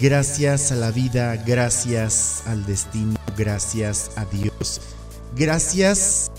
Gracias, 0.00 0.72
a 0.72 0.76
la 0.76 0.90
vida, 0.90 1.36
gracias 1.36 2.42
al 2.46 2.64
destino, 2.66 3.16
gracias 3.36 4.10
a 4.16 4.24
Dios, 4.24 4.80
gracias 5.36 6.30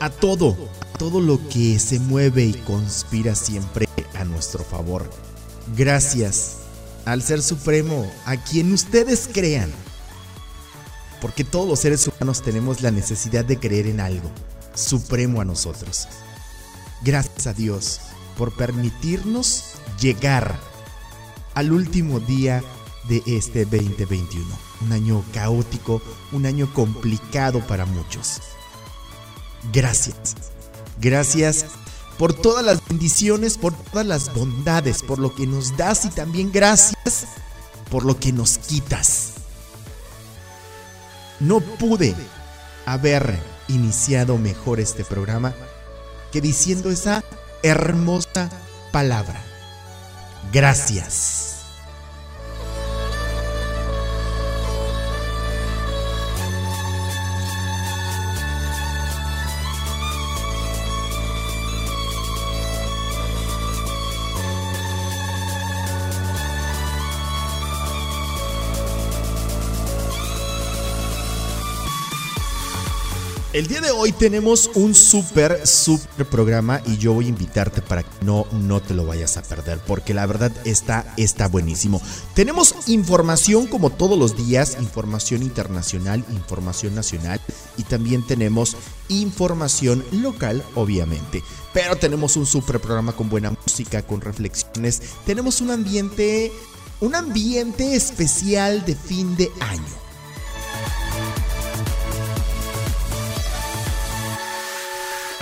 a 0.00 0.10
todo, 0.10 0.56
a 0.80 0.98
todo 0.98 1.20
lo 1.20 1.38
que 1.48 1.78
se 1.78 1.98
mueve 2.00 2.44
y 2.44 2.52
conspira 2.52 3.34
siempre 3.34 3.88
a 4.14 4.24
nuestro 4.24 4.64
favor. 4.64 5.08
Gracias 5.76 6.58
al 7.04 7.22
Ser 7.22 7.42
Supremo, 7.42 8.10
a 8.24 8.36
quien 8.36 8.72
ustedes 8.72 9.28
crean. 9.32 9.70
Porque 11.20 11.44
todos 11.44 11.68
los 11.68 11.80
seres 11.80 12.08
humanos 12.08 12.42
tenemos 12.42 12.82
la 12.82 12.90
necesidad 12.90 13.44
de 13.44 13.58
creer 13.58 13.86
en 13.86 14.00
algo 14.00 14.30
supremo 14.74 15.40
a 15.40 15.44
nosotros. 15.44 16.08
Gracias 17.02 17.46
a 17.46 17.52
Dios 17.52 18.00
por 18.36 18.54
permitirnos 18.56 19.74
llegar 20.00 20.58
al 21.54 21.72
último 21.72 22.20
día 22.20 22.62
de 23.08 23.22
este 23.26 23.64
2021. 23.64 24.44
Un 24.82 24.92
año 24.92 25.24
caótico, 25.32 26.02
un 26.32 26.46
año 26.46 26.72
complicado 26.72 27.60
para 27.66 27.86
muchos. 27.86 28.40
Gracias. 29.72 30.36
Gracias 31.00 31.66
por 32.18 32.32
todas 32.34 32.64
las 32.64 32.86
bendiciones, 32.88 33.58
por 33.58 33.74
todas 33.74 34.06
las 34.06 34.32
bondades, 34.34 35.02
por 35.02 35.18
lo 35.18 35.34
que 35.34 35.46
nos 35.46 35.76
das 35.76 36.04
y 36.04 36.10
también 36.10 36.52
gracias 36.52 37.26
por 37.90 38.04
lo 38.04 38.18
que 38.18 38.32
nos 38.32 38.58
quitas. 38.58 39.32
No 41.40 41.60
pude 41.60 42.14
haber 42.86 43.38
iniciado 43.68 44.38
mejor 44.38 44.80
este 44.80 45.04
programa 45.04 45.54
que 46.30 46.40
diciendo 46.40 46.90
esa 46.90 47.24
hermosa 47.62 48.48
palabra. 48.92 49.51
Gracias. 50.50 51.61
El 73.52 73.66
día 73.66 73.82
de 73.82 73.90
hoy 73.90 74.12
tenemos 74.12 74.70
un 74.72 74.94
súper, 74.94 75.66
súper 75.66 76.26
programa 76.26 76.80
y 76.86 76.96
yo 76.96 77.12
voy 77.12 77.26
a 77.26 77.28
invitarte 77.28 77.82
para 77.82 78.02
que 78.02 78.24
no, 78.24 78.46
no 78.50 78.80
te 78.80 78.94
lo 78.94 79.04
vayas 79.04 79.36
a 79.36 79.42
perder, 79.42 79.78
porque 79.86 80.14
la 80.14 80.24
verdad 80.24 80.50
está, 80.64 81.12
está 81.18 81.48
buenísimo. 81.48 82.00
Tenemos 82.34 82.74
información 82.86 83.66
como 83.66 83.90
todos 83.90 84.18
los 84.18 84.38
días, 84.38 84.78
información 84.80 85.42
internacional, 85.42 86.24
información 86.30 86.94
nacional 86.94 87.42
y 87.76 87.82
también 87.82 88.26
tenemos 88.26 88.74
información 89.08 90.02
local, 90.12 90.64
obviamente. 90.74 91.42
Pero 91.74 91.96
tenemos 91.96 92.38
un 92.38 92.46
súper 92.46 92.80
programa 92.80 93.12
con 93.12 93.28
buena 93.28 93.50
música, 93.50 94.00
con 94.00 94.22
reflexiones. 94.22 95.02
Tenemos 95.26 95.60
un 95.60 95.72
ambiente, 95.72 96.50
un 97.00 97.14
ambiente 97.14 97.96
especial 97.96 98.82
de 98.86 98.96
fin 98.96 99.36
de 99.36 99.50
año. 99.60 100.01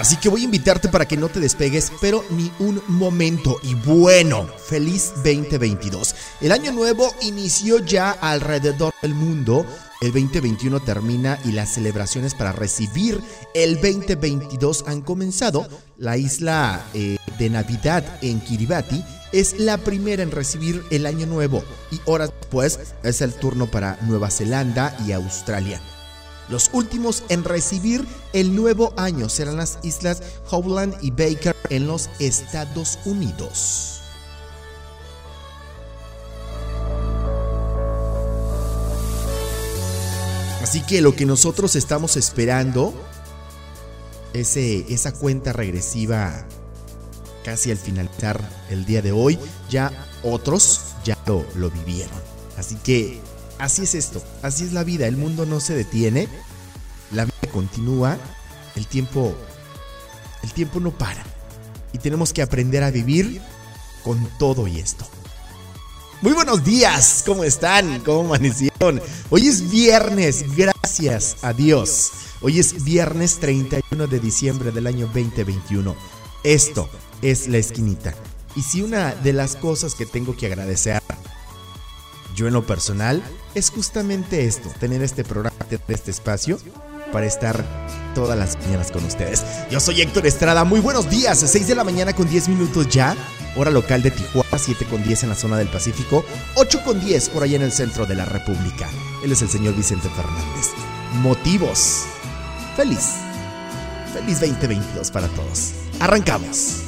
Así 0.01 0.17
que 0.17 0.31
voy 0.31 0.41
a 0.41 0.45
invitarte 0.45 0.89
para 0.89 1.07
que 1.07 1.19
no 1.19 1.29
te 1.29 1.41
despegues, 1.41 1.93
pero 2.01 2.25
ni 2.31 2.51
un 2.59 2.81
momento. 2.89 3.59
Y 3.63 3.75
bueno, 3.75 4.49
feliz 4.67 5.13
2022. 5.17 6.15
El 6.41 6.53
año 6.53 6.73
nuevo 6.73 7.15
inició 7.21 7.85
ya 7.85 8.11
alrededor 8.11 8.95
del 9.03 9.15
mundo. 9.15 9.67
El 10.01 10.13
2021 10.13 10.81
termina 10.81 11.39
y 11.45 11.53
las 11.53 11.75
celebraciones 11.75 12.33
para 12.33 12.53
recibir 12.53 13.21
el 13.53 13.75
2022 13.75 14.85
han 14.87 15.03
comenzado. 15.03 15.69
La 15.99 16.17
isla 16.17 16.83
eh, 16.95 17.19
de 17.39 17.51
Navidad 17.51 18.03
en 18.23 18.41
Kiribati 18.41 19.05
es 19.33 19.61
la 19.61 19.77
primera 19.77 20.23
en 20.23 20.31
recibir 20.31 20.83
el 20.91 21.05
año 21.05 21.27
nuevo 21.27 21.63
y 21.91 22.01
horas 22.07 22.33
después 22.41 22.95
es 23.03 23.21
el 23.21 23.35
turno 23.35 23.71
para 23.71 23.99
Nueva 24.07 24.31
Zelanda 24.31 24.97
y 25.07 25.13
Australia. 25.13 25.79
Los 26.51 26.69
últimos 26.73 27.23
en 27.29 27.45
recibir 27.45 28.05
el 28.33 28.57
nuevo 28.57 28.93
año 28.97 29.29
serán 29.29 29.57
las 29.57 29.79
islas 29.83 30.21
Howland 30.51 30.97
y 31.01 31.13
Baker 31.13 31.55
en 31.69 31.87
los 31.87 32.11
Estados 32.19 32.99
Unidos. 33.05 34.01
Así 40.61 40.83
que 40.83 41.01
lo 41.01 41.15
que 41.15 41.25
nosotros 41.25 41.77
estamos 41.77 42.17
esperando, 42.17 42.95
ese, 44.33 44.93
esa 44.93 45.13
cuenta 45.13 45.53
regresiva 45.53 46.47
casi 47.45 47.71
al 47.71 47.79
finalizar 47.79 48.41
el 48.71 48.85
día 48.85 49.03
de 49.03 49.13
hoy, 49.13 49.39
ya 49.69 49.93
otros 50.23 50.81
ya 51.05 51.17
lo, 51.27 51.45
lo 51.55 51.71
vivieron. 51.71 52.21
Así 52.57 52.77
que 52.77 53.21
así 53.61 53.83
es 53.83 53.95
esto, 53.95 54.23
así 54.43 54.65
es 54.65 54.73
la 54.73 54.85
vida, 54.85 55.07
el 55.07 55.17
mundo 55.17 55.47
no 55.47 55.61
se 55.61 55.75
detiene, 55.75 56.29
la 57.13 57.25
vida 57.25 57.53
continúa, 57.53 58.19
el 58.75 58.87
tiempo 58.87 59.35
el 60.43 60.53
tiempo 60.53 60.81
no 60.81 60.91
para 60.91 61.23
y 61.93 61.99
tenemos 61.99 62.33
que 62.33 62.41
aprender 62.43 62.83
a 62.83 62.91
vivir 62.91 63.41
con 64.03 64.27
todo 64.39 64.67
y 64.67 64.79
esto. 64.79 65.07
Muy 66.23 66.33
buenos 66.33 66.65
días, 66.65 67.23
¿cómo 67.27 67.45
están? 67.45 68.01
¿Cómo 68.01 68.35
amanecieron? 68.35 69.01
Hoy 69.31 69.49
es 69.49 69.71
viernes, 69.71 70.45
gracias 70.57 71.37
a 71.43 71.53
Dios. 71.53 72.11
Hoy 72.43 72.59
es 72.59 72.85
viernes 72.85 73.39
31 73.39 74.07
de 74.07 74.21
diciembre 74.21 74.71
del 74.71 74.87
año 74.87 75.07
2021. 75.07 75.97
Esto 76.45 76.89
es 77.23 77.49
la 77.49 77.59
esquinita. 77.59 78.15
Y 78.55 78.63
si 78.63 78.83
una 78.83 79.15
de 79.15 79.33
las 79.33 79.57
cosas 79.57 79.95
que 79.95 80.07
tengo 80.07 80.37
que 80.37 80.47
agradecer 80.47 81.01
yo 82.41 82.47
en 82.47 82.55
lo 82.55 82.65
personal 82.65 83.23
es 83.55 83.69
justamente 83.69 84.47
esto, 84.47 84.71
tener 84.81 85.03
este 85.03 85.25
programa, 85.25 85.59
tener 85.69 85.85
este 85.89 86.11
espacio 86.11 86.59
para 87.13 87.27
estar 87.27 87.63
todas 88.15 88.39
las 88.39 88.57
mañanas 88.65 88.91
con 88.91 89.05
ustedes. 89.05 89.45
Yo 89.71 89.79
soy 89.79 90.01
Héctor 90.01 90.27
Estrada, 90.27 90.65
muy 90.65 90.81
buenos 90.81 91.11
días, 91.11 91.39
6 91.39 91.69
de 91.69 91.75
la 91.75 91.85
mañana 91.85 92.15
con 92.15 92.31
10 92.31 92.49
minutos 92.49 92.89
ya, 92.89 93.15
hora 93.57 93.71
local 93.71 94.03
de 94.03 94.11
Tijuana, 94.11 94.57
7 94.57 94.87
con 94.87 95.03
10 95.03 95.25
en 95.25 95.29
la 95.29 95.35
zona 95.35 95.59
del 95.59 95.69
Pacífico, 95.69 96.25
8 96.55 96.81
con 96.83 96.99
10 97.05 97.29
por 97.29 97.43
allá 97.43 97.57
en 97.57 97.63
el 97.63 97.73
centro 97.73 98.07
de 98.07 98.15
la 98.15 98.25
República. 98.25 98.89
Él 99.23 99.33
es 99.33 99.43
el 99.43 99.51
señor 99.51 99.77
Vicente 99.77 100.09
Fernández. 100.09 100.69
Motivos. 101.21 102.05
Feliz. 102.75 103.17
Feliz 104.15 104.41
2022 104.41 105.11
para 105.11 105.29
todos. 105.29 105.73
Arrancamos. 106.01 106.85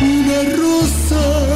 Una 0.00 0.56
rosa 0.56 1.49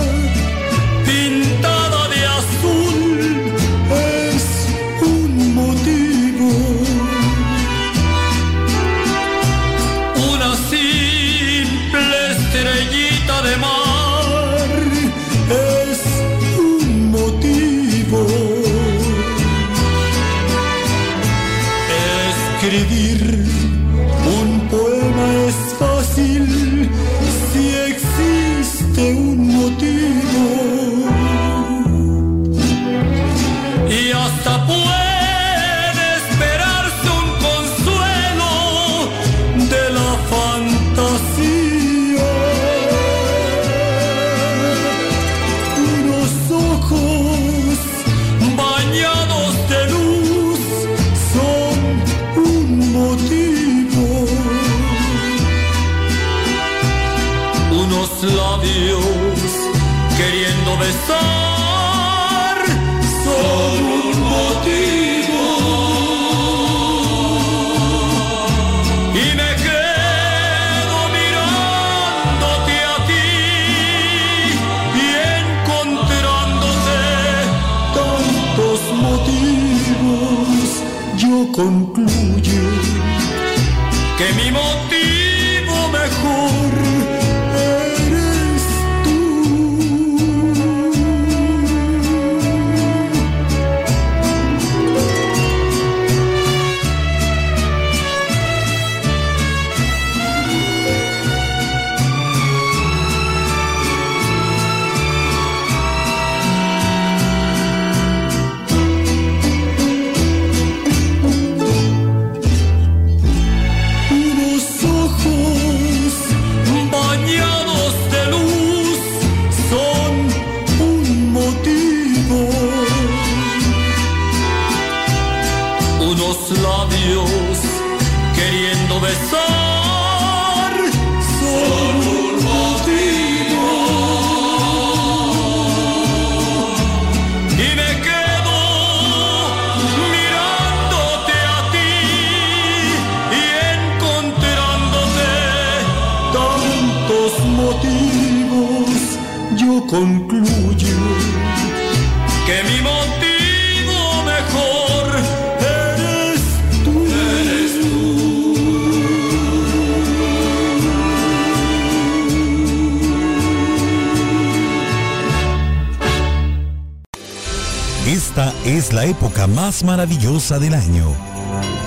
la 168.94 169.04
época 169.04 169.48
más 169.48 169.82
maravillosa 169.82 170.60
del 170.60 170.72
año. 170.74 171.12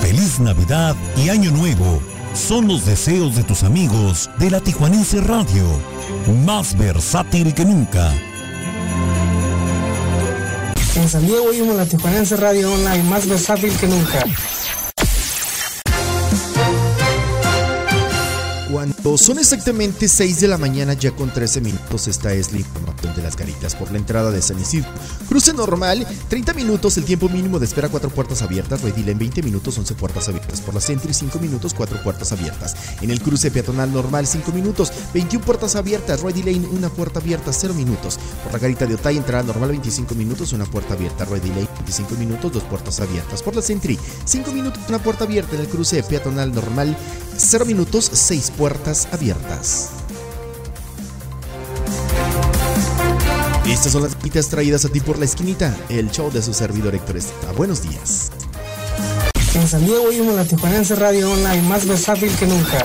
Feliz 0.02 0.40
Navidad 0.40 0.96
y 1.16 1.30
Año 1.30 1.52
Nuevo 1.52 2.02
son 2.34 2.68
los 2.68 2.86
deseos 2.86 3.36
de 3.36 3.44
tus 3.44 3.64
amigos 3.64 4.30
de 4.38 4.52
la 4.52 4.60
Tijuanense 4.60 5.22
Radio, 5.22 5.64
más 6.46 6.78
versátil 6.78 7.54
que 7.54 7.64
nunca. 7.64 8.12
En 10.96 11.08
San 11.08 11.26
Diego 11.26 11.46
oímos 11.46 11.78
la 11.78 11.86
Tijuanense 11.86 12.36
Radio 12.36 12.74
Online, 12.74 13.04
más 13.04 13.26
versátil 13.26 13.72
que 13.78 13.88
nunca. 13.88 14.26
Cuando 18.88 19.17
son 19.17 19.38
exactamente 19.38 20.08
6 20.08 20.39
de 20.39 20.48
la 20.48 20.58
mañana 20.58 20.94
ya 20.94 21.12
con 21.12 21.34
13 21.34 21.60
minutos, 21.60 22.08
esta 22.08 22.34
es 22.34 22.53
la 22.53 22.60
información 22.60 23.13
de 23.15 23.22
las 23.22 23.36
garitas 23.36 23.75
por 23.75 23.91
la 23.91 23.98
entrada 23.98 24.32
de 24.32 24.41
San 24.41 24.60
Isidro. 24.60 24.89
Cruce 25.27 25.53
normal, 25.53 26.08
30 26.29 26.53
minutos, 26.53 26.98
el 26.98 27.03
tiempo 27.03 27.27
mínimo 27.27 27.60
de 27.60 27.65
espera 27.65 27.89
4 27.89 28.10
puertas 28.10 28.41
abiertas, 28.41 28.82
Redil 28.82 29.10
en 29.10 29.17
20 29.17 29.44
minutos, 29.44 29.77
11 29.77 29.96
puertas 29.96 30.29
abiertas. 30.29 30.62
Por 30.62 30.74
la 30.74 30.79
Sentry 30.79 31.13
5 31.13 31.39
minutos, 31.39 31.74
4 31.74 32.01
puertas 32.01 32.32
abiertas. 32.32 32.75
En 33.01 33.12
el 33.12 33.22
cruce 33.22 33.51
peatonal 33.51 33.91
normal 33.91 34.25
5 34.25 34.51
minutos, 34.51 34.91
21 35.13 35.46
puertas 35.46 35.75
abiertas, 35.75 36.22
Ready 36.22 36.44
Lane 36.44 36.67
1 36.67 36.89
puerta 36.91 37.20
abierta, 37.20 37.51
0 37.51 37.74
minutos. 37.74 38.20
Por 38.44 38.53
la 38.53 38.60
garita 38.60 38.86
de 38.86 38.96
Otay, 38.96 39.17
entrada 39.17 39.44
normal 39.44 39.72
25 39.72 40.15
minutos, 40.15 40.53
1 40.53 40.65
puerta 40.65 40.94
abierta, 40.94 41.25
Ready 41.25 41.50
Lane 41.50 41.67
25 41.79 42.15
minutos, 42.15 42.53
2 42.53 42.63
puertas 42.63 43.00
abiertas. 43.01 43.44
Por 43.44 43.56
la 43.56 43.62
Sentry 43.62 44.00
5 44.24 44.51
minutos, 44.53 44.82
1 44.88 45.00
puerta 45.00 45.25
abierta. 45.25 45.56
En 45.56 45.62
el 45.62 45.67
cruce 45.67 46.01
peatonal 46.03 46.53
normal 46.53 46.96
0 47.38 47.65
minutos, 47.65 48.10
6 48.12 48.51
puertas 48.58 49.08
abiertas. 49.12 49.89
Estas 53.67 53.91
son 53.91 54.03
las 54.03 54.17
citas 54.22 54.48
traídas 54.48 54.86
a 54.86 54.89
ti 54.89 55.00
por 55.00 55.20
la 55.20 55.25
esquinita, 55.25 55.75
el 55.89 56.10
show 56.10 56.32
de 56.32 56.41
su 56.41 56.53
servidor 56.53 56.96
Héctor 56.96 57.17
Esteta. 57.17 57.51
Buenos 57.51 57.82
días. 57.84 58.32
En 59.53 59.67
San 59.67 59.86
Diego 59.86 60.03
oímos 60.03 60.36
la 60.36 60.46
Tijuanense 60.46 60.96
Radio 60.96 61.32
Online, 61.32 61.62
más 61.63 61.86
versátil 61.86 62.34
que. 62.38 62.48
Nunca 62.48 62.84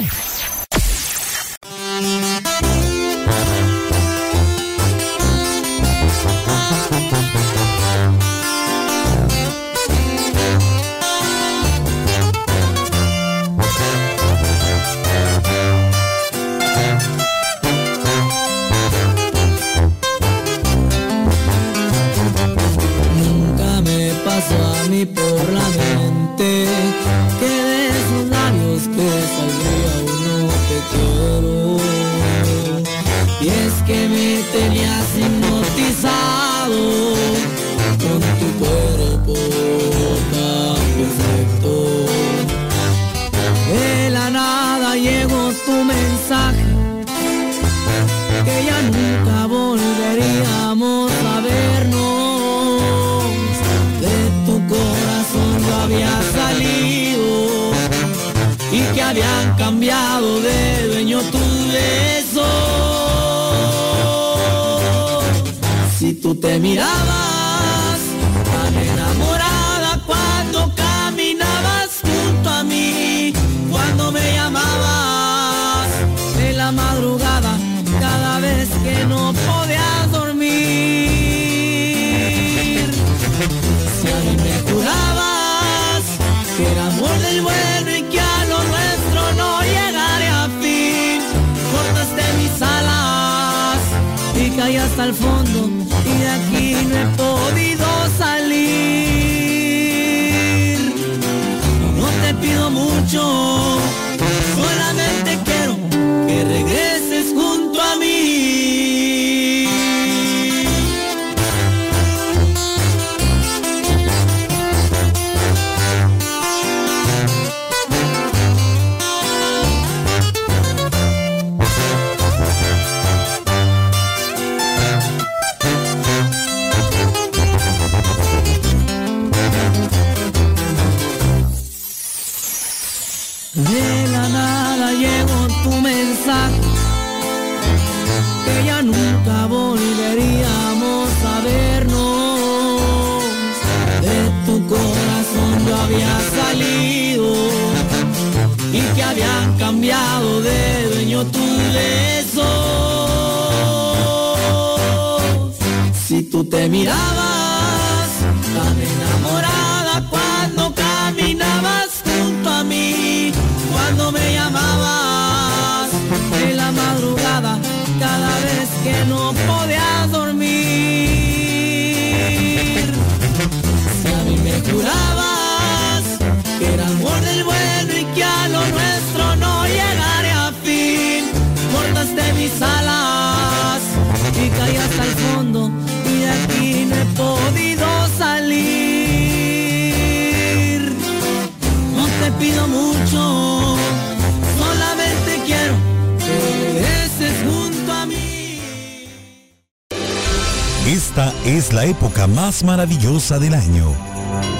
época 201.93 202.27
más 202.27 202.65
maravillosa 202.65 203.39
del 203.39 203.55
año. 203.55 203.95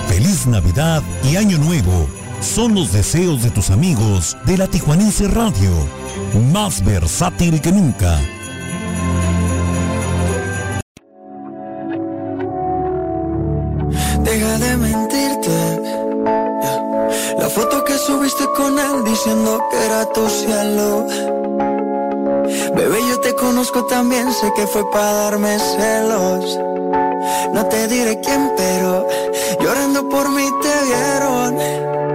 Feliz 0.07 0.47
Navidad 0.47 1.03
y 1.25 1.37
Año 1.37 1.57
Nuevo 1.57 2.07
son 2.41 2.75
los 2.75 2.93
deseos 2.93 3.43
de 3.43 3.51
tus 3.51 3.71
amigos 3.71 4.37
de 4.45 4.59
la 4.59 4.67
Tijuanense 4.67 5.29
Radio, 5.29 5.71
más 6.53 6.85
versátil 6.85 7.61
que 7.63 7.73
nunca. 7.73 8.19
Deja 14.25 14.59
de 14.59 14.77
mentirte. 14.77 15.59
La 17.39 17.49
foto 17.49 17.83
que 17.85 17.97
subiste 17.97 18.45
con 18.55 18.79
él 18.79 19.05
diciendo 19.05 19.59
que 19.71 19.87
era 19.87 20.05
tu 20.13 20.29
cielo. 20.29 21.07
Bebé, 22.77 22.99
yo 23.09 23.21
te 23.21 23.35
conozco 23.35 23.87
también, 23.87 24.31
sé 24.33 24.53
que 24.55 24.67
fue 24.67 24.83
para 24.91 25.13
darme 25.13 25.59
celos. 25.59 26.59
No 27.53 27.67
te 27.67 27.89
diré 27.89 28.21
quién, 28.21 28.53
pero 28.57 29.07
llorando 29.61 30.09
por 30.09 30.31
mí 30.31 30.49
te 30.63 30.85
vieron. 30.87 32.12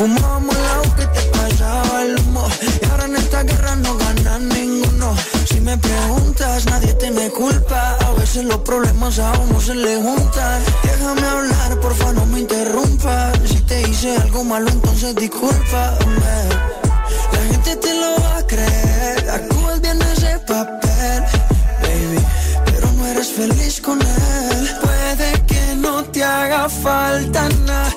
Fumábamos 0.00 0.56
el 0.56 0.64
agua 0.64 0.96
que 0.96 1.06
te 1.08 1.20
pasaba 1.36 2.02
el 2.04 2.18
humo. 2.20 2.48
Y 2.80 2.84
ahora 2.86 3.04
en 3.04 3.16
esta 3.16 3.42
guerra 3.42 3.76
no 3.76 3.98
gana 3.98 4.38
ninguno. 4.38 5.14
Si 5.44 5.60
me 5.60 5.76
preguntas, 5.76 6.64
nadie 6.64 6.94
tiene 6.94 7.28
culpa. 7.28 7.98
A 8.06 8.12
veces 8.12 8.46
los 8.46 8.60
problemas 8.60 9.18
a 9.18 9.30
uno 9.40 9.60
se 9.60 9.74
le 9.74 9.96
juntan. 9.96 10.62
Déjame 10.84 11.20
hablar, 11.20 11.80
porfa, 11.80 12.14
no 12.14 12.24
me 12.24 12.40
interrumpas. 12.40 13.38
Si 13.44 13.60
te 13.60 13.82
hice 13.90 14.16
algo 14.16 14.42
malo, 14.42 14.70
entonces 14.70 15.14
discúlpame. 15.16 16.38
La 17.32 17.38
gente 17.52 17.76
te 17.76 17.94
lo 18.00 18.22
va 18.22 18.38
a 18.38 18.46
creer. 18.46 19.28
Actúas 19.28 19.82
bien 19.82 20.00
ese 20.00 20.38
papel, 20.46 21.24
baby. 21.82 22.24
Pero 22.64 22.90
no 22.92 23.06
eres 23.06 23.28
feliz 23.32 23.82
con 23.82 24.00
él. 24.00 24.70
Puede 24.80 25.32
que 25.46 25.74
no 25.76 26.04
te 26.04 26.24
haga 26.24 26.70
falta 26.70 27.50
nada, 27.66 27.94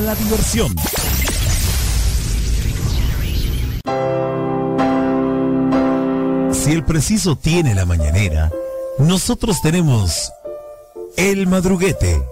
la 0.00 0.14
diversión. 0.14 0.74
Si 6.52 6.72
el 6.72 6.84
preciso 6.84 7.36
tiene 7.36 7.74
la 7.74 7.84
mañanera, 7.84 8.50
nosotros 8.98 9.60
tenemos 9.60 10.32
el 11.16 11.46
madruguete 11.46 12.22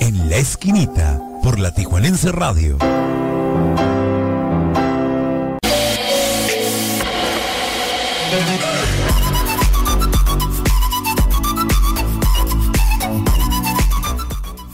en 0.00 0.30
la 0.30 0.36
esquinita 0.36 1.20
por 1.42 1.58
la 1.58 1.74
Tijuanense 1.74 2.32
Radio. 2.32 2.78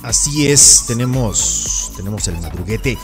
Así 0.09 0.49
es, 0.49 0.85
tenemos, 0.87 1.68
tenemos 1.99 2.29
el 2.29 2.41
madruguete. 2.41 2.97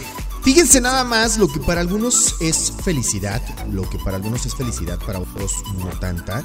Fíjense 0.42 0.80
nada 0.80 1.04
más 1.04 1.37
lo 1.37 1.48
que 1.48 1.59
para 1.59 1.80
algunos 1.80 2.37
es 2.40 2.72
felicidad, 2.85 3.42
lo 3.70 3.88
que 3.90 3.98
para 3.98 4.16
algunos 4.16 4.46
es 4.46 4.54
felicidad, 4.54 4.98
para 5.04 5.18
otros 5.18 5.52
no 5.78 5.88
tanta. 5.98 6.42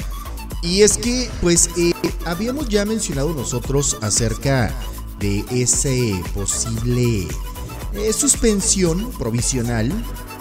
Y 0.64 0.82
es 0.82 0.98
que, 0.98 1.30
pues, 1.42 1.70
eh, 1.78 1.94
habíamos 2.26 2.68
ya 2.68 2.86
mencionado 2.86 3.34
nosotros 3.34 3.98
acerca 4.02 4.74
de 5.20 5.46
ese 5.52 6.22
posible 6.34 7.28
eh, 7.94 8.14
suspensión 8.14 9.12
provisional 9.12 9.92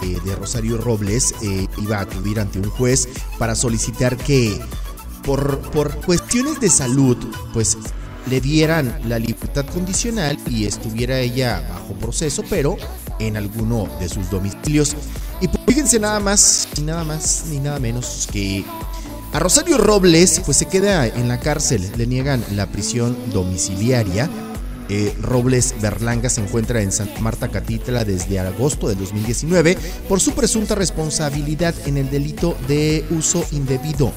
eh, 0.01 0.17
de 0.25 0.35
Rosario 0.35 0.77
Robles. 0.77 1.35
eh, 1.41 1.67
iba 1.77 1.97
a 1.97 2.01
acudir 2.01 2.39
ante 2.39 2.59
un 2.59 2.69
juez 2.69 3.07
para 3.37 3.53
solicitar 3.55 4.17
que 4.17 4.59
por, 5.23 5.59
por 5.71 5.95
cuestiones 6.01 6.59
de 6.59 6.69
salud, 6.69 7.17
pues 7.53 7.77
le 8.29 8.41
dieran 8.41 8.99
la 9.07 9.19
libertad 9.19 9.65
condicional 9.65 10.37
y 10.49 10.65
estuviera 10.65 11.19
ella 11.19 11.63
bajo 11.69 11.93
proceso, 11.93 12.43
pero 12.49 12.77
en 13.19 13.37
alguno 13.37 13.87
de 13.99 14.09
sus 14.09 14.29
domicilios. 14.29 14.95
Y 15.41 15.47
pues, 15.47 15.59
fíjense 15.67 15.99
nada 15.99 16.19
más, 16.19 16.67
ni 16.77 16.83
nada 16.83 17.03
más, 17.03 17.45
ni 17.49 17.59
nada 17.59 17.79
menos 17.79 18.27
que 18.31 18.63
a 19.31 19.39
Rosario 19.39 19.77
Robles, 19.77 20.41
pues 20.43 20.57
se 20.57 20.65
queda 20.65 21.05
en 21.05 21.27
la 21.27 21.39
cárcel, 21.39 21.87
le 21.97 22.07
niegan 22.07 22.43
la 22.55 22.65
prisión 22.65 23.15
domiciliaria. 23.31 24.29
Eh, 24.91 25.15
Robles 25.21 25.75
Berlanga 25.79 26.31
se 26.31 26.41
encuentra 26.41 26.81
en 26.81 26.91
Santa 26.91 27.19
Marta 27.19 27.49
Catitla 27.49 28.05
desde 28.05 28.39
agosto 28.39 28.87
del 28.87 28.97
2019 28.97 29.77
por 30.07 30.19
su 30.19 30.31
presunta 30.31 30.73
responsabilidad 30.73 31.75
en 31.85 31.97
el 31.97 32.09
delito 32.09 32.57
de 32.67 33.05
uso 33.11 33.45
indebido 33.51 34.11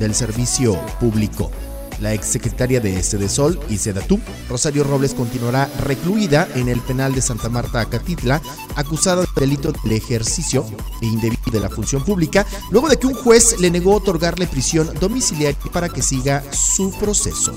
del 0.00 0.16
servicio 0.16 0.74
público. 0.98 1.52
La 2.00 2.12
exsecretaria 2.12 2.80
de 2.80 3.02
Sedesol 3.02 3.58
y 3.68 3.78
Sedatú, 3.78 4.20
Rosario 4.48 4.84
Robles, 4.84 5.14
continuará 5.14 5.70
recluida 5.80 6.48
en 6.54 6.68
el 6.68 6.80
penal 6.80 7.14
de 7.14 7.22
Santa 7.22 7.48
Marta 7.48 7.80
Acatitla, 7.80 8.42
acusada 8.74 9.22
del 9.22 9.34
delito 9.34 9.72
del 9.72 9.92
ejercicio 9.92 10.66
indebido 11.00 11.50
de 11.52 11.60
la 11.60 11.70
función 11.70 12.04
pública, 12.04 12.46
luego 12.70 12.88
de 12.88 12.98
que 12.98 13.06
un 13.06 13.14
juez 13.14 13.58
le 13.60 13.70
negó 13.70 13.94
otorgarle 13.94 14.46
prisión 14.46 14.90
domiciliaria 15.00 15.58
para 15.72 15.88
que 15.88 16.02
siga 16.02 16.42
su 16.52 16.92
proceso. 16.98 17.54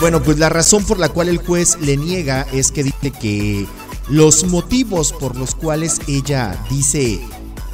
Bueno, 0.00 0.22
pues 0.22 0.38
la 0.38 0.48
razón 0.48 0.84
por 0.84 0.98
la 0.98 1.10
cual 1.10 1.28
el 1.28 1.36
juez 1.36 1.76
le 1.80 1.98
niega 1.98 2.46
es 2.52 2.72
que 2.72 2.82
dice 2.82 3.10
que 3.10 3.66
los 4.08 4.44
motivos 4.44 5.12
por 5.12 5.36
los 5.36 5.54
cuales 5.54 6.00
ella 6.08 6.58
dice 6.70 7.20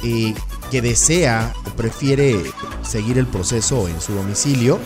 eh, 0.03 0.33
que 0.69 0.81
desea 0.81 1.53
o 1.65 1.69
prefiere 1.75 2.43
seguir 2.83 3.17
el 3.17 3.27
proceso 3.27 3.87
en 3.87 4.01
su 4.01 4.13
domicilio, 4.13 4.77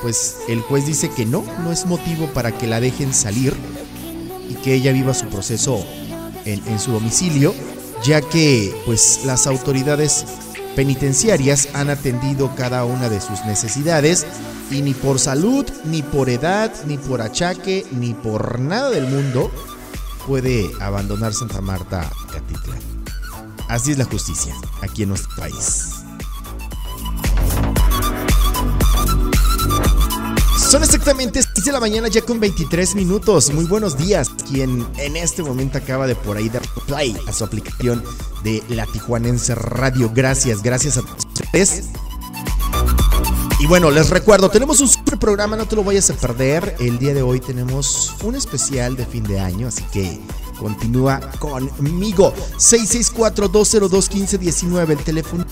pues 0.00 0.38
el 0.48 0.62
juez 0.62 0.86
dice 0.86 1.10
que 1.10 1.26
no, 1.26 1.44
no 1.62 1.70
es 1.70 1.84
motivo 1.84 2.26
para 2.28 2.56
que 2.56 2.66
la 2.66 2.80
dejen 2.80 3.12
salir 3.12 3.54
y 4.48 4.54
que 4.54 4.72
ella 4.72 4.92
viva 4.92 5.12
su 5.12 5.26
proceso 5.26 5.84
en, 6.46 6.66
en 6.66 6.80
su 6.80 6.92
domicilio, 6.92 7.54
ya 8.02 8.22
que 8.22 8.74
pues 8.86 9.20
las 9.26 9.46
autoridades 9.46 10.24
penitenciarias 10.74 11.68
han 11.74 11.90
atendido 11.90 12.54
cada 12.56 12.86
una 12.86 13.10
de 13.10 13.20
sus 13.20 13.44
necesidades 13.44 14.26
y 14.70 14.82
ni 14.82 14.94
por 14.94 15.18
salud, 15.18 15.66
ni 15.84 16.02
por 16.02 16.28
edad, 16.28 16.72
ni 16.86 16.96
por 16.96 17.22
achaque, 17.22 17.86
ni 17.92 18.14
por 18.14 18.58
nada 18.60 18.90
del 18.90 19.06
mundo 19.06 19.50
puede 20.26 20.70
abandonar 20.80 21.34
Santa 21.34 21.60
Marta 21.60 22.08
Catitlán. 22.32 22.78
Así 23.68 23.92
es 23.92 23.98
la 23.98 24.04
justicia 24.04 24.54
aquí 24.82 25.02
en 25.02 25.10
nuestro 25.10 25.34
país. 25.36 26.00
Son 30.70 30.84
exactamente 30.84 31.42
6 31.42 31.64
de 31.64 31.72
la 31.72 31.80
mañana 31.80 32.06
ya 32.06 32.22
con 32.22 32.38
23 32.38 32.94
minutos. 32.94 33.52
Muy 33.52 33.64
buenos 33.64 33.98
días. 33.98 34.28
Quien 34.48 34.86
en 34.98 35.16
este 35.16 35.42
momento 35.42 35.78
acaba 35.78 36.06
de 36.06 36.14
por 36.14 36.36
ahí 36.36 36.48
dar 36.48 36.62
play 36.86 37.16
a 37.26 37.32
su 37.32 37.42
aplicación 37.42 38.04
de 38.44 38.62
la 38.68 38.86
Tijuanense 38.86 39.56
Radio. 39.56 40.12
Gracias, 40.14 40.62
gracias 40.62 40.96
a 40.96 41.00
ustedes. 41.00 41.88
Y 43.60 43.66
bueno, 43.66 43.90
les 43.90 44.08
recuerdo, 44.08 44.48
tenemos 44.48 44.80
un 44.80 44.88
super 44.88 45.18
programa, 45.18 45.54
no 45.54 45.66
te 45.66 45.76
lo 45.76 45.84
vayas 45.84 46.08
a 46.08 46.14
perder. 46.14 46.76
El 46.80 46.98
día 46.98 47.12
de 47.12 47.20
hoy 47.20 47.40
tenemos 47.40 48.14
un 48.24 48.34
especial 48.34 48.96
de 48.96 49.04
fin 49.04 49.22
de 49.22 49.38
año, 49.38 49.68
así 49.68 49.82
que 49.92 50.18
continúa 50.58 51.20
conmigo. 51.38 52.32
664-202-1519, 52.56 54.92
el 54.92 55.04
teléfono 55.04 55.44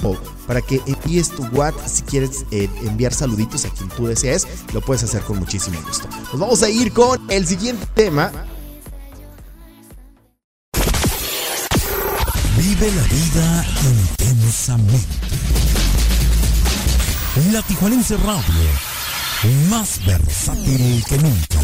para 0.46 0.62
que 0.62 0.80
envíes 0.86 1.28
tu 1.28 1.44
WhatsApp. 1.48 1.86
Si 1.86 2.02
quieres 2.02 2.46
eh, 2.50 2.70
enviar 2.82 3.12
saluditos 3.12 3.66
a 3.66 3.68
quien 3.68 3.90
tú 3.90 4.06
desees, 4.06 4.46
lo 4.72 4.80
puedes 4.80 5.02
hacer 5.02 5.20
con 5.20 5.38
muchísimo 5.38 5.78
gusto. 5.86 6.08
Nos 6.32 6.40
vamos 6.40 6.62
a 6.62 6.70
ir 6.70 6.94
con 6.94 7.30
el 7.30 7.46
siguiente 7.46 7.84
tema. 7.94 8.32
Vive 12.56 12.90
la 12.90 13.02
vida 13.02 13.66
intensamente. 13.84 15.77
La 17.46 17.62
Tijuanense 17.62 18.16
Radio, 18.16 18.68
más 19.70 20.04
versátil 20.04 21.04
que 21.08 21.18
nunca. 21.18 21.60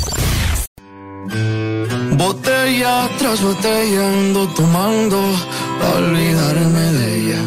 Botella 2.16 3.10
tras 3.18 3.42
botella 3.42 4.08
ando 4.08 4.46
tomando 4.50 5.20
pa' 5.80 5.98
olvidarme 5.98 6.80
de 6.92 7.16
ella. 7.18 7.42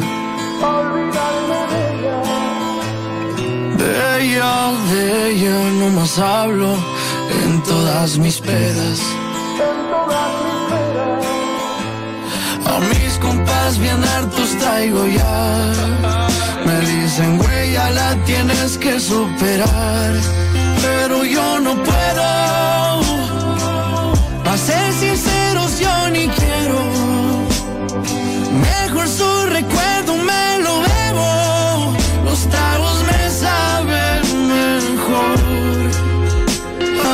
De 3.77 4.25
ella, 4.25 4.73
de 4.91 5.31
ella 5.31 5.57
no 5.79 5.89
más 5.91 6.19
hablo 6.19 6.75
en 7.43 7.63
todas 7.63 8.17
mis 8.17 8.41
pedas. 8.41 8.99
A 12.65 12.79
mis 12.79 13.17
compas 13.19 13.79
bien 13.79 14.03
hartos 14.03 14.49
traigo 14.59 15.07
ya. 15.07 16.36
Dicen, 17.07 17.37
güey, 17.37 17.71
la 17.71 18.17
tienes 18.25 18.77
que 18.77 18.99
superar. 18.99 20.11
Pero 20.81 21.23
yo 21.23 21.57
no 21.61 21.73
puedo. 21.81 23.01
Pa' 24.43 24.57
ser 24.57 24.91
sinceros, 24.91 25.79
yo 25.79 26.09
ni 26.09 26.27
quiero. 26.27 26.79
Mejor 28.67 29.07
su 29.07 29.45
recuerdo 29.45 30.17
me 30.17 30.59
lo 30.65 30.81
bebo. 30.81 31.93
Los 32.25 32.39
tragos 32.49 32.97
me 33.09 33.29
saben 33.29 34.23
mejor. 34.57 35.37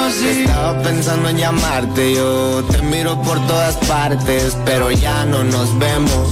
Así. 0.07 0.41
Estaba 0.41 0.81
pensando 0.81 1.29
en 1.29 1.37
llamarte, 1.37 2.15
yo 2.15 2.63
te 2.63 2.81
miro 2.81 3.21
por 3.21 3.39
todas 3.45 3.75
partes, 3.85 4.57
pero 4.65 4.89
ya 4.89 5.23
no 5.25 5.43
nos 5.43 5.77
vemos, 5.77 6.29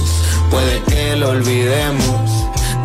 puede 0.50 0.82
que 0.82 1.14
lo 1.14 1.28
olvidemos. 1.28 2.41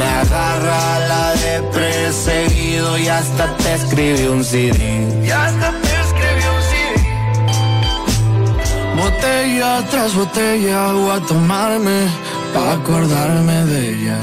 Me 0.00 0.06
agarra 0.06 0.98
la 1.10 1.34
de 1.34 1.60
perseguido 1.74 2.96
y 2.96 3.06
hasta 3.08 3.54
te 3.58 3.74
escribí 3.74 4.26
un 4.28 4.42
CD. 4.42 4.78
Y 5.22 5.30
hasta 5.30 5.68
te 5.82 5.92
escribí 6.04 6.44
un 6.56 6.62
CD. 6.70 6.96
Botella 8.96 9.84
tras 9.90 10.14
botella 10.14 10.92
voy 10.92 11.16
a 11.16 11.20
tomarme 11.26 11.98
pa' 12.54 12.72
acordarme 12.78 13.56
de 13.66 13.80
ella. 13.90 14.18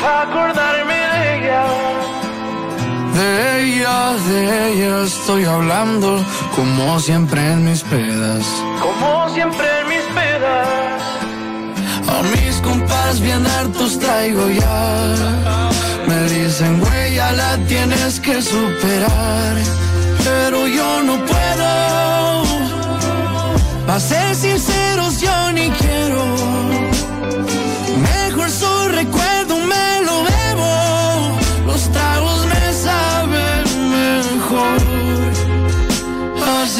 Pa' 0.00 0.22
acordarme 0.22 0.98
de 1.12 1.20
ella. 1.36 1.64
De 3.18 3.28
ella, 3.60 3.96
de 4.26 4.38
ella 4.68 5.02
estoy 5.04 5.44
hablando 5.44 6.24
como 6.56 6.98
siempre 6.98 7.40
en 7.52 7.66
mis 7.66 7.82
pedas. 7.82 8.46
Como 8.80 9.28
siempre 9.34 9.66
en 9.80 9.88
mis 9.92 10.06
pedas. 10.18 11.19
A 12.10 12.22
mis 12.22 12.56
compas 12.60 13.20
bien 13.20 13.46
hartos 13.46 13.98
traigo 13.98 14.48
ya. 14.48 15.70
Me 16.06 16.20
dicen, 16.28 16.80
güey, 16.80 17.16
la 17.16 17.56
tienes 17.68 18.20
que 18.20 18.42
superar. 18.42 19.56
Pero 20.24 20.66
yo 20.66 21.02
no 21.02 21.14
puedo. 21.24 21.70
Pa' 23.86 24.00
ser 24.00 24.34
sinceros, 24.34 25.20
yo 25.20 25.52
ni 25.52 25.70
quiero. 25.70 26.89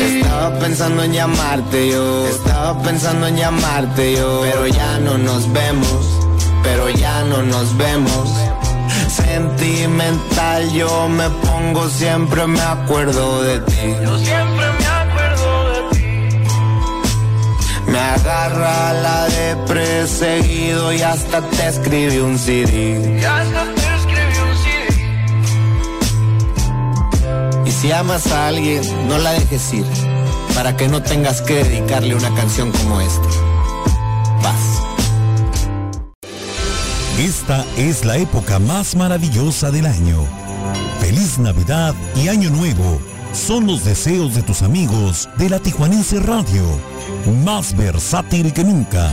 Así. 0.04 0.20
Estaba 0.20 0.58
pensando 0.58 1.02
en 1.02 1.12
llamarte 1.12 1.90
yo, 1.90 2.26
estaba 2.28 2.82
pensando 2.82 3.26
en 3.26 3.36
llamarte 3.36 4.14
yo, 4.16 4.40
pero 4.42 4.66
ya 4.66 4.98
no 4.98 5.18
nos 5.18 5.52
vemos, 5.52 6.18
pero 6.62 6.88
ya 6.90 7.22
no 7.24 7.42
nos 7.42 7.76
vemos. 7.76 8.28
Sentimental 9.08 10.72
yo 10.72 11.08
me 11.08 11.28
pongo, 11.28 11.88
siempre 11.88 12.46
me 12.46 12.60
acuerdo 12.60 13.42
de 13.42 13.60
ti. 13.60 13.94
Yo 14.02 14.18
siempre 14.18 14.66
me 14.78 14.86
acuerdo 14.86 15.70
de 15.70 15.80
ti. 15.90 16.06
Me 17.86 17.98
agarra 17.98 18.92
la 18.94 19.24
de 19.26 19.56
perseguido 19.66 20.92
y 20.92 21.02
hasta 21.02 21.40
te 21.42 21.68
escribí 21.68 22.18
un 22.18 22.38
CD. 22.38 23.18
Y 23.20 23.24
hasta 23.24 23.79
si 27.80 27.92
amas 27.92 28.26
a 28.30 28.48
alguien, 28.48 28.82
no 29.08 29.16
la 29.16 29.32
dejes 29.32 29.72
ir, 29.72 29.86
para 30.54 30.76
que 30.76 30.86
no 30.86 31.02
tengas 31.02 31.40
que 31.40 31.64
dedicarle 31.64 32.14
una 32.14 32.34
canción 32.34 32.70
como 32.72 33.00
esta. 33.00 33.28
Paz. 34.42 34.82
Esta 37.18 37.64
es 37.78 38.04
la 38.04 38.18
época 38.18 38.58
más 38.58 38.96
maravillosa 38.96 39.70
del 39.70 39.86
año. 39.86 40.26
Feliz 41.00 41.38
Navidad 41.38 41.94
y 42.16 42.28
Año 42.28 42.50
Nuevo 42.50 43.00
son 43.32 43.66
los 43.66 43.82
deseos 43.82 44.34
de 44.34 44.42
tus 44.42 44.60
amigos 44.60 45.30
de 45.38 45.48
la 45.48 45.58
Tijuanense 45.58 46.20
Radio, 46.20 46.64
más 47.44 47.74
versátil 47.74 48.52
que 48.52 48.62
nunca. 48.62 49.10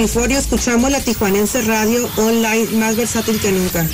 California 0.00 0.38
escuchamos 0.38 0.90
la 0.90 0.98
Tijuanense 0.98 1.60
Radio 1.60 2.08
online 2.16 2.68
más 2.78 2.96
versátil 2.96 3.38
que 3.38 3.52
nunca. 3.52 3.86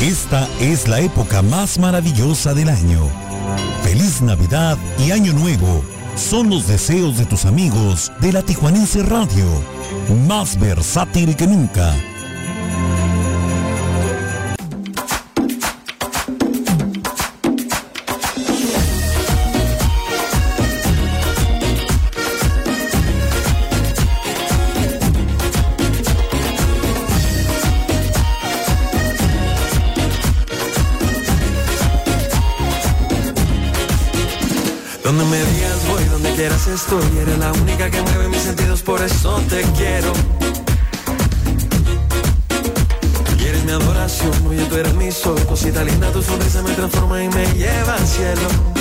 Esta 0.00 0.48
es 0.60 0.86
la 0.86 1.00
época 1.00 1.42
más 1.42 1.80
maravillosa 1.80 2.54
del 2.54 2.68
año. 2.68 3.10
Feliz 3.82 4.22
Navidad 4.22 4.78
y 5.00 5.10
Año 5.10 5.32
Nuevo 5.32 5.82
son 6.14 6.48
los 6.48 6.68
deseos 6.68 7.18
de 7.18 7.26
tus 7.26 7.44
amigos 7.44 8.12
de 8.20 8.32
la 8.32 8.42
Tijuanense 8.42 9.02
Radio, 9.02 9.46
más 10.28 10.56
versátil 10.56 11.34
que 11.34 11.48
nunca 11.48 11.92
estoy, 36.74 37.18
eres 37.18 37.38
la 37.38 37.52
única 37.52 37.90
que 37.90 38.00
mueve 38.02 38.28
mis 38.28 38.42
sentidos, 38.42 38.82
por 38.82 39.00
eso 39.02 39.40
te 39.48 39.62
quiero. 39.76 40.12
Y 43.38 43.44
eres 43.44 43.64
mi 43.64 43.72
adoración, 43.72 44.32
oye, 44.46 44.64
tú 44.66 44.76
eres 44.76 44.94
mi 44.94 45.10
sol, 45.10 45.40
cosita 45.46 45.82
linda, 45.84 46.10
tu 46.12 46.22
sonrisa 46.22 46.62
me 46.62 46.72
transforma 46.72 47.22
y 47.22 47.28
me 47.28 47.46
lleva 47.54 47.94
al 47.94 48.06
cielo. 48.06 48.79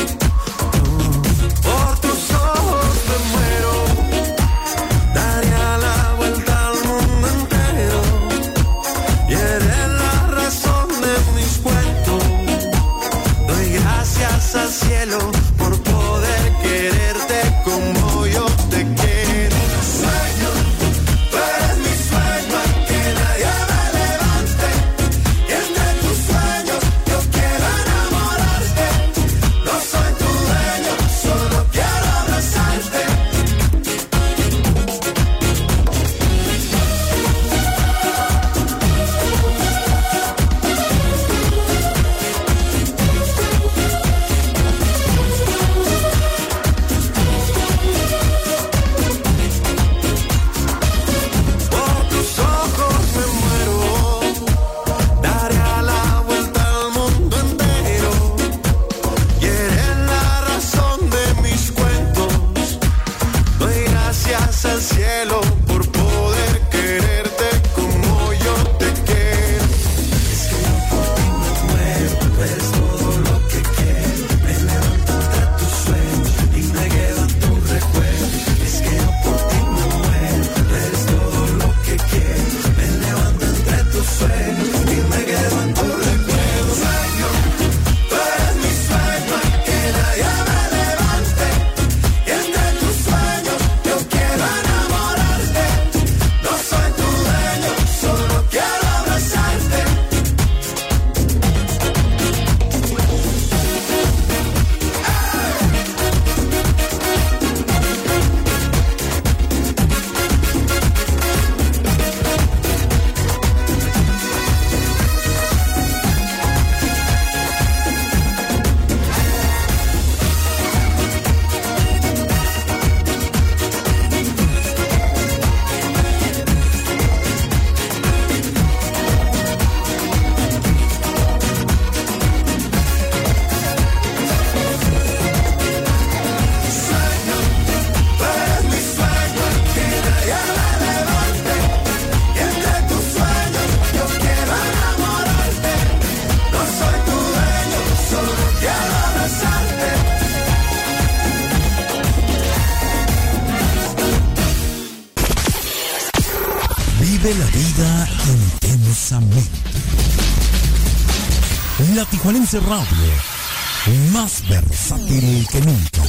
Más 164.12 164.44
versátil 164.50 165.48
que 165.52 165.62
nunca. 165.62 166.02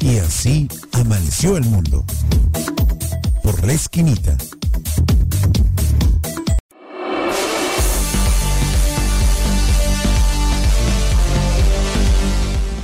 Y 0.00 0.18
así 0.18 0.68
amaneció 0.92 1.56
el 1.56 1.64
mundo. 1.64 2.04
Por 3.42 3.66
la 3.66 3.72
esquinita. 3.72 4.36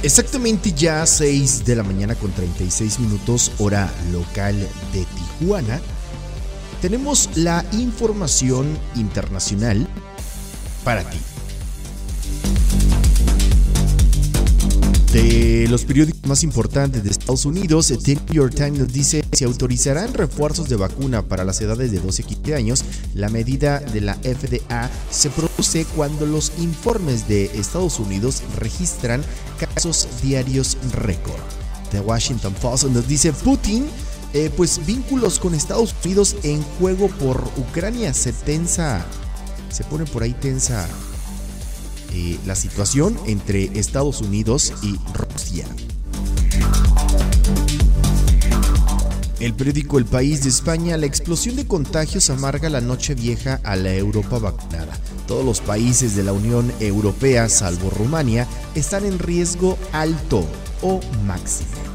Exactamente 0.03 0.73
ya 0.73 1.05
6 1.05 1.67
de 1.67 1.77
la 1.77 1.83
mañana 1.83 2.15
con 2.15 2.33
36 2.33 2.99
minutos 3.01 3.53
hora 3.59 3.93
local 4.11 4.57
de 4.95 5.05
Tijuana. 5.05 5.83
Tenemos 6.81 7.31
la 7.37 7.65
información 7.73 8.67
internacional 8.95 9.87
para 10.85 11.09
ti. 11.09 11.19
De 15.13 15.67
los 15.71 15.87
periódicos 15.87 16.27
más 16.27 16.43
importantes 16.43 17.03
de 17.03 17.11
Estados 17.11 17.47
Unidos, 17.47 17.91
The 18.03 18.17
New 18.17 18.35
York 18.35 18.55
Times 18.55 18.79
nos 18.81 18.93
dice 18.93 19.25
se 19.33 19.47
autorizarán 19.47 20.13
refuerzos 20.13 20.69
de 20.69 20.77
vacuna 20.77 21.23
para 21.23 21.45
las 21.45 21.61
edades 21.63 21.91
de 21.91 22.01
12 22.01 22.23
a 22.23 22.27
15 22.27 22.55
años. 22.55 22.85
La 23.15 23.31
medida 23.31 23.81
de 23.81 24.03
la 24.03 24.15
FDA 24.17 24.91
se 25.11 25.31
produce 25.31 25.87
cuando 25.97 26.27
los 26.27 26.53
informes 26.59 27.27
de 27.29 27.47
Estados 27.59 27.99
Unidos 27.99 28.43
registran 28.59 29.25
casos 29.59 30.07
diarios 30.23 30.77
récord. 30.93 31.41
The 31.91 32.01
Washington 32.01 32.53
Post 32.61 32.85
nos 32.85 33.09
dice 33.09 33.33
Putin, 33.33 33.87
eh, 34.37 34.51
pues 34.55 34.85
vínculos 34.85 35.39
con 35.39 35.55
Estados 35.55 35.95
Unidos 36.05 36.37
en 36.43 36.63
juego 36.79 37.09
por 37.09 37.43
Ucrania 37.57 38.13
se 38.13 38.35
tensa, 38.35 39.03
se 39.71 39.83
pone 39.85 40.05
por 40.05 40.23
ahí 40.23 40.35
tensa 40.35 40.87
eh, 42.13 42.39
la 42.45 42.55
situación 42.55 43.19
entre 43.27 43.71
Estados 43.79 44.21
Unidos 44.21 44.75
y 44.83 44.99
Rusia. 45.15 45.65
El 49.41 49.55
periódico 49.55 49.97
El 49.97 50.05
País 50.05 50.43
de 50.43 50.51
España, 50.51 50.99
la 50.99 51.07
explosión 51.07 51.57
de 51.57 51.67
contagios 51.67 52.29
amarga 52.29 52.69
la 52.69 52.83
noche 52.83 53.15
vieja 53.15 53.59
a 53.65 53.75
la 53.75 53.95
Europa 53.95 54.39
vacunada. 54.39 54.99
Todos 55.27 55.47
los 55.47 55.63
países 55.63 56.15
de 56.15 56.25
la 56.25 56.35
Unión 56.35 56.71
Europea, 56.81 57.49
salvo 57.49 57.89
Rumania, 57.89 58.47
están 58.75 59.07
en 59.07 59.19
riesgo 59.19 59.79
alto 59.93 60.45
o 60.83 61.01
máximo. 61.25 61.86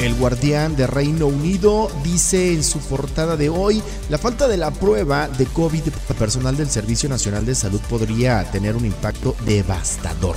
El 0.00 0.14
guardián 0.14 0.76
de 0.76 0.86
Reino 0.86 1.26
Unido 1.26 1.90
dice 2.04 2.52
en 2.52 2.62
su 2.62 2.80
portada 2.80 3.36
de 3.38 3.48
hoy, 3.48 3.82
la 4.10 4.18
falta 4.18 4.46
de 4.46 4.58
la 4.58 4.70
prueba 4.70 5.26
de 5.26 5.46
COVID 5.46 5.84
personal 6.18 6.54
del 6.54 6.68
Servicio 6.68 7.08
Nacional 7.08 7.46
de 7.46 7.54
Salud 7.54 7.80
podría 7.88 8.44
tener 8.50 8.76
un 8.76 8.84
impacto 8.84 9.34
devastador. 9.46 10.36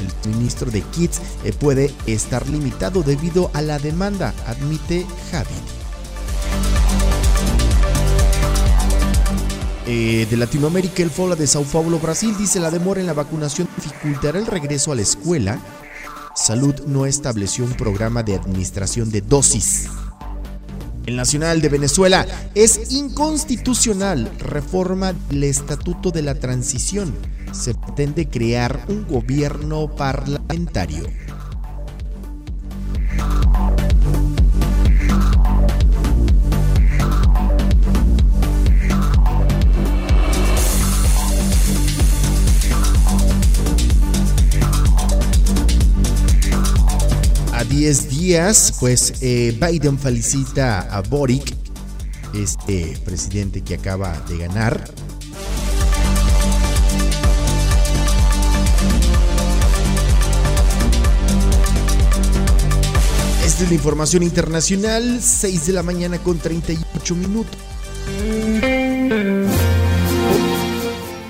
El 0.00 0.10
suministro 0.22 0.70
de 0.70 0.80
kits 0.80 1.20
eh, 1.44 1.52
puede 1.52 1.92
estar 2.06 2.48
limitado 2.48 3.02
debido 3.02 3.50
a 3.52 3.60
la 3.60 3.78
demanda, 3.78 4.32
admite 4.46 5.04
Javi. 5.30 5.48
Eh, 9.86 10.26
de 10.30 10.36
Latinoamérica, 10.36 11.02
el 11.02 11.10
Fola 11.10 11.34
de 11.34 11.46
Sao 11.46 11.64
Paulo, 11.64 11.98
Brasil, 11.98 12.34
dice 12.38 12.58
la 12.58 12.70
demora 12.70 13.00
en 13.00 13.06
la 13.06 13.12
vacunación 13.12 13.68
dificultará 13.76 14.38
el 14.38 14.46
regreso 14.46 14.92
a 14.92 14.94
la 14.94 15.02
escuela. 15.02 15.58
Salud 16.38 16.86
no 16.86 17.04
estableció 17.04 17.64
un 17.64 17.72
programa 17.72 18.22
de 18.22 18.36
administración 18.36 19.10
de 19.10 19.22
dosis. 19.22 19.88
El 21.04 21.16
Nacional 21.16 21.60
de 21.60 21.68
Venezuela 21.68 22.24
es 22.54 22.92
inconstitucional. 22.92 24.30
Reforma 24.38 25.14
del 25.30 25.42
Estatuto 25.42 26.12
de 26.12 26.22
la 26.22 26.36
Transición. 26.36 27.12
Se 27.50 27.74
pretende 27.74 28.28
crear 28.28 28.84
un 28.88 29.04
gobierno 29.08 29.92
parlamentario. 29.96 31.08
10 47.88 48.10
días, 48.10 48.74
pues 48.80 49.14
eh, 49.22 49.58
Biden 49.58 49.98
felicita 49.98 50.80
a 50.94 51.00
Boric, 51.00 51.56
este 52.34 52.98
presidente 53.02 53.62
que 53.62 53.76
acaba 53.76 54.12
de 54.28 54.36
ganar. 54.36 54.84
Esta 63.46 63.62
es 63.64 63.68
la 63.70 63.74
información 63.74 64.22
internacional, 64.22 65.20
6 65.22 65.68
de 65.68 65.72
la 65.72 65.82
mañana 65.82 66.18
con 66.18 66.38
38 66.38 67.14
minutos. 67.14 67.56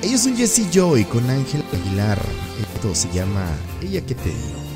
Ellos 0.03 0.21
son 0.21 0.37
Jesse 0.37 0.69
Joy 0.73 1.05
con 1.05 1.31
Ángel 1.31 1.63
Aguilar. 1.73 2.21
Esto 2.75 2.97
se 2.97 3.09
llama 3.13 3.47
Ella 3.81 4.01
que 4.05 4.17
te 4.17 4.31
dio. 4.31 4.68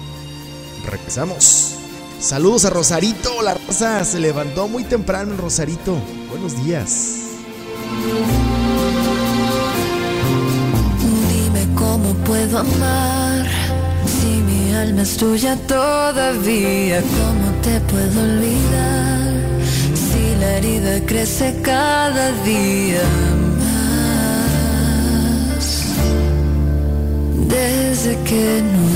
Regresamos. 0.86 1.76
Saludos 2.20 2.64
a 2.64 2.70
Rosarito. 2.70 3.42
La 3.42 3.54
raza 3.54 4.04
se 4.04 4.20
levantó 4.20 4.68
muy 4.68 4.84
temprano 4.84 5.32
en 5.32 5.38
Rosarito. 5.38 5.96
Buenos 6.30 6.64
días. 6.64 7.18
Dime 11.28 11.66
cómo 11.74 12.14
puedo 12.24 12.58
amar 12.58 13.46
si 14.06 14.26
mi 14.26 14.72
alma 14.72 15.02
es 15.02 15.16
tuya 15.16 15.56
todavía. 15.66 17.00
¿Cómo 17.00 17.50
te 17.62 17.80
puedo 17.92 18.22
olvidar 18.22 19.32
si 19.94 20.34
la 20.40 20.58
herida 20.58 21.04
crece 21.06 21.60
cada 21.62 22.30
día 22.44 23.02
más? 25.56 25.66
Desde 27.48 28.16
que 28.22 28.62
no 28.62 28.91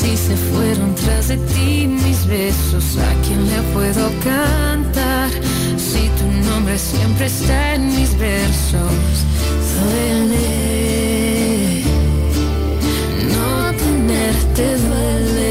si 0.00 0.16
se 0.16 0.36
fueron 0.36 0.94
tras 0.94 1.28
de 1.28 1.36
ti 1.36 1.86
mis 1.88 2.26
besos. 2.26 2.96
A 2.98 3.10
quién 3.24 3.40
le 3.50 3.60
puedo 3.74 4.04
cantar 4.22 5.30
si 5.76 6.08
tu 6.18 6.26
nombre 6.48 6.78
siempre 6.78 7.26
está 7.26 7.74
en 7.74 7.86
mis 7.96 8.16
versos. 8.16 9.16
Duele, 9.74 10.46
no 13.34 13.72
tenerte 13.76 14.64
duele. 14.86 15.47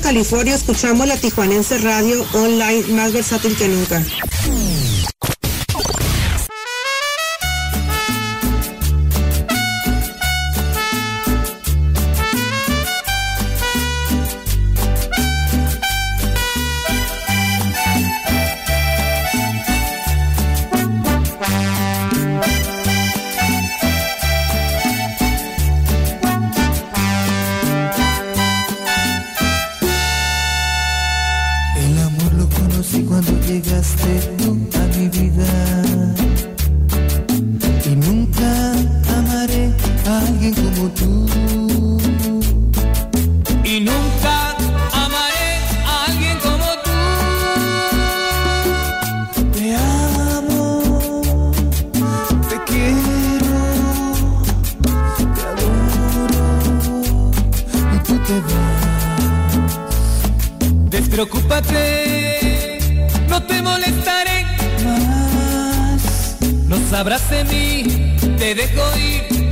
California, 0.00 0.54
escuchamos 0.54 1.06
la 1.06 1.16
Tijuanense 1.16 1.78
Radio 1.78 2.24
online 2.32 2.86
más 2.88 3.12
versátil 3.12 3.56
que 3.56 3.68
nunca. 3.68 4.04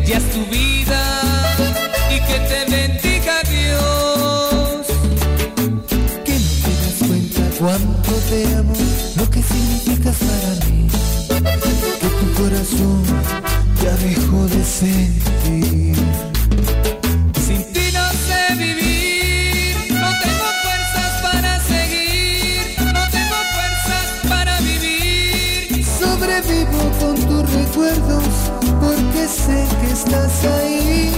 Ya 0.07 0.17
es 0.19 0.31
tu 0.31 0.45
vida. 0.47 1.01
Y 2.11 2.19
que 2.27 2.39
te 2.51 2.61
bendiga 2.71 3.35
Dios. 3.49 4.87
Que 6.25 6.35
no 6.39 6.51
te 6.65 6.73
das 6.83 6.99
cuenta 7.07 7.43
cuánto 7.59 8.13
te 8.31 8.55
amo, 8.55 8.75
lo 9.17 9.31
que 9.31 9.43
significas 9.43 10.17
para 10.17 10.51
mí. 10.67 10.89
Que 11.29 12.09
tu 12.21 12.43
corazón 12.43 13.03
ya 13.83 13.93
dejó 13.97 14.47
de 14.47 14.65
sentir. 14.65 15.97
Sin 17.47 17.63
ti 17.73 17.87
no 17.93 18.07
sé 18.27 18.55
vivir, 18.57 19.77
no 19.91 20.11
tengo 20.25 20.49
fuerzas 20.65 21.13
para 21.23 21.61
seguir, 21.61 22.77
no 22.79 23.03
tengo 23.17 23.39
fuerzas 23.55 24.07
para 24.29 24.61
vivir. 24.61 25.85
Sobrevivo 25.85 26.81
con 27.01 27.15
tus 27.15 27.53
recuerdos 27.53 28.66
sé 29.29 29.67
que 29.81 29.93
estás 29.93 30.45
ahí. 30.45 31.11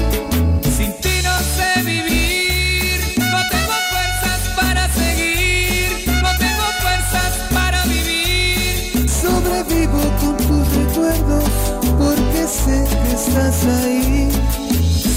Sin 0.77 0.93
ti 1.01 1.21
no 1.23 1.39
sé 1.55 1.83
vivir, 1.85 3.01
no 3.19 3.41
tengo 3.51 3.75
fuerzas 3.93 4.41
para 4.57 4.89
seguir, 4.93 5.89
no 6.23 6.31
tengo 6.39 6.67
fuerzas 6.83 7.33
para 7.53 7.85
vivir. 7.85 9.09
Sobrevivo 9.09 10.01
con 10.21 10.37
tus 10.37 10.77
recuerdos 10.77 11.51
porque 11.99 12.47
sé 12.47 12.85
que 13.03 13.13
estás 13.15 13.65
ahí. 13.65 14.31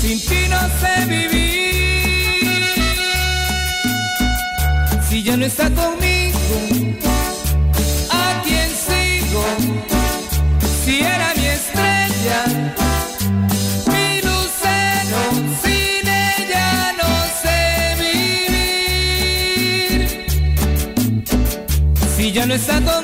Sin 0.01 0.19
ti 0.19 0.47
no 0.49 0.59
sé 0.79 1.05
vivir. 1.07 1.51
Si 5.07 5.23
ya 5.23 5.37
no 5.37 5.45
está 5.45 5.69
conmigo, 5.69 6.90
no 22.51 22.55
está 22.55 22.81
conmigo, 22.81 23.00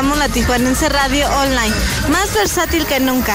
Escuchamos 0.00 0.18
la 0.26 0.32
Tijuanense 0.32 0.88
Radio 0.88 1.28
Online, 1.28 1.74
más 2.08 2.32
versátil 2.32 2.86
que 2.86 3.00
nunca. 3.00 3.34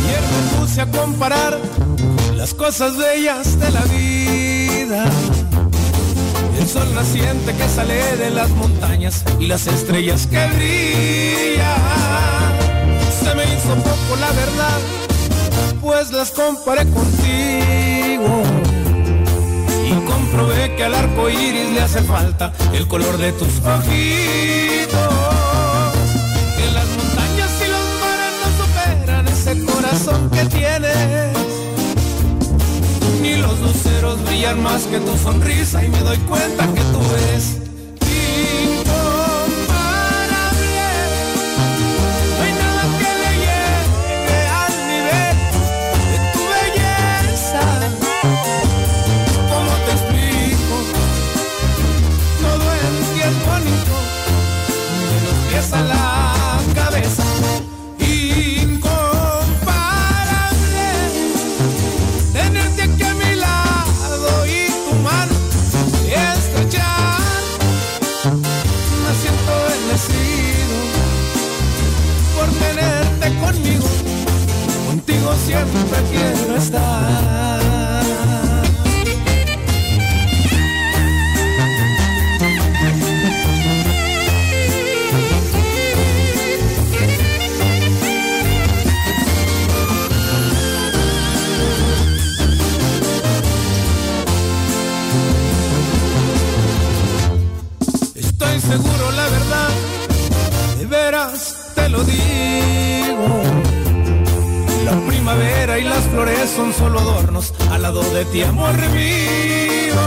Ayer 0.00 0.20
me 0.20 0.58
puse 0.58 0.80
a 0.80 0.90
comparar 0.90 1.60
las 2.34 2.54
cosas 2.54 2.96
bellas 2.96 3.56
de 3.60 3.65
y 9.38 9.46
las 9.46 9.66
estrellas 9.66 10.26
que 10.26 10.46
brillan. 10.46 11.76
Se 13.22 13.34
me 13.34 13.44
hizo 13.44 13.74
poco 13.76 14.16
la 14.20 14.32
verdad, 14.32 14.78
pues 15.80 16.10
las 16.12 16.30
comparé 16.30 16.84
contigo. 16.84 18.42
Y 19.84 19.92
comprobé 20.06 20.74
que 20.76 20.84
al 20.84 20.94
arco 20.94 21.28
iris 21.28 21.72
le 21.72 21.80
hace 21.80 22.02
falta 22.02 22.52
el 22.72 22.86
color 22.88 23.18
de 23.18 23.32
tus 23.32 23.60
ojitos. 23.60 25.00
Que 26.56 26.70
las 26.72 26.88
montañas 26.96 27.50
y 27.64 27.68
los 27.70 27.86
mares 28.00 28.34
no 28.42 28.48
superan 28.64 29.28
ese 29.28 29.64
corazón 29.64 30.30
que 30.30 30.44
tienes. 30.46 31.36
Ni 33.20 33.36
los 33.36 33.58
luceros 33.60 34.24
brillan 34.24 34.62
más 34.62 34.84
que 34.84 34.98
tu 35.00 35.16
sonrisa 35.16 35.84
y 35.84 35.88
me 35.88 35.98
doy 36.00 36.18
cuenta 36.18 36.66
que 36.72 36.80
tú 36.80 37.00
eres 37.30 37.65
solo 106.78 107.00
adornos 107.00 107.52
al 107.70 107.82
lado 107.82 108.02
de 108.02 108.24
ti, 108.26 108.42
amor 108.42 108.76
mío. 108.90 110.02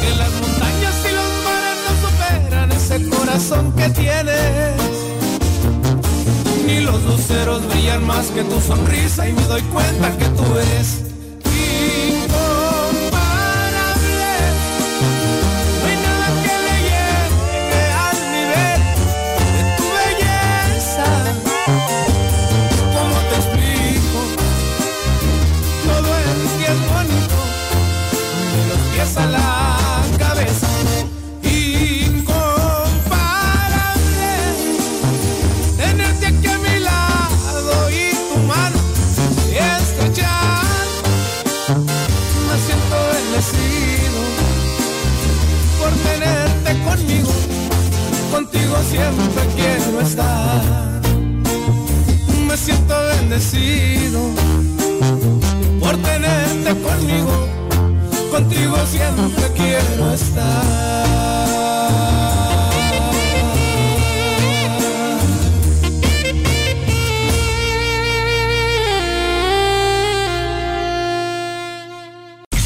Que 0.00 0.10
las 0.16 0.32
montañas 0.40 0.96
y 1.08 1.14
los 1.14 1.30
mares 1.44 1.78
no 1.86 2.08
superan 2.08 2.72
ese 2.72 3.10
corazón 3.10 3.72
que 3.72 3.88
tienes. 3.90 4.74
Ni 6.66 6.80
los 6.80 7.02
luceros 7.04 7.66
brillan 7.68 8.06
más 8.06 8.26
que 8.28 8.42
tu 8.44 8.60
sonrisa 8.60 9.28
y 9.28 9.32
me 9.32 9.42
doy 9.42 9.62
cuenta 9.62 10.16
que 10.16 10.26
tú 10.26 10.44
eres 10.56 10.99
bendecido 53.60 54.20
por 55.80 55.96
tenerte 55.96 56.80
conmigo, 56.80 57.48
contigo 58.30 58.76
siempre 58.90 59.44
quiero 59.56 60.12
estar. 60.12 61.00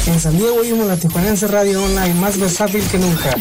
En 0.07 0.19
San 0.19 0.37
Diego 0.37 0.55
oímos 0.55 0.87
la 0.87 0.97
Tijuanense 0.97 1.47
Radio 1.47 1.83
Online, 1.83 2.13
más 2.15 2.37
versátil 2.39 2.83
que 2.87 2.97
nunca. 2.97 3.35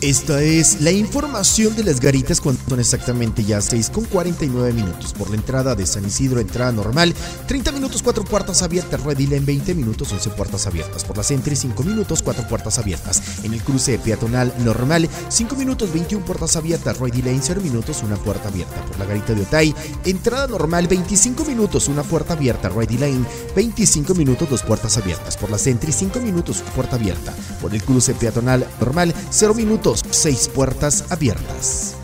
Esta 0.00 0.40
es 0.44 0.80
la 0.80 0.92
información 0.92 1.74
de 1.74 1.82
las 1.82 1.98
garitas 1.98 2.40
cuando 2.40 2.62
son 2.68 2.78
exactamente 2.78 3.42
ya 3.42 3.60
6 3.60 3.90
con 3.90 4.04
49 4.04 4.72
minutos. 4.72 5.12
Por 5.12 5.28
la 5.28 5.34
entrada 5.34 5.74
de 5.74 5.86
San 5.86 6.06
Isidro, 6.06 6.38
entrada 6.38 6.70
normal, 6.70 7.12
30 7.48 7.72
minutos, 7.72 8.04
4 8.04 8.24
puertas 8.24 8.62
abiertas. 8.62 9.02
Redil 9.02 9.32
en 9.32 9.44
20 9.44 9.74
minutos, 9.74 10.12
11 10.12 10.30
puertas 10.30 10.68
abiertas. 10.68 11.02
Por 11.02 11.16
la 11.16 11.24
Centri, 11.24 11.56
5 11.56 11.82
minutos, 11.82 12.22
4 12.22 12.46
puertas 12.46 12.78
abiertas. 12.78 13.20
En 13.42 13.52
el 13.52 13.60
cruce 13.60 13.98
peatonal 13.98 14.54
normal, 14.60 15.08
5 15.30 15.56
minutos, 15.56 15.92
21 15.92 16.24
puertas 16.24 16.54
abiertas. 16.54 16.96
Redil 16.98 17.26
en 17.26 17.42
0 17.42 17.60
minutos, 17.60 18.00
1 18.04 18.18
puerta 18.18 18.50
abierta. 18.50 18.80
Por 18.84 19.00
la 19.00 19.04
garita 19.04 19.34
de 19.34 19.42
Otay, 19.42 19.74
entrada 20.04 20.46
normal, 20.46 20.86
25 20.86 21.44
minutos, 21.44 21.88
1 21.88 22.04
puerta 22.04 22.34
abierta. 22.34 22.68
Redil 22.68 23.00
Lane, 23.00 23.24
25 23.56 24.14
minutos, 24.14 24.48
2 24.48 24.62
puertas 24.62 24.96
abiertas. 24.96 25.36
Por 25.36 25.50
la 25.50 25.58
Centri, 25.58 25.90
5 25.90 26.20
minutos, 26.20 26.62
puerta 26.76 26.94
abierta. 26.94 27.34
Por 27.60 27.74
el 27.74 27.82
cruce 27.82 28.14
peatonal 28.14 28.64
normal, 28.78 29.12
0 29.30 29.54
minutos, 29.54 29.87
6 29.96 30.48
puertas 30.54 31.04
abiertas. 31.10 31.94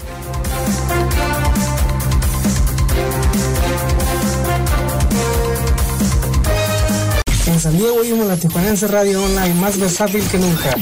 En 7.47 7.61
San 7.61 7.77
Diego 7.77 7.97
oímos 7.97 8.27
la 8.27 8.37
Tijuanense 8.37 8.89
Radio 8.89 9.23
Online, 9.23 9.55
más 9.55 9.79
versátil 9.79 10.27
que 10.29 10.39
nunca. 10.39 10.75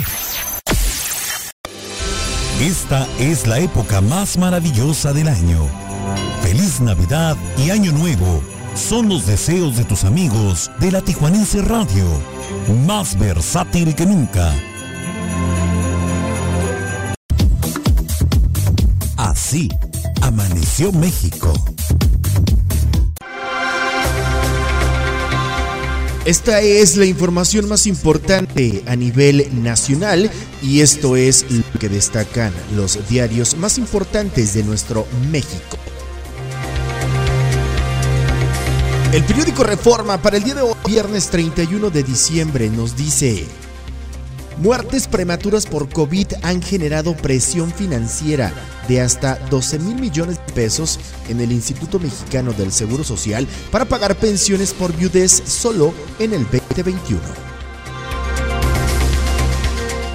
Esta 2.61 3.07
es 3.19 3.47
la 3.47 3.59
época 3.59 4.01
más 4.01 4.39
maravillosa 4.39 5.13
del 5.13 5.29
año. 5.29 5.69
Feliz 6.43 6.81
Navidad 6.81 7.37
y 7.59 7.71
Año 7.71 7.93
Nuevo 7.93 8.43
son 8.75 9.09
los 9.09 9.27
deseos 9.27 9.77
de 9.77 9.85
tus 9.85 10.05
amigos 10.05 10.71
de 10.79 10.93
la 10.93 11.01
Tijuanense 11.01 11.61
Radio, 11.63 12.05
más 12.87 13.19
versátil 13.19 13.95
que 13.95 14.07
nunca. 14.07 14.53
Así 19.53 19.69
amaneció 20.23 20.93
México. 20.93 21.53
Esta 26.25 26.63
es 26.63 26.97
la 26.97 27.05
información 27.05 27.69
más 27.69 27.87
importante 27.87 28.83
a 28.87 28.97
nivel 28.97 29.47
nacional 29.63 30.31
y 30.63 30.81
esto 30.81 31.17
es 31.17 31.45
lo 31.51 31.79
que 31.79 31.91
destacan 31.91 32.51
los 32.75 33.07
diarios 33.11 33.59
más 33.59 33.77
importantes 33.77 34.55
de 34.55 34.65
nuestro 34.65 35.07
México. 35.31 35.77
El 39.13 39.23
periódico 39.25 39.65
Reforma 39.65 40.17
para 40.17 40.39
el 40.39 40.45
día 40.45 40.55
de 40.55 40.63
hoy, 40.63 40.75
viernes 40.87 41.29
31 41.29 41.91
de 41.91 42.03
diciembre, 42.03 42.71
nos 42.71 42.97
dice, 42.97 43.45
muertes 44.59 45.07
prematuras 45.07 45.67
por 45.67 45.89
COVID 45.89 46.27
han 46.43 46.63
generado 46.63 47.17
presión 47.17 47.73
financiera 47.73 48.53
de 48.89 49.01
hasta 49.01 49.37
12 49.51 49.79
mil 49.79 49.97
millones 49.97 50.39
de 50.47 50.53
pesos 50.53 50.99
en 51.29 51.41
el 51.41 51.53
Instituto 51.53 51.99
Mexicano 51.99 52.53
del 52.53 52.73
Seguro 52.73 53.05
Social 53.05 53.47
para 53.71 53.85
pagar 53.85 54.17
pensiones 54.17 54.73
por 54.73 54.95
viudez 54.95 55.43
solo 55.47 55.93
en 56.19 56.33
el 56.33 56.45
2021. 56.45 57.21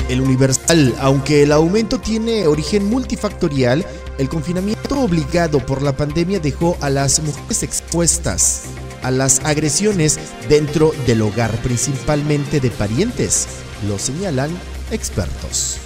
El 0.09 0.21
Universal, 0.21 0.95
aunque 0.99 1.43
el 1.43 1.51
aumento 1.51 1.99
tiene 1.99 2.47
origen 2.47 2.85
multifactorial, 2.85 3.85
el 4.17 4.29
confinamiento 4.29 5.01
obligado 5.01 5.59
por 5.65 5.81
la 5.81 5.95
pandemia 5.95 6.39
dejó 6.39 6.77
a 6.79 6.89
las 6.89 7.21
mujeres 7.21 7.63
expuestas 7.63 8.63
a 9.03 9.11
las 9.11 9.43
agresiones 9.45 10.19
dentro 10.49 10.91
del 11.05 11.21
hogar, 11.21 11.51
principalmente 11.61 12.59
de 12.59 12.69
parientes, 12.71 13.47
lo 13.87 13.99
señalan 13.99 14.49
expertos. 14.91 15.77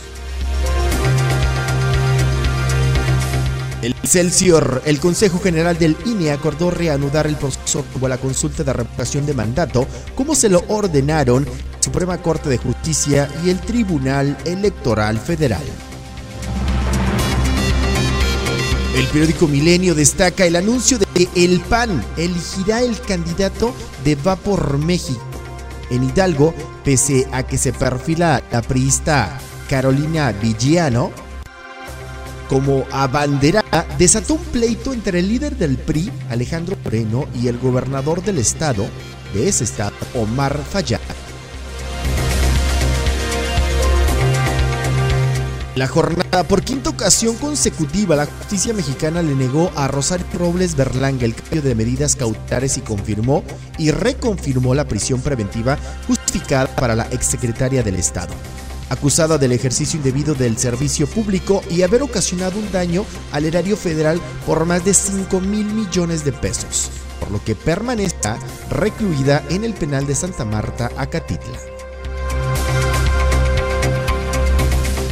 El 3.82 3.96
Celsior, 4.04 4.84
el 4.86 5.00
Consejo 5.00 5.40
General 5.40 5.78
del 5.78 5.98
INE 6.06 6.32
acordó 6.32 6.70
reanudar 6.70 7.26
el 7.26 7.36
proceso 7.36 7.84
como 7.92 8.08
la 8.08 8.20
consulta 8.20 8.64
de 8.64 8.74
revocación 8.74 9.26
de 9.26 9.34
mandato, 9.34 9.88
como 10.14 10.36
se 10.36 10.50
lo 10.50 10.64
ordenaron 10.68 11.46
la 11.46 11.84
Suprema 11.84 12.20
Corte 12.20 12.48
de 12.48 12.60
Justicia 12.60 13.28
y 13.44 13.50
el 13.50 13.60
Tribunal 13.60 14.38
Electoral 14.46 15.18
Federal. 15.18 15.64
El 18.96 19.08
periódico 19.08 19.48
Milenio 19.48 19.96
destaca 19.96 20.46
el 20.46 20.58
anuncio 20.58 21.00
de 21.00 21.06
que 21.08 21.28
el 21.44 21.60
PAN 21.62 22.06
elegirá 22.18 22.82
el 22.82 23.00
candidato 23.02 23.74
de 24.04 24.16
Va 24.16 24.36
por 24.36 24.78
México. 24.78 25.31
En 25.92 26.04
Hidalgo, 26.04 26.56
pese 26.84 27.28
a 27.32 27.44
que 27.44 27.58
se 27.58 27.74
perfila 27.74 28.42
la 28.52 28.62
priista 28.62 29.38
Carolina 29.70 30.32
Vigiano 30.32 31.12
como 32.50 32.86
abanderada, 32.92 33.86
desató 33.98 34.34
un 34.34 34.44
pleito 34.44 34.94
entre 34.94 35.20
el 35.20 35.30
líder 35.30 35.56
del 35.56 35.78
PRI, 35.78 36.12
Alejandro 36.30 36.76
Moreno, 36.84 37.26
y 37.42 37.48
el 37.48 37.58
gobernador 37.58 38.22
del 38.22 38.40
estado, 38.40 38.88
de 39.34 39.48
ese 39.48 39.64
estado, 39.64 39.96
Omar 40.16 40.58
Fayad. 40.70 41.00
La 45.76 45.88
jornada, 45.88 46.44
por 46.44 46.64
quinta 46.64 46.90
ocasión 46.90 47.36
consecutiva, 47.38 48.18
la 48.18 48.26
justicia 48.26 48.74
mexicana 48.74 49.22
le 49.22 49.34
negó 49.36 49.72
a 49.78 49.88
Rosario 49.88 50.26
Robles 50.38 50.76
Berlanga 50.76 51.24
el 51.24 51.34
cambio 51.34 51.62
de 51.62 51.76
medidas 51.76 52.18
cautelares 52.18 52.78
y 52.78 52.82
confirmó 52.82 53.42
y 53.78 53.92
reconfirmó 53.92 54.76
la 54.76 54.86
prisión 54.86 55.22
preventiva 55.22 55.78
justificada 56.08 56.68
para 56.76 56.94
la 56.94 57.08
exsecretaria 57.12 57.84
del 57.84 57.96
Estado, 57.96 58.34
acusada 58.90 59.38
del 59.38 59.54
ejercicio 59.54 59.96
indebido 59.96 60.36
del 60.36 60.58
servicio 60.58 61.08
público 61.08 61.64
y 61.70 61.84
haber 61.84 62.04
ocasionado 62.04 62.60
un 62.60 62.70
daño 62.74 63.06
al 63.32 63.46
erario 63.46 63.78
federal 63.78 64.20
por 64.46 64.66
más 64.66 64.84
de 64.84 64.94
5 64.94 65.40
mil 65.40 65.68
millones 65.68 66.26
de 66.26 66.34
pesos, 66.34 66.92
por 67.22 67.32
lo 67.32 67.42
que 67.46 67.56
permanezca 67.56 68.38
recluida 68.70 69.42
en 69.50 69.64
el 69.64 69.74
penal 69.74 70.06
de 70.06 70.16
Santa 70.16 70.44
Marta, 70.44 70.92
Acatitla. 70.98 71.81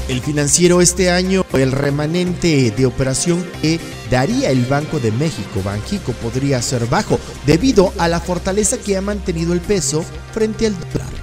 El 0.10 0.22
financiero 0.22 0.82
este 0.82 1.12
año, 1.12 1.46
el 1.54 1.72
remanente 1.72 2.72
de 2.72 2.86
operación 2.88 3.46
que 3.62 3.80
daría 4.10 4.50
el 4.50 4.66
Banco 4.66 5.00
de 5.00 5.12
México, 5.12 5.62
Banjico, 5.64 6.14
podría 6.14 6.60
ser 6.64 6.88
bajo 6.88 7.20
debido 7.46 7.94
a 8.00 8.08
la 8.08 8.20
fortaleza 8.20 8.80
que 8.80 8.98
ha 8.98 9.02
mantenido 9.02 9.54
el 9.54 9.62
peso 9.62 10.04
frente 10.34 10.66
al 10.66 10.74
dólar. 10.80 11.19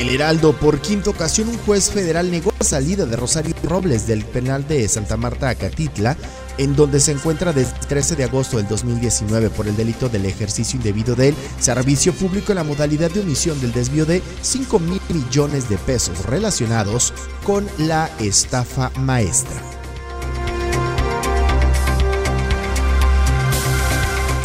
El 0.00 0.08
Heraldo, 0.08 0.54
por 0.54 0.80
quinta 0.80 1.10
ocasión, 1.10 1.50
un 1.50 1.58
juez 1.58 1.90
federal 1.90 2.30
negó 2.30 2.54
la 2.58 2.64
salida 2.64 3.04
de 3.04 3.16
Rosario 3.16 3.54
Robles 3.62 4.06
del 4.06 4.24
penal 4.24 4.66
de 4.66 4.88
Santa 4.88 5.18
Marta, 5.18 5.50
Acatitla, 5.50 6.16
en 6.56 6.74
donde 6.74 7.00
se 7.00 7.12
encuentra 7.12 7.52
desde 7.52 7.76
el 7.78 7.86
13 7.86 8.16
de 8.16 8.24
agosto 8.24 8.56
del 8.56 8.66
2019 8.66 9.50
por 9.50 9.68
el 9.68 9.76
delito 9.76 10.08
del 10.08 10.24
ejercicio 10.24 10.78
indebido 10.78 11.14
del 11.14 11.34
servicio 11.58 12.14
público 12.14 12.52
en 12.52 12.56
la 12.56 12.64
modalidad 12.64 13.10
de 13.10 13.20
omisión 13.20 13.60
del 13.60 13.72
desvío 13.72 14.06
de 14.06 14.22
5 14.40 14.78
mil 14.78 15.02
millones 15.10 15.68
de 15.68 15.76
pesos 15.76 16.24
relacionados 16.24 17.12
con 17.44 17.68
la 17.76 18.10
estafa 18.20 18.90
maestra. 19.00 19.60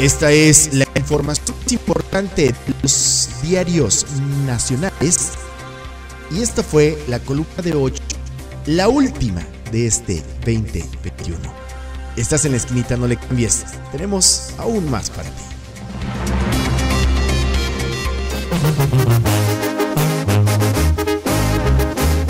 Esta 0.01 0.33
es 0.33 0.73
la 0.73 0.85
información 0.97 1.55
más 1.63 1.71
importante 1.71 2.47
de 2.47 2.75
los 2.83 3.29
diarios 3.41 4.05
nacionales 4.45 5.44
y 6.31 6.41
esta 6.41 6.63
fue 6.63 6.97
la 7.07 7.19
columna 7.19 7.61
de 7.63 7.73
8, 7.73 8.01
la 8.67 8.87
última 8.87 9.45
de 9.71 9.87
este 9.87 10.23
2021. 10.45 11.37
Estás 12.15 12.45
en 12.45 12.51
la 12.51 12.57
esquinita, 12.57 12.95
no 12.95 13.07
le 13.07 13.17
cambies. 13.17 13.65
Tenemos 13.91 14.49
aún 14.57 14.89
más 14.89 15.09
para 15.09 15.29
ti. 15.29 15.43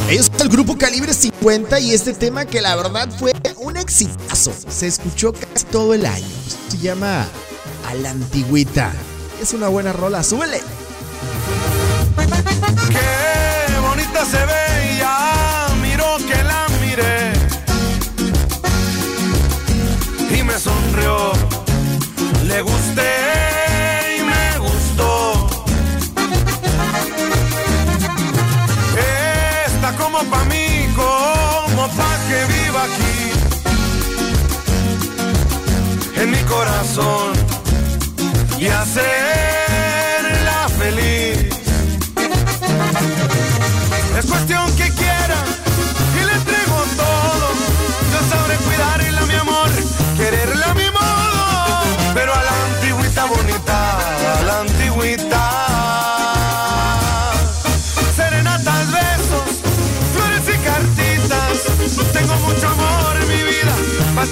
Ellos 0.10 0.28
son 0.32 0.42
el 0.42 0.50
grupo 0.50 0.78
Calibre 0.78 1.14
50 1.14 1.80
y 1.80 1.92
este 1.92 2.14
tema 2.14 2.46
que 2.46 2.62
la 2.62 2.76
verdad 2.76 3.10
fue 3.18 3.34
un 3.58 3.78
exitazo. 3.78 4.54
Se 4.68 4.88
escuchó 4.88 5.34
casi 5.34 5.66
todo 5.66 5.94
el 5.94 6.06
año. 6.06 6.26
Se 6.70 6.78
llama 6.78 7.28
A 7.88 7.94
la 7.96 8.12
Antigüita. 8.12 8.94
Es 9.42 9.54
una 9.54 9.68
buena 9.68 9.94
rola, 9.94 10.24
súbele. 10.24 10.62
Qué 12.90 13.55
bonita 14.26 14.38
se 14.38 14.46
ve, 14.46 14.98
ya 14.98 15.68
miro 15.82 16.18
que 16.18 16.44
la 16.44 16.68
miré 16.82 17.34
y 20.38 20.44
me 20.44 20.60
sonrió. 20.60 21.32
Le 22.44 22.62
gusté 22.62 24.18
y 24.20 24.24
me 24.24 24.58
gustó. 24.60 25.48
Está 29.66 29.92
como 29.94 30.24
pa' 30.24 30.46
mí, 30.46 30.88
como 30.96 31.88
pa' 31.90 32.18
que 32.28 32.46
viva 32.54 32.84
aquí 32.84 33.32
en 36.22 36.32
mi 36.32 36.44
corazón 36.44 37.34
y 38.60 38.68
hacerla 38.68 39.55
Es 44.18 44.26
cuestión 44.28 44.66
que 44.78 44.90
quiera 44.92 45.44
y 46.20 46.26
le 46.26 46.34
entrego 46.34 46.84
todo. 46.96 47.48
Yo 48.12 48.30
sabré 48.30 48.56
cuidarla, 48.58 49.26
mi 49.26 49.34
amor, 49.34 49.70
quererla 50.16 50.72
a 50.72 50.74
mi 50.74 50.90
modo. 50.90 52.14
Pero 52.14 52.34
a 52.34 52.42
la 52.42 52.52
antigüita 52.74 53.26
bonita, 53.26 54.00
a 54.40 54.44
la 54.44 54.60
antigüita. 54.62 55.42
Serenatas, 58.16 58.92
besos, 58.92 59.48
flores 60.14 60.44
y 60.48 60.58
cartitas. 60.64 62.14
Tengo 62.14 62.36
mucho 62.38 62.68
amor 62.70 63.18
en 63.22 63.28
mi 63.28 63.44
vida 63.44 63.76
para 64.16 64.28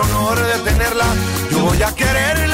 honor 0.00 0.38
de 0.38 0.58
tenerla, 0.70 1.06
yo 1.50 1.58
voy 1.60 1.82
a 1.82 1.94
quererla 1.94 2.49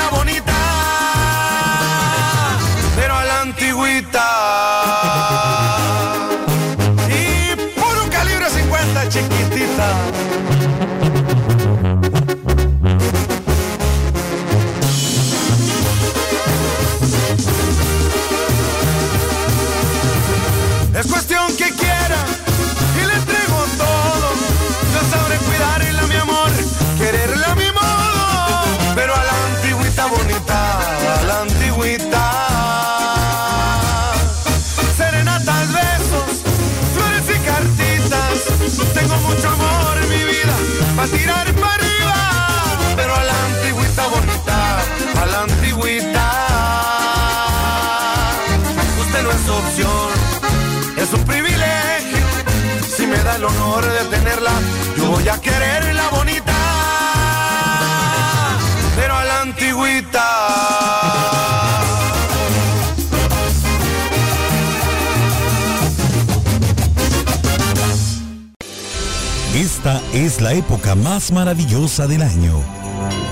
es 70.24 70.40
la 70.40 70.54
época 70.54 70.94
más 70.94 71.30
maravillosa 71.30 72.06
del 72.06 72.22
año. 72.22 72.62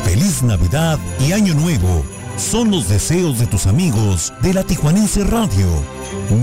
Feliz 0.05 0.43
Navidad 0.43 0.99
y 1.19 1.33
Año 1.33 1.55
Nuevo 1.55 2.05
son 2.37 2.71
los 2.71 2.91
deseos 2.91 3.39
de 3.39 3.47
tus 3.47 3.67
amigos 3.67 4.35
de 4.43 4.53
la 4.53 4.65
Tijuanense 4.65 5.25
Radio, 5.25 5.67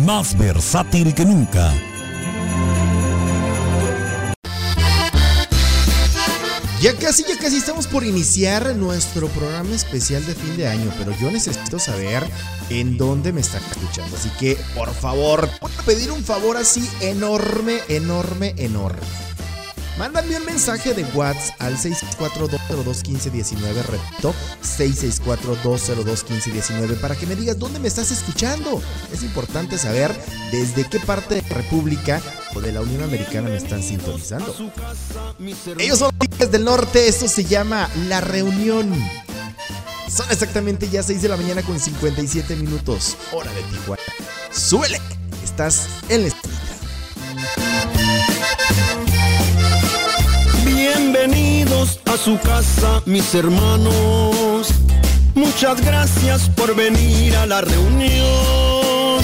más 0.04 0.36
versátil 0.36 1.14
que 1.14 1.26
nunca. 1.26 1.72
Ya 6.82 6.96
casi, 6.96 7.24
ya 7.24 7.38
casi 7.38 7.58
estamos 7.58 7.86
por 7.86 8.04
iniciar 8.04 8.76
nuestro 8.76 9.28
programa 9.28 9.76
especial 9.76 10.26
de 10.26 10.34
fin 10.34 10.58
de 10.58 10.68
año, 10.68 10.92
pero 10.98 11.16
yo 11.20 11.30
necesito 11.30 11.78
saber 11.78 12.24
en 12.72 12.98
dónde 12.98 13.32
me 13.32 13.42
están 13.42 13.62
escuchando. 13.70 14.18
Así 14.18 14.30
que, 14.40 14.58
por 14.74 14.92
favor, 14.92 15.48
voy 15.62 15.72
a 15.78 15.82
pedir 15.84 16.12
un 16.12 16.24
favor 16.24 16.58
así 16.58 16.90
enorme, 17.02 17.78
enorme, 17.90 18.56
enorme. 18.58 19.31
Mándame 19.98 20.38
un 20.38 20.46
mensaje 20.46 20.94
de 20.94 21.04
WhatsApp 21.14 21.62
al 21.62 21.78
664-202-1519, 21.78 23.84
repito, 23.84 24.34
664-202-1519 24.64 27.00
para 27.00 27.16
que 27.16 27.26
me 27.28 27.36
digas 27.36 27.60
dónde 27.60 27.80
me 27.80 27.88
estás 27.88 28.12
escuchando. 28.12 28.82
Es 29.14 29.24
importante 29.24 29.78
saber 29.78 30.14
desde 30.52 30.90
qué 30.90 31.00
parte 31.00 31.36
de 31.36 31.44
la 31.44 31.50
República 31.56 32.20
o 32.56 32.62
de 32.62 32.72
la 32.72 32.82
Unión 32.82 33.04
Americana 33.04 33.50
me 33.50 33.58
están 33.58 33.84
sintonizando. 33.84 34.56
Ellos 35.78 36.00
son 36.00 36.10
los 36.40 36.52
del 36.52 36.66
Norte, 36.66 37.08
esto 37.08 37.28
se 37.28 37.46
llama 37.46 37.88
La 38.08 38.22
Reunión. 38.22 38.92
Son 40.10 40.26
exactamente 40.30 40.90
ya 40.90 41.04
6 41.04 41.22
de 41.22 41.30
la 41.30 41.38
mañana 41.38 41.62
con 41.62 41.80
57 41.80 42.56
minutos, 42.56 43.16
hora 43.32 43.54
de 43.54 43.62
Tijuana. 43.64 44.02
¡Súbele! 44.52 45.00
Estás 45.44 45.88
en 46.10 46.24
la 46.24 46.28
estrella. 46.28 46.58
Bienvenidos 51.24 52.00
a 52.12 52.18
su 52.18 52.40
casa, 52.40 53.04
mis 53.06 53.36
hermanos. 53.36 54.70
Muchas 55.36 55.80
gracias 55.80 56.50
por 56.50 56.76
venir 56.76 57.36
a 57.36 57.46
la 57.46 57.62
reunión. 57.62 59.20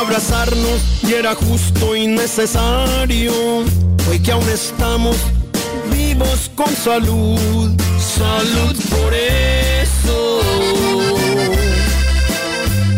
Abrazarnos 0.00 0.80
y 1.02 1.14
era 1.14 1.34
justo 1.34 1.96
y 1.96 2.06
necesario. 2.06 3.32
Hoy 4.08 4.20
que 4.20 4.30
aún 4.30 4.48
estamos 4.48 5.16
vivos 5.90 6.52
con 6.54 6.72
salud. 6.76 7.72
Salud 7.98 8.76
por 8.88 9.12
eso. 9.12 10.40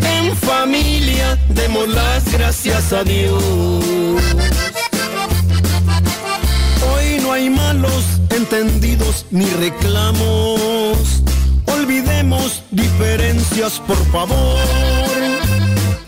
En 0.02 0.36
familia 0.36 1.38
demos 1.48 1.88
las 1.88 2.30
gracias 2.30 2.92
a 2.92 3.02
Dios. 3.02 3.40
Hay 7.40 7.48
malos 7.48 8.04
entendidos 8.28 9.24
ni 9.30 9.46
reclamos. 9.46 11.22
Olvidemos 11.64 12.62
diferencias, 12.70 13.80
por 13.86 13.96
favor. 14.12 14.58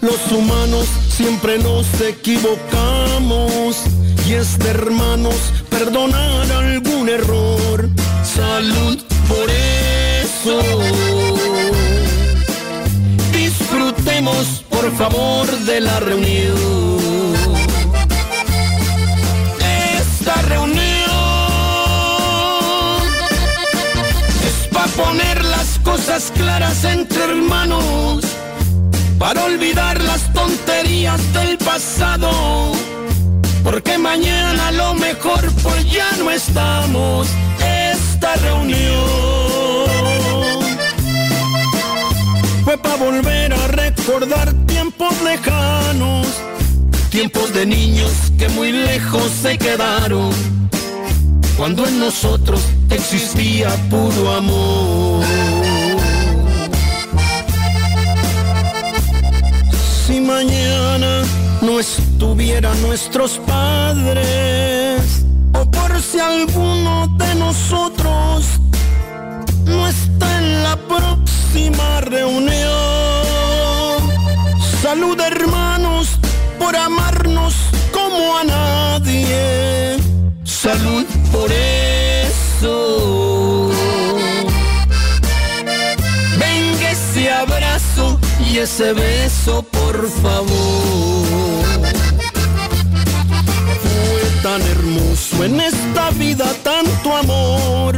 Los 0.02 0.30
humanos 0.30 0.86
siempre 1.08 1.56
nos 1.56 1.86
equivocamos 2.02 3.84
y 4.28 4.34
es 4.34 4.58
de 4.58 4.68
hermanos 4.68 5.36
perdonar 5.70 6.52
algún 6.52 7.08
error. 7.08 7.88
Salud 8.22 8.98
por 9.26 9.48
eso. 9.48 10.60
Disfrutemos, 13.32 14.66
por 14.68 14.94
favor, 14.98 15.50
de 15.60 15.80
la 15.80 15.98
reunión. 15.98 17.01
Poner 25.04 25.44
las 25.44 25.78
cosas 25.80 26.32
claras 26.34 26.84
entre 26.84 27.24
hermanos, 27.24 28.24
para 29.18 29.44
olvidar 29.44 30.00
las 30.02 30.32
tonterías 30.32 31.20
del 31.32 31.58
pasado, 31.58 32.72
porque 33.64 33.98
mañana 33.98 34.72
lo 34.72 34.94
mejor 34.94 35.40
pues 35.62 35.90
ya 35.90 36.10
no 36.18 36.30
estamos. 36.30 37.28
Esta 37.92 38.34
reunión 38.36 39.04
fue 42.64 42.76
para 42.78 42.96
volver 42.96 43.52
a 43.52 43.66
recordar 43.68 44.52
tiempos 44.66 45.14
lejanos 45.22 46.26
tiempos 47.12 47.52
de 47.52 47.66
niños 47.66 48.10
que 48.38 48.48
muy 48.48 48.72
lejos 48.72 49.30
se 49.42 49.58
quedaron, 49.58 50.30
cuando 51.56 51.86
en 51.86 51.98
nosotros 51.98 52.60
existía 52.90 53.68
puro 53.90 54.32
amor. 54.32 55.24
Si 60.06 60.20
mañana 60.20 61.22
no 61.60 61.80
estuvieran 61.80 62.80
nuestros 62.82 63.38
padres, 63.46 65.24
o 65.54 65.64
por 65.70 66.00
si 66.00 66.18
alguno 66.18 67.08
de 67.18 67.34
nosotros 67.36 68.44
no 69.64 69.86
está 69.86 70.38
en 70.38 70.62
la 70.62 70.76
próxima 70.76 72.00
reunión, 72.02 72.52
salud 74.82 75.18
hermanos 75.20 76.18
por 76.58 76.74
amarnos 76.76 77.54
como 77.92 78.38
a 78.38 78.44
nadie. 78.44 78.81
Salud 80.62 81.04
por 81.32 81.50
eso. 81.50 82.70
Venga 86.38 86.90
ese 86.92 87.32
abrazo 87.32 88.20
y 88.48 88.58
ese 88.58 88.92
beso, 88.92 89.64
por 89.64 90.08
favor. 90.22 91.66
Fue 93.82 94.42
tan 94.44 94.62
hermoso 94.62 95.42
en 95.42 95.60
esta 95.62 96.10
vida 96.10 96.54
tanto 96.62 97.16
amor 97.16 97.96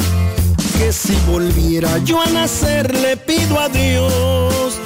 que 0.78 0.90
si 0.90 1.14
volviera 1.26 1.98
yo 1.98 2.22
a 2.22 2.26
nacer 2.30 2.98
le 2.98 3.18
pido 3.18 3.60
a 3.60 3.68
Dios 3.68 4.80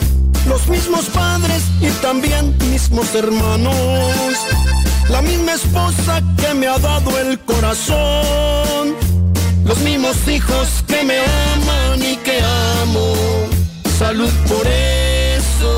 los 0.49 0.67
mismos 0.67 1.05
padres 1.11 1.63
y 1.81 1.91
también 2.03 2.57
mismos 2.59 3.15
hermanos, 3.15 3.77
la 5.11 5.23
misma 5.23 5.55
esposa 5.55 6.23
que 6.37 6.55
me 6.55 6.67
ha 6.67 6.79
dado 6.79 7.19
el 7.19 7.39
corazón, 7.41 8.95
los 9.65 9.79
mismos 9.79 10.17
hijos 10.29 10.85
que 10.87 11.03
me 11.03 11.19
aman 11.19 12.03
y 12.03 12.17
que 12.17 12.41
amo, 12.83 13.15
salud 13.99 14.31
por 14.49 14.67
eso. 14.67 15.69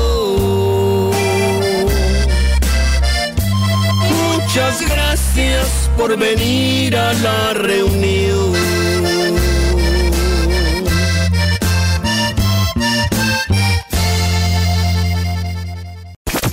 Muchas 4.09 4.81
gracias 4.81 5.67
por 5.97 6.17
venir 6.17 6.95
a 6.97 7.13
la 7.13 7.53
reunión. 7.53 9.30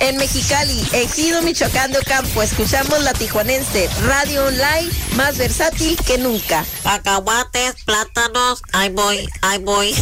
En 0.09 0.17
Mexicali, 0.17 0.83
Ejido 0.91 1.43
Michoacán 1.43 1.91
de 1.91 1.99
Ocampo, 1.99 2.41
escuchamos 2.41 2.99
la 3.03 3.13
tijuanense, 3.13 3.87
radio 4.07 4.43
online 4.45 4.89
más 5.15 5.37
versátil 5.37 5.95
que 6.03 6.17
nunca. 6.17 6.65
Cacahuates, 6.81 7.75
plátanos, 7.85 8.63
ahí 8.73 8.89
voy, 8.89 9.29
ahí 9.43 9.59
voy. 9.59 9.93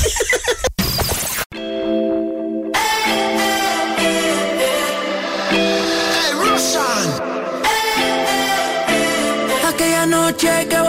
Aquella 9.68 10.06
noche 10.06 10.68
que 10.70 10.80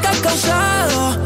que 0.00 0.08
has 0.08 0.20
causado, 0.20 1.18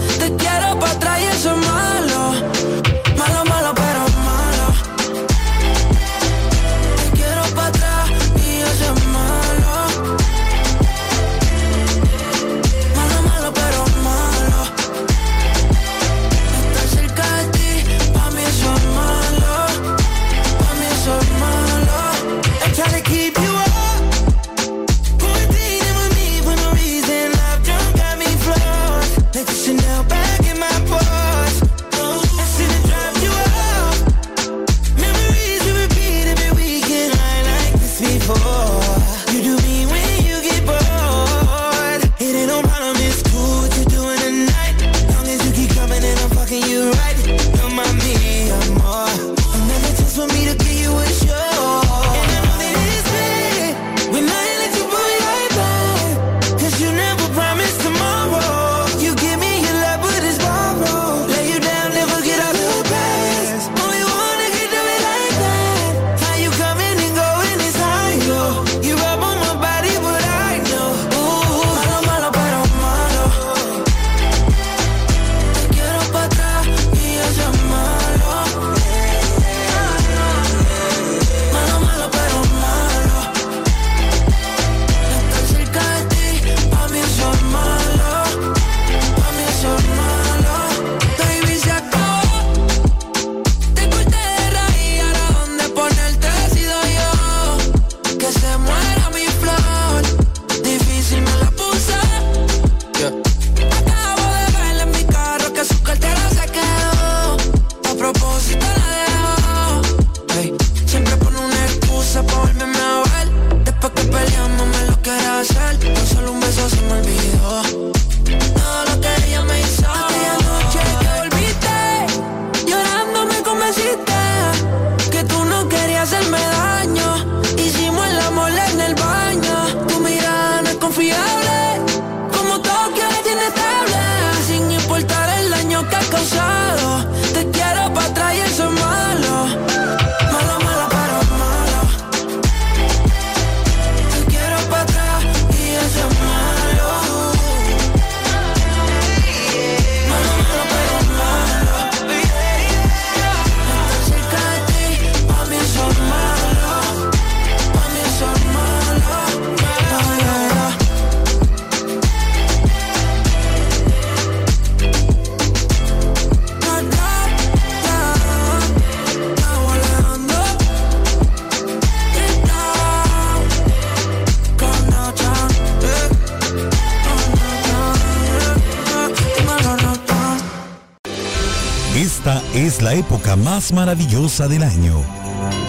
maravillosa 183.72 184.48
del 184.48 184.62
año. 184.62 185.02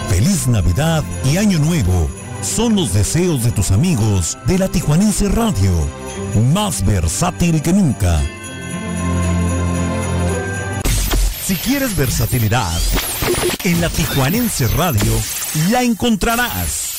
Feliz 0.08 0.46
Navidad 0.46 1.02
y 1.24 1.36
Año 1.36 1.58
Nuevo 1.58 2.08
son 2.42 2.76
los 2.76 2.92
deseos 2.92 3.44
de 3.44 3.50
tus 3.50 3.70
amigos 3.70 4.38
de 4.46 4.58
la 4.58 4.68
Tijuanense 4.68 5.28
Radio, 5.28 5.72
más 6.52 6.84
versátil 6.84 7.62
que 7.62 7.72
nunca. 7.72 8.20
Si 11.44 11.54
quieres 11.56 11.96
versatilidad, 11.96 12.78
en 13.64 13.80
la 13.80 13.88
Tijuanense 13.88 14.68
Radio 14.68 15.12
la 15.70 15.82
encontrarás. 15.82 16.96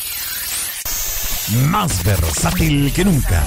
Más 1.69 2.03
versátil 2.03 2.91
que 2.93 3.05
nunca. 3.05 3.45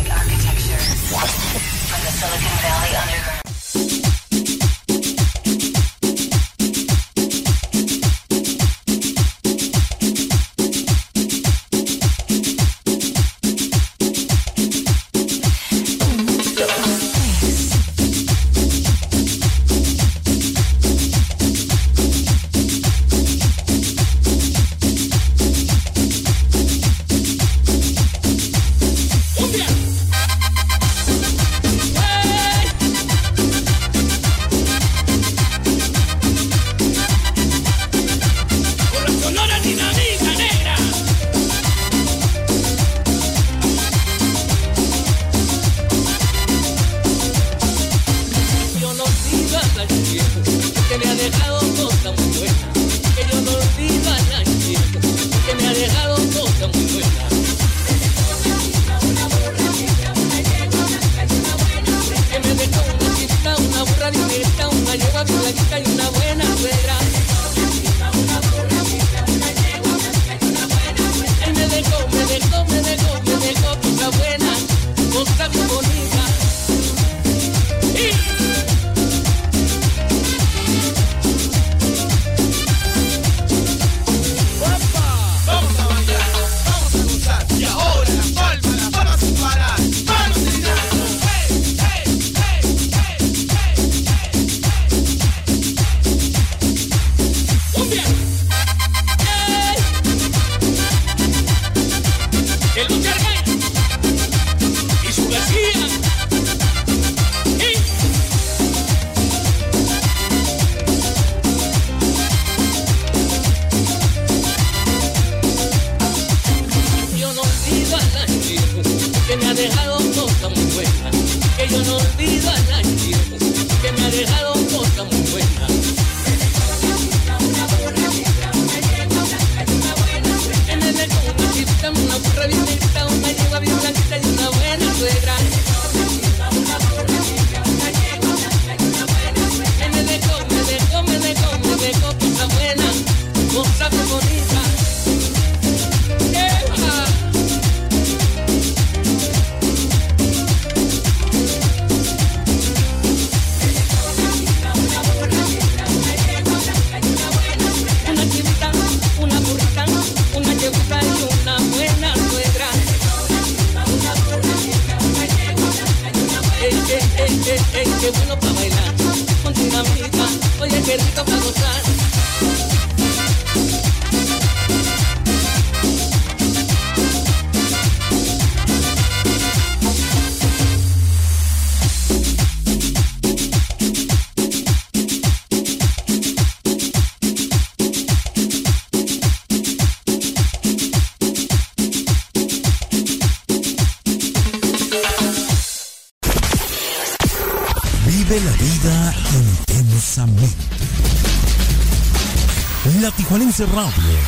Radio, 203.66 204.18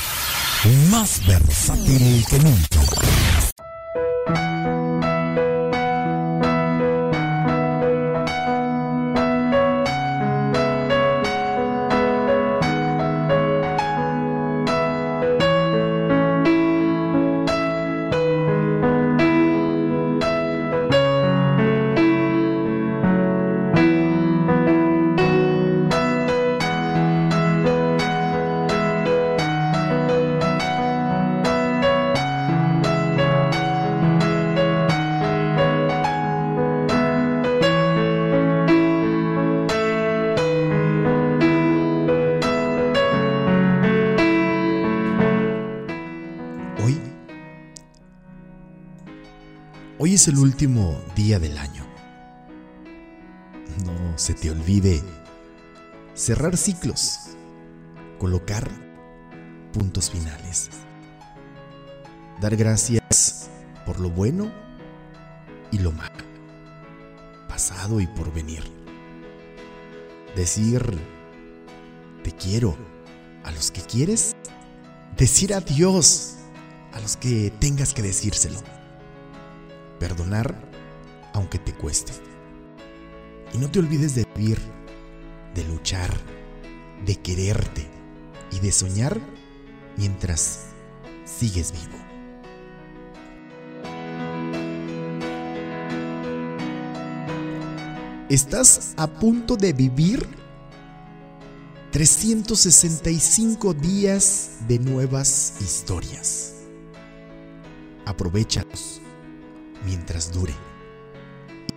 más 0.90 1.26
versátil 1.26 2.24
que 2.28 2.38
nunca. 2.38 2.71
es 50.22 50.28
el 50.28 50.38
último 50.38 51.00
día 51.16 51.40
del 51.40 51.58
año. 51.58 51.84
No 53.84 54.16
se 54.16 54.34
te 54.34 54.52
olvide 54.52 55.02
cerrar 56.14 56.56
ciclos, 56.56 57.18
colocar 58.20 58.70
puntos 59.72 60.12
finales, 60.12 60.70
dar 62.40 62.54
gracias 62.54 63.50
por 63.84 63.98
lo 63.98 64.10
bueno 64.10 64.52
y 65.72 65.78
lo 65.78 65.90
malo, 65.90 66.24
pasado 67.48 68.00
y 68.00 68.06
por 68.06 68.32
venir. 68.32 68.62
Decir 70.36 70.84
te 72.22 72.30
quiero 72.30 72.76
a 73.42 73.50
los 73.50 73.72
que 73.72 73.80
quieres, 73.80 74.36
decir 75.16 75.52
adiós 75.52 76.36
a 76.92 77.00
los 77.00 77.16
que 77.16 77.52
tengas 77.58 77.92
que 77.92 78.02
decírselo 78.02 78.71
te 81.64 81.72
cueste. 81.72 82.12
Y 83.54 83.58
no 83.58 83.70
te 83.70 83.78
olvides 83.78 84.14
de 84.14 84.26
vivir, 84.36 84.58
de 85.54 85.64
luchar, 85.64 86.10
de 87.04 87.16
quererte 87.16 87.86
y 88.50 88.60
de 88.60 88.72
soñar 88.72 89.20
mientras 89.96 90.66
sigues 91.24 91.72
vivo. 91.72 92.02
Estás 98.28 98.94
a 98.96 99.06
punto 99.06 99.56
de 99.56 99.74
vivir 99.74 100.26
365 101.90 103.74
días 103.74 104.52
de 104.66 104.78
nuevas 104.78 105.52
historias. 105.60 106.54
Aprovechalos 108.06 109.02
mientras 109.84 110.32
dure. 110.32 110.71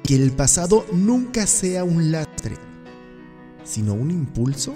Que 0.05 0.15
el 0.15 0.31
pasado 0.31 0.85
nunca 0.91 1.47
sea 1.47 1.83
un 1.83 2.11
lastre, 2.11 2.57
sino 3.63 3.95
un 3.95 4.11
impulso 4.11 4.75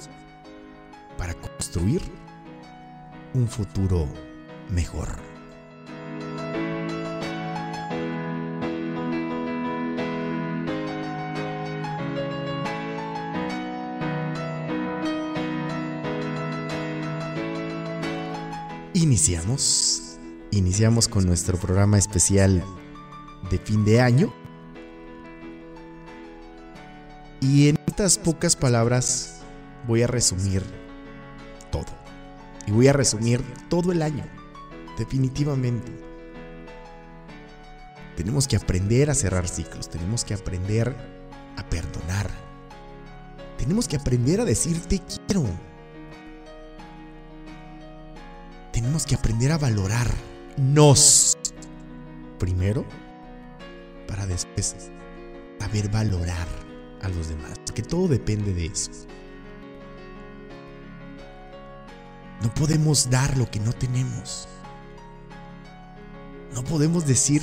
para 1.19 1.35
construir 1.35 2.01
un 3.35 3.47
futuro 3.47 4.07
mejor. 4.71 5.07
Iniciamos. 18.95 20.17
Iniciamos 20.49 21.07
con 21.07 21.27
nuestro 21.27 21.59
programa 21.59 21.99
especial 21.99 22.63
de 23.51 23.59
fin 23.59 23.85
de 23.85 24.01
año. 24.01 24.33
Y 27.41 27.69
en 27.69 27.77
estas 27.87 28.17
pocas 28.17 28.55
palabras 28.55 29.41
voy 29.87 30.03
a 30.03 30.07
resumir 30.07 30.63
todo. 31.71 31.85
Y 32.67 32.71
voy 32.71 32.87
a 32.87 32.93
resumir 32.93 33.41
todo 33.69 33.91
el 33.91 34.01
año. 34.01 34.25
Definitivamente. 34.97 35.91
Tenemos 38.17 38.47
que 38.47 38.57
aprender 38.57 39.09
a 39.09 39.15
cerrar 39.15 39.47
ciclos. 39.47 39.89
Tenemos 39.89 40.25
que 40.25 40.33
aprender 40.33 40.93
a 41.55 41.69
perdonar. 41.69 42.29
Tenemos 43.57 43.87
que 43.87 43.95
aprender 43.95 44.41
a 44.41 44.45
decir 44.45 44.79
te 44.81 44.99
quiero. 44.99 45.45
Tenemos 48.73 49.05
que 49.05 49.15
aprender 49.15 49.51
a 49.51 49.57
valorar 49.57 50.09
nos 50.57 51.37
primero 52.37 52.85
para 54.07 54.25
después 54.25 54.75
saber 55.59 55.89
valorar 55.89 56.47
a 57.01 57.09
los 57.09 57.29
demás. 57.29 57.59
Que 57.73 57.81
todo 57.81 58.07
depende 58.07 58.53
de 58.53 58.65
eso. 58.65 58.91
No 62.41 62.53
podemos 62.53 63.09
dar 63.09 63.37
lo 63.37 63.49
que 63.49 63.59
no 63.59 63.73
tenemos. 63.73 64.47
No 66.53 66.63
podemos 66.63 67.05
decir 67.05 67.41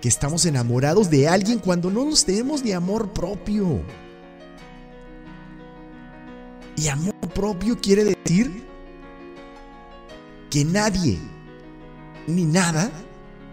que 0.00 0.08
estamos 0.08 0.44
enamorados 0.46 1.10
de 1.10 1.28
alguien 1.28 1.58
cuando 1.58 1.90
no 1.90 2.04
nos 2.04 2.24
tenemos 2.24 2.62
ni 2.62 2.72
amor 2.72 3.12
propio. 3.12 3.82
Y 6.76 6.88
amor 6.88 7.14
propio 7.34 7.80
quiere 7.80 8.04
decir 8.04 8.66
que 10.50 10.64
nadie 10.64 11.18
ni 12.26 12.44
nada 12.44 12.90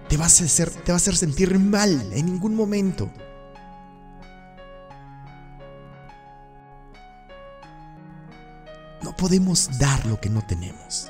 te 0.09 0.17
va 0.17 0.23
a 0.23 0.27
hacer, 0.27 0.69
te 0.69 0.91
va 0.91 0.95
a 0.95 0.97
hacer 0.97 1.15
sentir 1.15 1.57
mal 1.57 2.11
en 2.13 2.25
ningún 2.25 2.55
momento. 2.55 3.09
No 9.03 9.15
podemos 9.15 9.77
dar 9.79 10.05
lo 10.05 10.19
que 10.19 10.29
no 10.29 10.41
tenemos. 10.45 11.09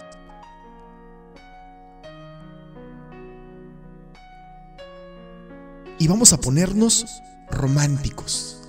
Y 5.99 6.07
vamos 6.07 6.33
a 6.33 6.37
ponernos 6.37 7.05
románticos. 7.51 8.61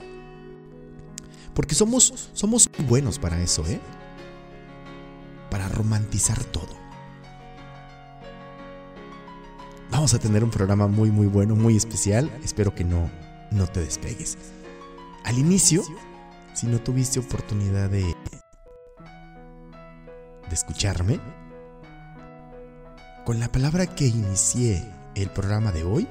Porque 1.55 1.75
somos, 1.75 2.31
somos 2.35 2.69
buenos 2.87 3.19
para 3.19 3.41
eso, 3.41 3.67
¿eh? 3.67 3.81
Para 5.51 5.69
romantizar 5.69 6.43
todo. 6.45 6.75
Vamos 9.91 10.13
a 10.13 10.19
tener 10.19 10.45
un 10.45 10.51
programa 10.51 10.87
muy 10.87 11.11
muy 11.11 11.27
bueno, 11.27 11.55
muy 11.55 11.77
especial. 11.77 12.31
Espero 12.45 12.75
que 12.75 12.85
no, 12.85 13.11
no 13.51 13.67
te 13.69 13.81
despegues. 13.81 14.37
Al 15.25 15.39
inicio, 15.39 15.83
si 16.53 16.67
no 16.67 16.79
tuviste 16.81 17.21
oportunidad 17.21 17.89
de, 17.89 18.15
escucharme, 20.55 21.20
con 23.24 23.40
la 23.40 23.48
palabra 23.48 23.86
que 23.86 24.06
inicié 24.06 24.85
el 25.14 25.31
programa 25.31 25.72
de 25.72 25.85
hoy, 25.85 26.09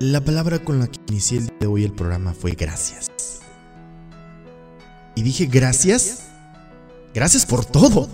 La 0.00 0.20
palabra 0.20 0.58
con 0.58 0.80
la 0.80 0.86
que 0.86 1.00
inicié 1.08 1.38
el 1.38 1.46
día 1.46 1.56
de 1.60 1.66
hoy 1.66 1.82
el 1.82 1.92
programa 1.92 2.34
fue 2.34 2.50
gracias. 2.50 3.10
Y 5.14 5.22
dije 5.22 5.46
gracias. 5.46 6.24
Gracias 7.14 7.46
por 7.46 7.64
todo. 7.64 8.08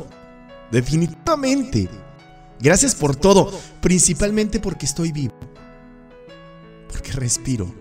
Definitivamente. 0.71 1.89
Gracias 2.61 2.95
por 2.95 3.17
todo. 3.17 3.53
Principalmente 3.81 4.61
porque 4.61 4.87
estoy 4.87 5.13
vivo. 5.13 5.35
Porque 6.89 7.13
respiro. 7.13 7.73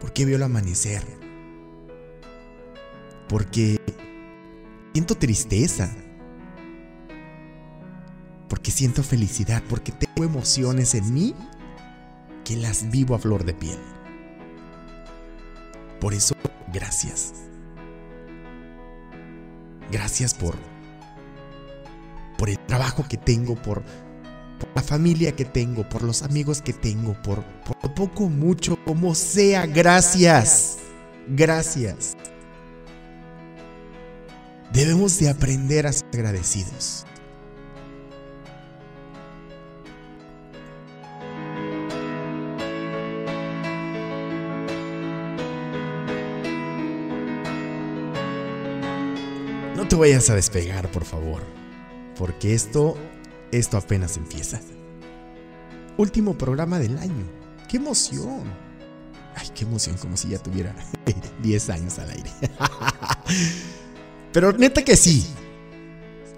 Porque 0.00 0.24
veo 0.24 0.36
el 0.36 0.42
amanecer. 0.42 1.02
Porque 3.28 3.80
siento 4.92 5.16
tristeza. 5.16 5.94
Porque 8.48 8.70
siento 8.70 9.02
felicidad. 9.02 9.62
Porque 9.68 9.92
tengo 9.92 10.24
emociones 10.24 10.94
en 10.94 11.12
mí 11.12 11.34
que 12.44 12.56
las 12.56 12.90
vivo 12.90 13.14
a 13.14 13.18
flor 13.18 13.44
de 13.44 13.54
piel. 13.54 13.78
Por 16.00 16.14
eso, 16.14 16.36
gracias. 16.72 17.32
Gracias 19.90 20.34
por 20.34 20.73
por 22.44 22.50
el 22.50 22.58
trabajo 22.58 23.06
que 23.08 23.16
tengo, 23.16 23.54
por, 23.54 23.82
la 24.74 24.82
familia 24.82 25.34
que 25.34 25.46
tengo, 25.46 25.88
por 25.88 26.02
los 26.02 26.22
amigos 26.22 26.60
que 26.60 26.74
tengo, 26.74 27.14
por, 27.22 27.42
por 27.42 27.94
poco, 27.94 28.28
mucho, 28.28 28.76
como 28.84 29.14
sea. 29.14 29.64
Gracias. 29.64 30.76
Gracias. 31.26 32.14
Debemos 34.74 35.18
de 35.18 35.30
aprender 35.30 35.86
a 35.86 35.92
ser 35.94 36.04
agradecidos. 36.12 37.06
No 49.74 49.88
te 49.88 49.96
vayas 49.96 50.28
a 50.28 50.34
despegar, 50.34 50.90
por 50.90 51.06
favor. 51.06 51.63
Porque 52.16 52.54
esto, 52.54 52.96
esto 53.50 53.76
apenas 53.76 54.16
empieza. 54.16 54.60
Último 55.96 56.36
programa 56.36 56.78
del 56.78 56.98
año. 56.98 57.24
¡Qué 57.68 57.76
emoción! 57.76 58.44
Ay, 59.36 59.48
qué 59.54 59.64
emoción, 59.64 59.96
como 59.96 60.16
si 60.16 60.28
ya 60.28 60.38
tuviera 60.38 60.74
10 61.42 61.70
años 61.70 61.98
al 61.98 62.10
aire. 62.10 62.30
Pero 64.32 64.52
neta 64.52 64.84
que 64.84 64.96
sí. 64.96 65.26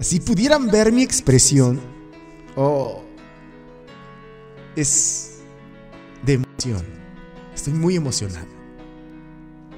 Si 0.01 0.21
pudieran 0.21 0.67
ver 0.69 0.93
mi 0.93 1.03
expresión, 1.03 1.81
oh, 2.55 3.03
es 4.77 5.39
de 6.23 6.35
emoción. 6.35 6.85
Estoy 7.55 7.73
muy 7.73 7.97
emocionado. 7.97 8.47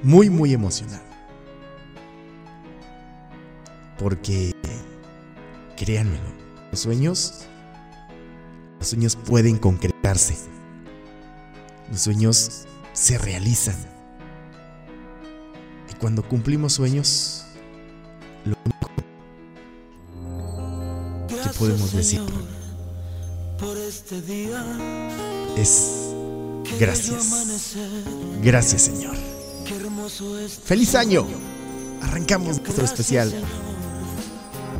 Muy, 0.03 0.29
muy 0.29 0.53
emocionado. 0.53 1.03
Porque, 3.97 4.53
créanmelo, 5.79 6.29
los 6.71 6.81
sueños, 6.81 7.45
los 8.79 8.89
sueños 8.89 9.15
pueden 9.15 9.57
concretarse. 9.57 10.37
Los 11.89 12.01
sueños 12.01 12.65
se 12.93 13.17
realizan. 13.17 13.77
Y 15.89 15.93
cuando 15.95 16.21
cumplimos 16.27 16.73
sueños, 16.73 17.45
lo 18.43 18.55
único 18.65 18.91
que 21.27 21.49
podemos 21.57 21.93
decir 21.93 22.21
este 23.87 24.21
día 24.21 24.63
es 25.57 26.13
gracias. 26.79 27.35
Gracias, 28.43 28.81
Señor. 28.83 29.15
¡Feliz 30.63 30.95
año! 30.95 31.25
Arrancamos 32.01 32.61
nuestro 32.61 32.85
especial. 32.85 33.33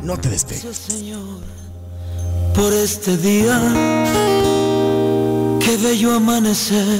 No 0.02 0.16
te 0.16 0.28
despegues. 0.28 0.64
Gracias, 0.64 0.96
Señor, 0.98 1.40
por 2.54 2.72
este 2.72 3.16
día. 3.16 3.60
Qué 5.60 5.76
bello 5.76 6.14
amanecer. 6.14 6.98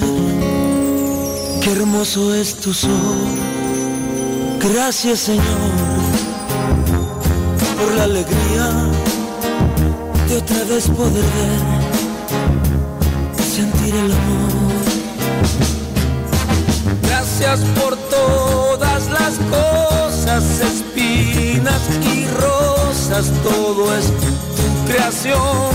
Qué 1.63 1.73
hermoso 1.73 2.35
es 2.35 2.55
tu 2.57 2.73
sol. 2.73 2.91
Gracias, 4.61 5.21
Señor, 5.21 5.45
por 7.79 7.95
la 7.95 8.05
alegría 8.05 8.91
de 10.29 10.37
otra 10.37 10.65
vez 10.65 10.89
poder 10.89 11.25
ver 11.37 11.91
sentir 13.43 13.95
el 13.95 14.13
amor. 14.13 14.61
Gracias 17.03 17.61
por 17.81 17.97
todas 17.97 19.09
las 19.11 19.39
cosas, 19.51 20.45
espinas 21.11 21.83
y 22.03 22.27
rosas, 22.41 23.31
todo 23.43 23.97
es 23.97 24.07
tu 24.07 24.93
creación. 24.93 25.71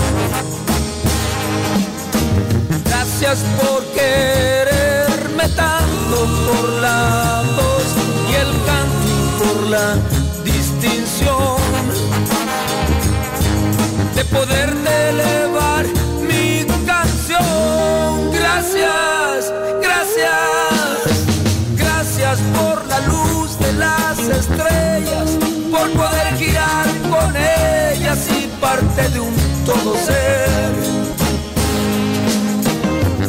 Gracias 2.84 3.38
por 3.60 3.84
quererme 3.94 5.48
tanto, 5.54 6.16
por 6.46 6.68
la 6.80 7.42
voz 7.56 7.88
y 8.30 8.34
el 8.34 8.52
canto 8.68 9.14
por 9.38 9.70
la 9.70 9.96
distinción 10.44 11.56
de 14.14 14.24
poderte 14.24 15.08
elevar 15.10 15.86
mi 16.28 16.66
canción. 16.86 18.32
Gracias, 18.32 19.15
las 23.78 24.18
estrellas, 24.18 25.38
por 25.70 25.90
poder 25.92 26.36
girar 26.36 26.86
con 27.10 27.36
ellas 27.36 28.18
y 28.30 28.46
parte 28.60 29.08
de 29.10 29.20
un 29.20 29.34
todo 29.64 29.94
ser. 29.96 30.74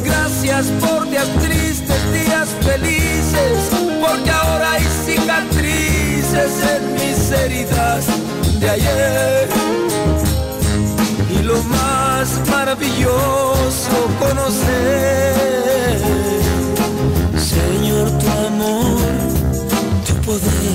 Gracias 0.04 0.68
por 0.80 1.10
días 1.10 1.28
tristes, 1.42 2.14
días 2.14 2.50
felices, 2.62 3.58
porque 4.02 4.32
ahora 4.32 4.74
hay 4.74 4.84
cicatrices 5.06 6.52
en 6.74 6.94
mis 6.94 7.32
heridas 7.32 8.06
de 8.60 8.70
ayer. 8.70 9.50
Y 11.30 11.44
lo 11.44 11.62
más 11.64 12.28
maravilloso 12.50 13.96
conocer, 14.20 15.98
Señor, 17.38 18.10
tu 18.20 18.28
amor, 18.48 19.27
poder. 20.28 20.68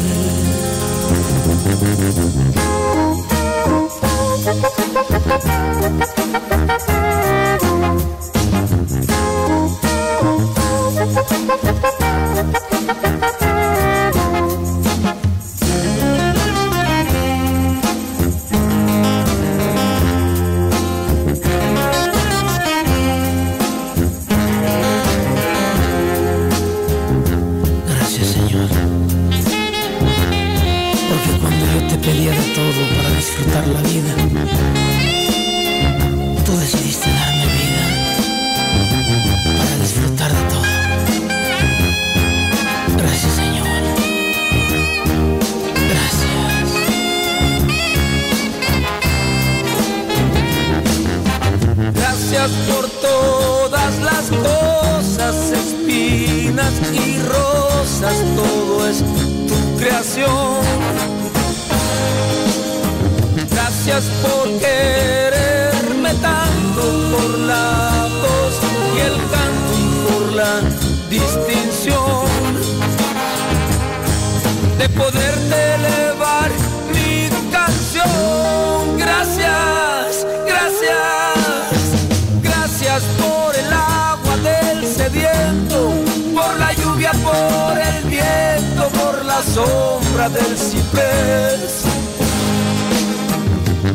La 89.42 89.54
sombra 89.54 90.28
del 90.28 90.56
ciprés. 90.56 91.84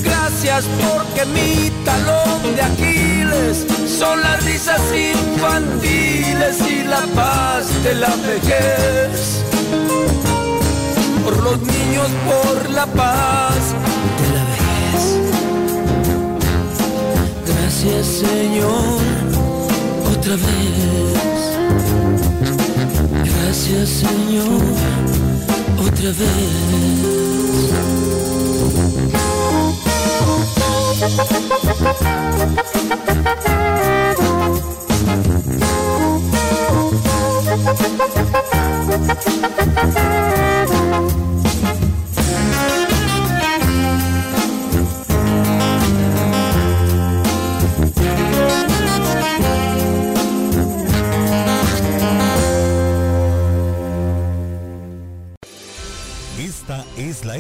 Gracias 0.03 0.65
porque 0.81 1.25
mi 1.25 1.69
talón 1.85 2.55
de 2.55 2.61
Aquiles 2.61 3.65
son 3.87 4.21
las 4.21 4.43
risas 4.43 4.81
infantiles 4.91 6.57
y 6.69 6.83
la 6.83 7.01
paz 7.15 7.65
de 7.83 7.95
la 7.95 8.13
vejez. 8.27 9.43
Por 11.23 11.43
los 11.43 11.59
niños, 11.61 12.07
por 12.29 12.69
la 12.71 12.85
paz 12.87 13.73
de 14.21 14.27
la 14.35 14.43
vejez. 14.51 15.01
Gracias 17.45 18.05
Señor, 18.07 18.99
otra 20.11 20.35
vez. 20.35 21.17
Gracias 23.23 23.89
Señor, 23.89 25.06
otra 26.05 26.13
Esta 40.57 40.66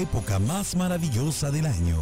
época 0.07 0.39
más 0.39 0.73
maravillosa 0.75 1.51
del 1.51 1.65
año. 1.65 1.97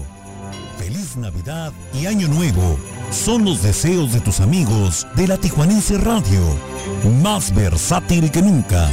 Feliz 0.77 1.17
Navidad 1.17 1.73
y 1.91 2.05
Año 2.05 2.27
Nuevo 2.27 2.77
son 3.09 3.45
los 3.45 3.63
deseos 3.63 4.13
de 4.13 4.19
tus 4.21 4.41
amigos 4.41 5.07
de 5.15 5.27
la 5.27 5.37
Tijuanense 5.37 5.97
Radio, 5.97 6.41
más 7.23 7.53
versátil 7.55 8.29
que 8.29 8.43
nunca. 8.43 8.91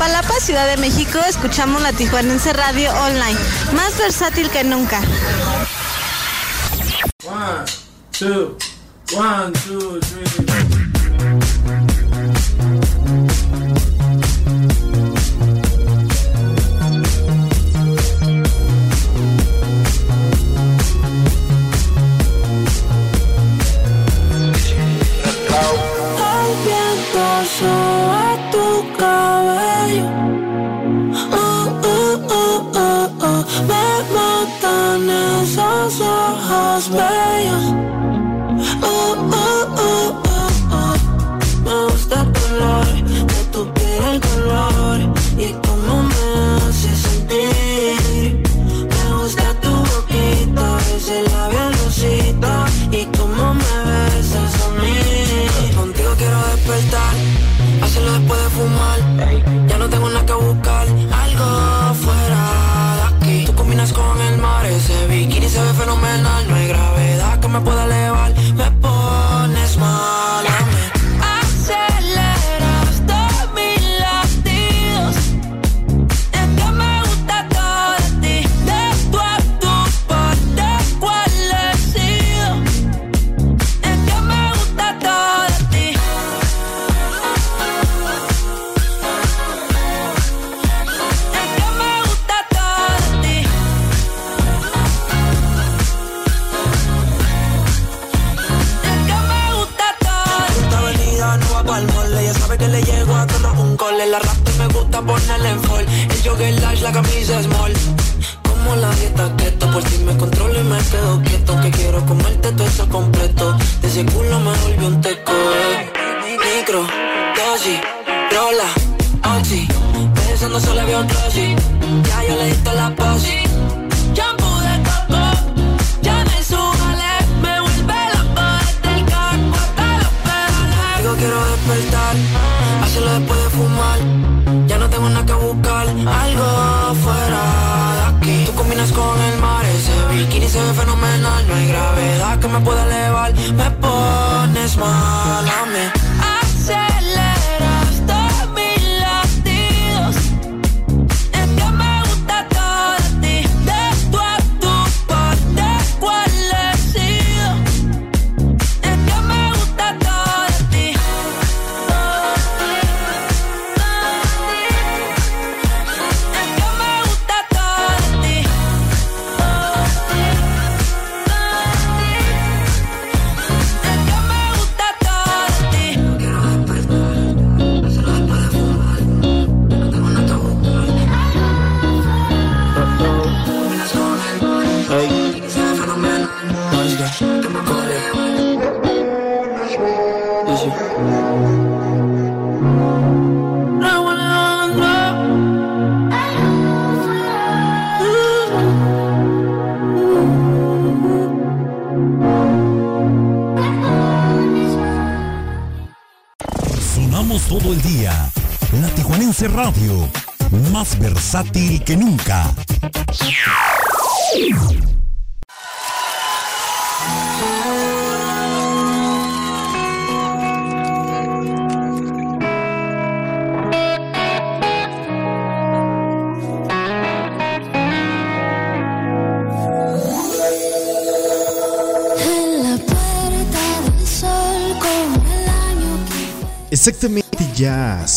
Iztapalapa, 0.00 0.40
Ciudad 0.40 0.66
de 0.66 0.78
México, 0.78 1.18
escuchamos 1.28 1.82
la 1.82 1.92
Tijuanense 1.92 2.54
Radio 2.54 2.90
Online, 2.90 3.38
más 3.74 3.98
versátil 3.98 4.48
que 4.48 4.64
nunca. 4.64 4.98
One, 7.26 7.66
two, 8.10 8.56
one, 9.14 9.52
two, 9.52 10.00
three. 10.00 10.49
lost 36.80 36.92
my 36.92 37.19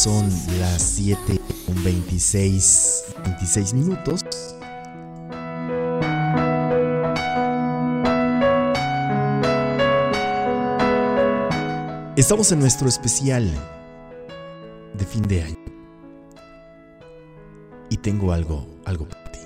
son 0.03 0.29
las 0.59 0.81
7 0.81 1.39
con 1.65 1.81
26, 1.81 3.05
26 3.23 3.73
minutos. 3.73 4.21
Estamos 12.17 12.51
en 12.51 12.59
nuestro 12.59 12.89
especial 12.89 13.49
de 14.93 15.05
fin 15.05 15.21
de 15.21 15.43
año. 15.43 15.57
Y 17.89 17.95
tengo 17.95 18.33
algo, 18.33 18.67
algo 18.83 19.07
para 19.07 19.31
ti. 19.31 19.39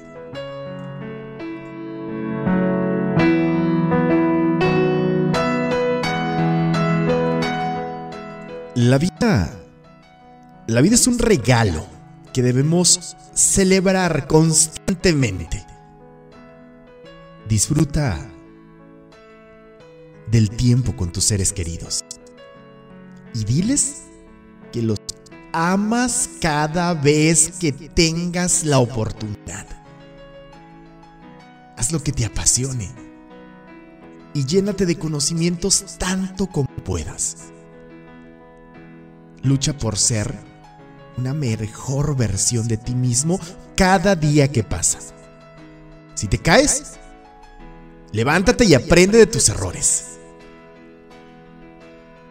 La 8.74 8.98
vida. 8.98 9.57
La 10.68 10.82
vida 10.82 10.96
es 10.96 11.08
un 11.08 11.18
regalo 11.18 11.88
que 12.34 12.44
debemos 12.44 13.16
celebrar 13.34 14.28
constantemente. 14.28 15.66
Disfruta 17.48 18.20
del 20.30 20.50
tiempo 20.50 20.94
con 20.94 21.14
tus 21.14 21.24
seres 21.24 21.54
queridos. 21.54 22.04
Y 23.34 23.46
diles 23.46 24.04
que 24.74 24.82
los 24.82 25.00
amas 25.54 26.30
cada 26.42 26.94
vez 26.94 27.54
que 27.60 27.72
tengas 27.72 28.66
la 28.66 28.80
oportunidad. 28.80 29.66
Haz 31.78 31.94
lo 31.94 32.04
que 32.04 32.12
te 32.12 32.26
apasione. 32.26 32.92
Y 34.34 34.46
llénate 34.46 34.86
de 34.86 35.00
conocimientos 35.00 35.98
tanto 35.98 36.48
como 36.48 36.68
puedas. 36.84 37.38
Lucha 39.44 39.78
por 39.78 39.98
ser 39.98 40.57
una 41.18 41.34
mejor 41.34 42.16
versión 42.16 42.68
de 42.68 42.78
ti 42.78 42.94
mismo 42.94 43.40
cada 43.76 44.16
día 44.16 44.52
que 44.52 44.64
pasa. 44.64 45.00
Si 46.16 46.28
te 46.28 46.38
caes, 46.38 46.94
levántate 48.12 48.66
y 48.66 48.74
aprende 48.74 49.18
de 49.18 49.28
tus 49.28 49.50
errores. 49.50 50.18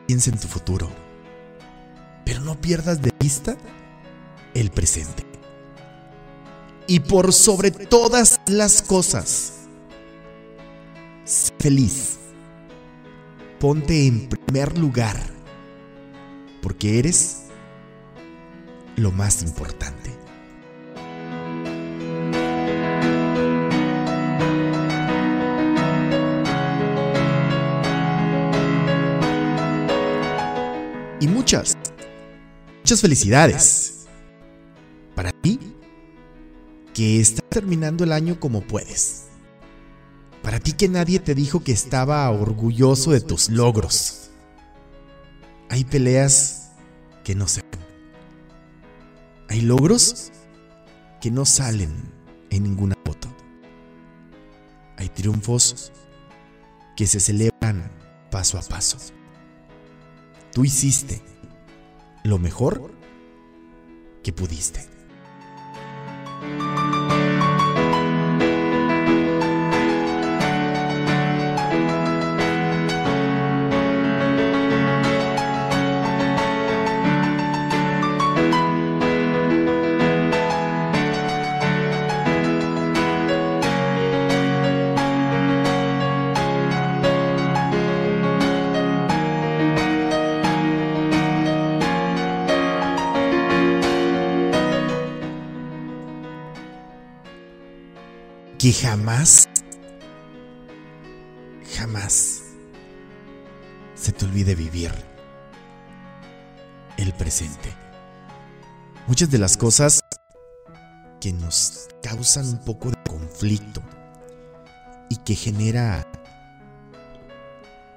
Piensa 0.06 0.30
en 0.30 0.38
tu 0.38 0.48
futuro, 0.48 0.88
pero 2.24 2.40
no 2.40 2.60
pierdas 2.60 3.02
de 3.02 3.12
vista 3.18 3.56
el 4.54 4.70
presente. 4.70 5.24
Y 6.86 7.00
por 7.00 7.32
sobre 7.32 7.72
todas 7.72 8.40
las 8.46 8.82
cosas, 8.82 9.52
sé 11.24 11.52
feliz. 11.58 12.18
Ponte 13.58 14.06
en 14.06 14.28
primer 14.28 14.78
lugar 14.78 15.16
porque 16.62 16.98
eres 16.98 17.45
lo 18.96 19.12
más 19.12 19.42
importante. 19.42 20.10
Y 31.20 31.28
muchas, 31.28 31.74
muchas 32.80 33.00
felicidades 33.00 34.06
para 35.14 35.32
ti 35.32 35.58
que 36.92 37.20
está 37.20 37.42
terminando 37.48 38.04
el 38.04 38.12
año 38.12 38.40
como 38.40 38.62
puedes. 38.62 39.24
Para 40.42 40.60
ti 40.60 40.72
que 40.72 40.88
nadie 40.88 41.18
te 41.18 41.34
dijo 41.34 41.64
que 41.64 41.72
estaba 41.72 42.30
orgulloso 42.30 43.10
de 43.10 43.20
tus 43.20 43.48
logros. 43.48 44.30
Hay 45.68 45.84
peleas 45.84 46.70
que 47.24 47.34
no 47.34 47.48
se. 47.48 47.62
Hay 49.48 49.60
logros 49.60 50.32
que 51.20 51.30
no 51.30 51.44
salen 51.44 52.12
en 52.50 52.64
ninguna 52.64 52.94
foto. 53.04 53.28
Hay 54.96 55.08
triunfos 55.08 55.92
que 56.96 57.06
se 57.06 57.20
celebran 57.20 57.90
paso 58.30 58.58
a 58.58 58.62
paso. 58.62 58.98
Tú 60.52 60.64
hiciste 60.64 61.22
lo 62.24 62.38
mejor 62.38 62.92
que 64.22 64.32
pudiste. 64.32 64.88
Que 98.66 98.72
jamás, 98.72 99.48
jamás 101.76 102.42
se 103.94 104.10
te 104.10 104.24
olvide 104.24 104.56
vivir 104.56 104.90
el 106.98 107.12
presente. 107.12 107.72
Muchas 109.06 109.30
de 109.30 109.38
las 109.38 109.56
cosas 109.56 110.00
que 111.20 111.32
nos 111.32 111.86
causan 112.02 112.48
un 112.48 112.58
poco 112.64 112.90
de 112.90 112.96
conflicto 113.08 113.80
y 115.10 115.16
que 115.18 115.36
genera 115.36 116.04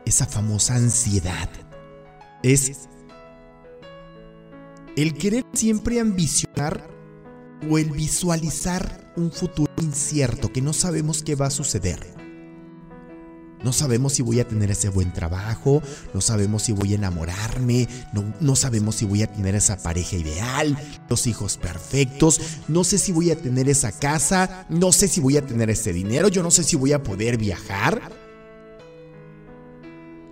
esa 0.06 0.28
famosa 0.28 0.76
ansiedad 0.76 1.50
es 2.44 2.88
el 4.96 5.16
querer 5.16 5.46
siempre 5.52 6.00
ambicionar 6.00 6.88
o 7.68 7.80
el 7.80 7.90
visualizar 7.90 9.12
un 9.16 9.32
futuro 9.32 9.69
incierto 9.82 10.52
que 10.52 10.62
no 10.62 10.74
sabemos 10.74 11.24
qué 11.24 11.36
va 11.36 11.48
a 11.48 11.52
suceder. 11.52 12.20
No 13.64 13.74
sabemos 13.74 14.14
si 14.14 14.22
voy 14.22 14.40
a 14.40 14.48
tener 14.48 14.72
ese 14.72 14.88
buen 14.88 15.12
trabajo, 15.12 15.84
no 16.14 16.22
sabemos 16.22 16.64
si 16.64 16.72
voy 16.72 16.94
a 16.94 16.96
enamorarme, 16.96 17.90
no, 18.14 18.34
no, 18.40 18.56
sabemos 18.56 18.96
si 18.96 19.06
voy 19.06 19.22
a 19.22 19.28
tener 19.28 19.54
esa 19.54 19.84
pareja 19.84 20.16
ideal, 20.16 20.78
los 21.10 21.28
hijos 21.28 21.58
perfectos, 21.58 22.40
no 22.70 22.86
sé 22.86 22.98
si 22.98 23.12
voy 23.12 23.32
a 23.32 23.36
tener 23.36 23.68
esa 23.68 23.92
casa, 23.92 24.66
no 24.70 24.94
sé 24.94 25.10
si 25.10 25.20
voy 25.20 25.36
a 25.36 25.46
tener 25.46 25.70
ese 25.70 25.92
dinero, 25.92 26.30
yo 26.30 26.42
no 26.42 26.52
sé 26.52 26.64
si 26.64 26.78
voy 26.78 26.94
a 26.94 27.04
poder 27.04 27.38
viajar. 27.38 28.02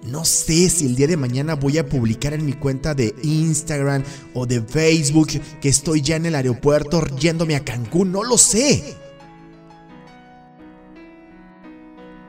No 0.04 0.24
sé 0.24 0.70
si 0.70 0.86
el 0.86 0.96
día 0.96 1.08
de 1.08 1.18
mañana 1.18 1.56
voy 1.56 1.80
a 1.80 1.86
publicar 1.86 2.34
en 2.34 2.46
mi 2.46 2.54
cuenta 2.54 2.96
de 2.96 3.14
Instagram 3.24 4.04
o 4.34 4.46
de 4.46 4.62
Facebook 4.62 5.28
que 5.60 5.68
estoy 5.68 6.02
ya 6.02 6.16
en 6.16 6.28
el 6.28 6.36
aeropuerto 6.36 7.06
yéndome 7.18 7.58
a 7.58 7.66
Cancún, 7.66 8.14
no 8.14 8.24
lo 8.24 8.38
sé. 8.38 8.96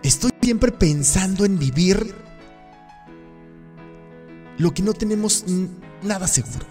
Estoy 0.02 0.30
siempre 0.40 0.72
pensando 0.72 1.44
en 1.44 1.58
vivir 1.58 2.14
lo 4.58 4.72
que 4.72 4.82
no 4.82 4.92
tenemos 4.94 5.44
nada 6.02 6.28
seguro, 6.28 6.66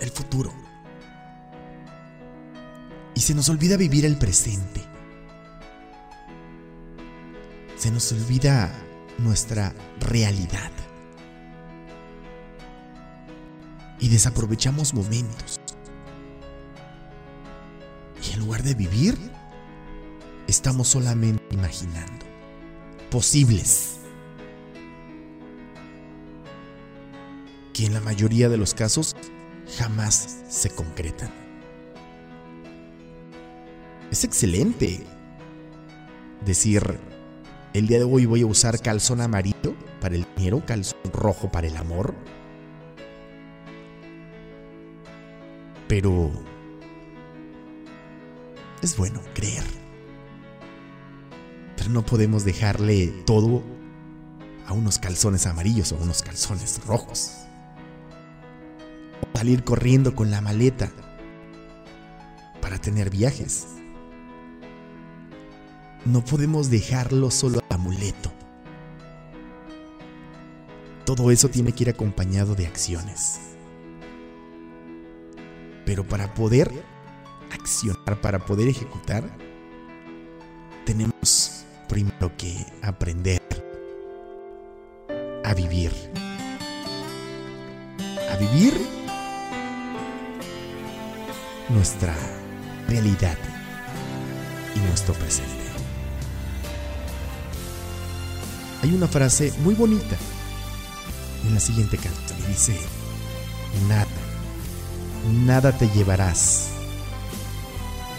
el 0.00 0.10
futuro. 0.10 0.52
Y 3.14 3.20
se 3.20 3.34
nos 3.34 3.48
olvida 3.48 3.76
vivir 3.76 4.04
el 4.04 4.16
presente. 4.16 4.84
Se 7.76 7.90
nos 7.90 8.12
olvida 8.12 8.72
nuestra 9.18 9.74
realidad. 10.00 10.70
Y 14.00 14.08
desaprovechamos 14.08 14.94
momentos. 14.94 15.58
Y 18.22 18.34
en 18.34 18.40
lugar 18.40 18.62
de 18.62 18.74
vivir, 18.74 19.18
estamos 20.48 20.88
solamente 20.88 21.44
imaginando. 21.54 22.26
Posibles. 23.10 23.98
Que 27.72 27.86
en 27.86 27.94
la 27.94 28.00
mayoría 28.00 28.48
de 28.48 28.56
los 28.56 28.74
casos 28.74 29.14
jamás 29.78 30.38
se 30.48 30.70
concretan. 30.70 31.30
Es 34.10 34.24
excelente 34.24 35.06
decir, 36.44 36.98
el 37.74 37.86
día 37.86 37.98
de 37.98 38.04
hoy 38.04 38.24
voy 38.24 38.40
a 38.40 38.46
usar 38.46 38.80
calzón 38.80 39.20
amarillo 39.20 39.76
para 40.00 40.16
el 40.16 40.26
dinero, 40.34 40.64
calzón 40.66 40.98
rojo 41.12 41.52
para 41.52 41.66
el 41.66 41.76
amor. 41.76 42.14
Pero 45.86 46.30
es 48.82 48.96
bueno 48.96 49.20
creer. 49.34 49.77
No 51.88 52.04
podemos 52.04 52.44
dejarle 52.44 53.06
todo 53.24 53.62
a 54.66 54.74
unos 54.74 54.98
calzones 54.98 55.46
amarillos 55.46 55.90
o 55.92 55.96
a 55.96 56.02
unos 56.02 56.22
calzones 56.22 56.84
rojos. 56.86 57.32
Salir 59.32 59.64
corriendo 59.64 60.14
con 60.14 60.30
la 60.30 60.42
maleta 60.42 60.92
para 62.60 62.78
tener 62.78 63.08
viajes. 63.08 63.68
No 66.04 66.22
podemos 66.22 66.68
dejarlo 66.68 67.30
solo 67.30 67.60
al 67.60 67.76
amuleto. 67.76 68.32
Todo 71.06 71.30
eso 71.30 71.48
tiene 71.48 71.72
que 71.72 71.84
ir 71.84 71.90
acompañado 71.90 72.54
de 72.54 72.66
acciones. 72.66 73.40
Pero 75.86 76.06
para 76.06 76.34
poder 76.34 76.70
accionar, 77.50 78.20
para 78.20 78.44
poder 78.44 78.68
ejecutar, 78.68 79.47
primero 81.98 82.30
que 82.36 82.54
aprender 82.80 83.42
a 85.44 85.52
vivir. 85.52 85.90
A 88.30 88.36
vivir 88.36 88.72
nuestra 91.70 92.14
realidad 92.86 93.36
y 94.76 94.78
nuestro 94.78 95.12
presente. 95.14 95.48
Hay 98.84 98.94
una 98.94 99.08
frase 99.08 99.52
muy 99.64 99.74
bonita 99.74 100.16
en 101.48 101.54
la 101.54 101.60
siguiente 101.60 101.96
canción 101.96 102.38
y 102.38 102.46
dice, 102.52 102.78
nada, 103.88 104.06
nada 105.44 105.76
te 105.76 105.88
llevarás 105.88 106.68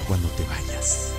cuando 0.05 0.27
te 0.31 0.43
vayas. 0.43 1.18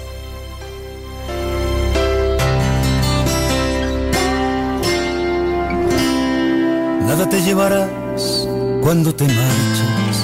Nada 7.21 7.33
te 7.33 7.43
llevarás 7.43 8.49
cuando 8.83 9.15
te 9.15 9.25
marches. 9.25 10.17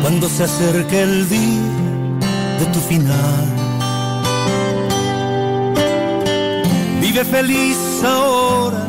Cuando 0.00 0.28
se 0.28 0.44
acerque 0.44 1.02
el 1.02 1.28
día 1.28 1.72
de 2.60 2.66
tu 2.66 2.78
final. 2.78 3.46
Vive 7.00 7.24
feliz 7.24 7.76
ahora 8.04 8.86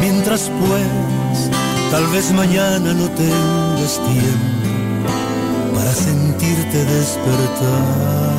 mientras 0.00 0.48
puedas. 0.60 1.50
Tal 1.90 2.06
vez 2.12 2.30
mañana 2.30 2.94
no 2.94 3.08
tengas 3.10 4.00
tiempo 4.12 5.74
para 5.74 5.92
sentirte 5.92 6.84
despertar. 6.84 8.34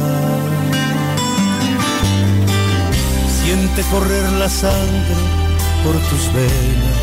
Siente 3.44 3.82
correr 3.92 4.32
la 4.40 4.48
sangre 4.48 5.45
por 5.86 5.96
tus 6.10 6.24
venas. 6.34 6.98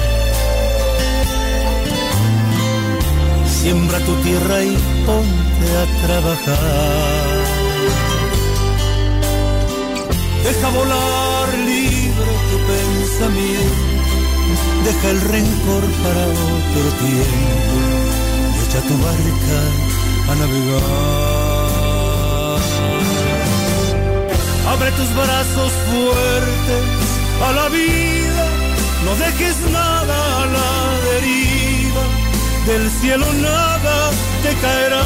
Siembra 3.61 3.99
tu 4.01 4.15
tierra 4.27 4.65
y 4.65 4.77
ponte 5.07 5.67
a 5.83 5.85
trabajar. 6.05 7.43
Deja 10.47 10.69
volar 10.79 11.49
libre 11.71 12.33
tu 12.51 12.59
pensamiento. 12.73 13.85
Deja 14.87 15.09
el 15.15 15.21
rencor 15.35 15.85
para 16.03 16.23
otro 16.51 16.87
tiempo. 17.05 17.75
Y 18.55 18.59
echa 18.65 18.81
tu 18.89 18.95
barca 19.07 19.59
a 20.31 20.33
navegar. 20.41 20.83
Abre 24.73 24.91
tus 24.99 25.11
brazos 25.15 25.73
fuertes 25.89 26.85
a 27.47 27.53
la 27.53 27.69
vida. 27.69 28.22
No 29.05 29.17
dejes 29.17 29.57
nada 29.71 30.43
a 30.43 30.47
la 30.47 30.71
deriva. 31.11 32.05
Del 32.67 32.91
cielo 33.01 33.27
nada 33.33 34.11
te 34.43 34.55
caerá. 34.63 35.05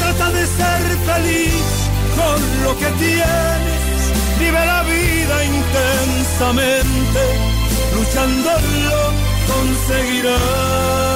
Trata 0.00 0.30
de 0.30 0.46
ser 0.58 0.82
feliz 1.10 1.66
con 2.18 2.38
lo 2.64 2.78
que 2.78 2.88
tienes. 3.04 4.00
Vive 4.38 4.66
la 4.72 4.82
vida 4.82 5.36
intensamente. 5.44 7.22
Luchando 7.94 8.50
lo 8.88 9.02
conseguirás. 9.52 11.15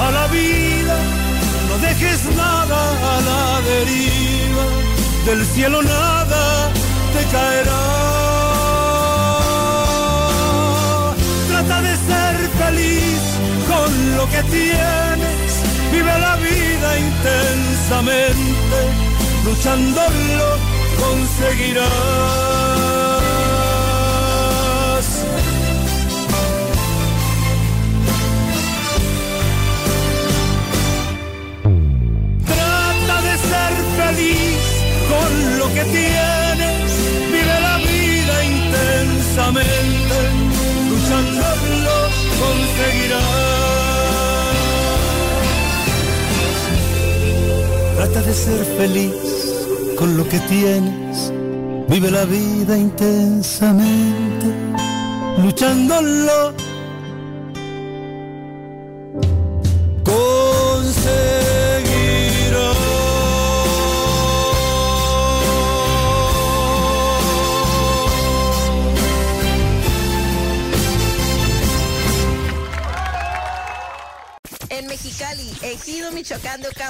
a 0.00 0.10
la 0.10 0.26
vida, 0.28 0.96
no 1.68 1.76
dejes 1.78 2.24
nada 2.36 2.80
a 3.12 3.14
la 3.28 3.60
deriva, 3.72 4.64
del 5.26 5.44
cielo 5.46 5.82
nada 5.82 6.70
te 7.14 7.22
caerá. 7.34 7.82
Trata 11.48 11.82
de 11.82 11.94
ser 12.08 12.36
feliz 12.62 13.22
con 13.70 13.90
lo 14.16 14.24
que 14.30 14.42
tienes, 14.44 15.50
vive 15.92 16.14
la 16.26 16.34
vida 16.36 16.88
intensamente, 16.98 18.78
luchándolo 19.44 20.48
conseguirás. 20.98 23.09
Intensamente, 39.30 40.16
luchándolo 40.90 41.96
conseguirás. 42.40 43.22
Trata 47.96 48.22
de 48.22 48.34
ser 48.34 48.64
feliz 48.76 49.14
con 49.96 50.16
lo 50.16 50.28
que 50.28 50.38
tienes, 50.40 51.32
vive 51.88 52.10
la 52.10 52.24
vida 52.24 52.76
intensamente, 52.76 54.46
luchándolo. 55.42 56.59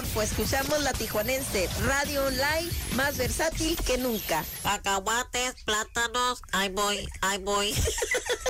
De 0.00 0.06
Ocampo, 0.06 0.22
escuchamos 0.22 0.82
la 0.82 0.92
tijuanense, 0.94 1.68
radio 1.86 2.24
online 2.24 2.70
más 2.94 3.18
versátil 3.18 3.76
que 3.84 3.98
nunca. 3.98 4.44
Cacahuates, 4.62 5.62
plátanos, 5.64 6.40
ahí 6.52 6.70
voy, 6.70 7.06
ahí 7.20 7.38
voy. 7.38 7.74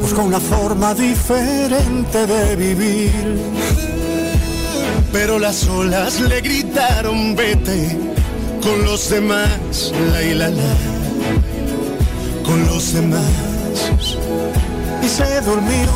busca 0.00 0.22
una 0.22 0.40
forma 0.40 0.94
diferente 0.94 2.26
de 2.26 2.56
vivir. 2.56 3.12
Pero 5.12 5.38
las 5.38 5.66
olas 5.68 6.20
le 6.20 6.40
gritaron 6.40 7.34
vete 7.34 7.98
con 8.62 8.84
los 8.84 9.10
demás, 9.10 9.92
la 10.12 10.22
y 10.22 10.34
la 10.34 10.48
la, 10.48 10.74
con 12.44 12.64
los 12.66 12.92
demás. 12.92 13.24
Y 15.02 15.08
se 15.08 15.40
durmió 15.40 15.90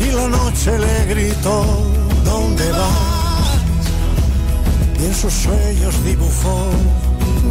y 0.00 0.12
la 0.12 0.28
noche 0.28 0.78
le 0.78 1.14
gritó, 1.14 1.64
¿dónde 2.24 2.70
vas? 2.72 3.60
Y 5.00 5.06
en 5.06 5.14
sus 5.14 5.32
sueños 5.32 6.04
dibujó 6.04 6.70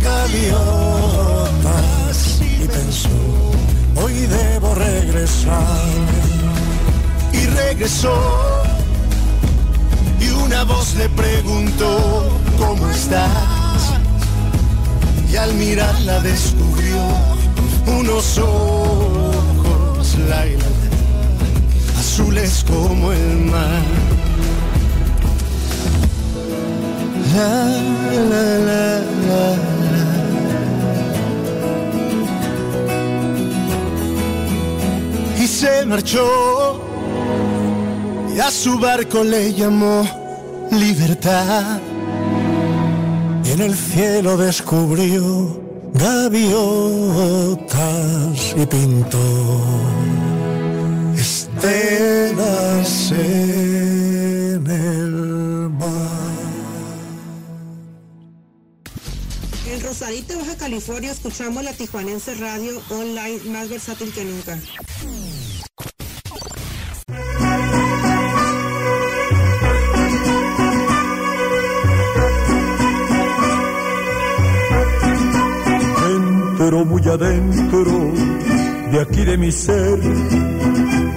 pensó, 0.05 1.49
hoy 4.15 4.25
debo 4.27 4.73
regresar. 4.75 5.85
Y 7.33 7.45
regresó 7.47 8.15
y 10.19 10.29
una 10.29 10.63
voz 10.63 10.95
le 10.95 11.09
preguntó, 11.09 12.39
¿cómo 12.57 12.89
estás? 12.89 13.93
Y 15.31 15.35
al 15.35 15.53
mirarla 15.55 16.19
descubrió 16.21 16.97
unos 17.87 18.37
ojos, 18.37 20.17
la, 20.29 20.45
la, 20.45 20.45
la, 20.45 21.99
azules 21.99 22.63
como 22.67 23.11
el 23.11 23.37
mar. 23.45 23.83
La, 27.35 27.65
la, 28.29 28.59
la, 29.27 29.74
se 35.65 35.85
marchó 35.85 36.79
y 38.35 38.39
a 38.39 38.51
su 38.51 38.77
barco 38.77 39.23
le 39.23 39.53
llamó 39.53 40.07
libertad. 40.71 41.79
Y 43.45 43.51
en 43.51 43.61
el 43.61 43.75
cielo 43.75 44.37
descubrió 44.37 45.59
gaviotas 45.93 46.45
y 48.55 48.65
pintó 48.65 49.19
estelas 51.17 53.11
en 53.11 54.67
el 54.67 55.11
mar. 55.69 56.35
En 59.71 59.81
Rosarito, 59.81 60.37
Baja 60.37 60.55
California, 60.57 61.11
escuchamos 61.11 61.63
la 61.63 61.73
Tijuanense 61.73 62.35
Radio 62.35 62.81
online 62.89 63.39
más 63.45 63.69
versátil 63.69 64.11
que 64.13 64.25
nunca. 64.25 64.59
Adentro 77.15 78.11
de 78.91 79.01
aquí 79.01 79.23
de 79.23 79.37
mi 79.37 79.51
ser 79.51 79.99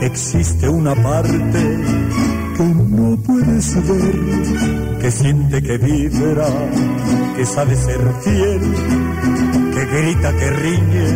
existe 0.01 0.69
una 0.69 0.95
parte 0.95 1.62
que 2.57 2.65
no 2.65 3.16
puedes 3.23 3.75
ver, 3.89 4.99
que 5.01 5.11
siente 5.11 5.61
que 5.61 5.77
vibra, 5.79 6.47
que 7.37 7.45
sabe 7.47 7.75
ser 7.77 8.01
fiel, 8.23 8.61
que 9.75 9.87
grita, 9.87 10.33
que 10.37 10.51
riñe, 10.51 11.11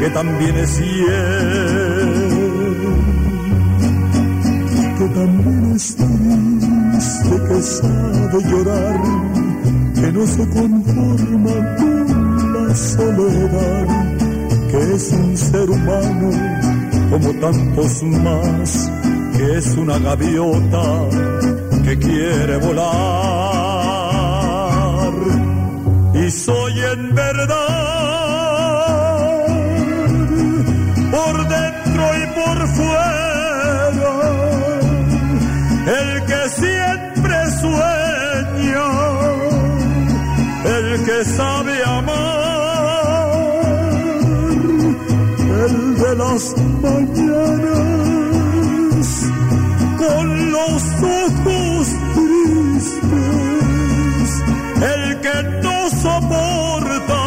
que 0.00 0.10
también 0.10 0.56
es 0.56 0.70
fiel, 0.70 2.12
que 4.98 5.08
también 5.08 5.72
es 5.74 5.96
triste, 5.96 7.34
que 7.48 7.62
sabe 7.62 8.44
llorar, 8.48 9.00
que 9.94 10.12
no 10.12 10.26
se 10.26 10.48
conforma 10.48 11.76
con 11.76 11.91
soledad, 12.74 13.86
que 14.70 14.94
es 14.94 15.12
un 15.12 15.36
ser 15.36 15.70
humano 15.70 16.30
como 17.10 17.32
tantos 17.40 18.02
más, 18.02 18.90
que 19.36 19.58
es 19.58 19.66
una 19.76 19.98
gaviota 19.98 21.08
que 21.84 21.98
quiere 21.98 22.56
volar. 22.58 22.92
Y 26.14 26.30
soy 26.30 26.72
en 26.92 27.14
verdad, 27.14 27.81
las 46.32 46.54
mañanas 46.82 48.28
con 49.98 50.24
los 50.50 50.82
ojos 51.20 51.88
tristes, 52.14 53.50
el 54.94 55.02
que 55.20 55.36
no 55.62 55.78
soporta 55.90 57.22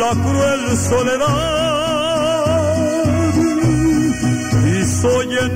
la 0.00 0.12
cruel 0.24 0.62
soledad. 0.76 2.12
Y 4.64 4.76
soy 5.00 5.28
en 5.38 5.54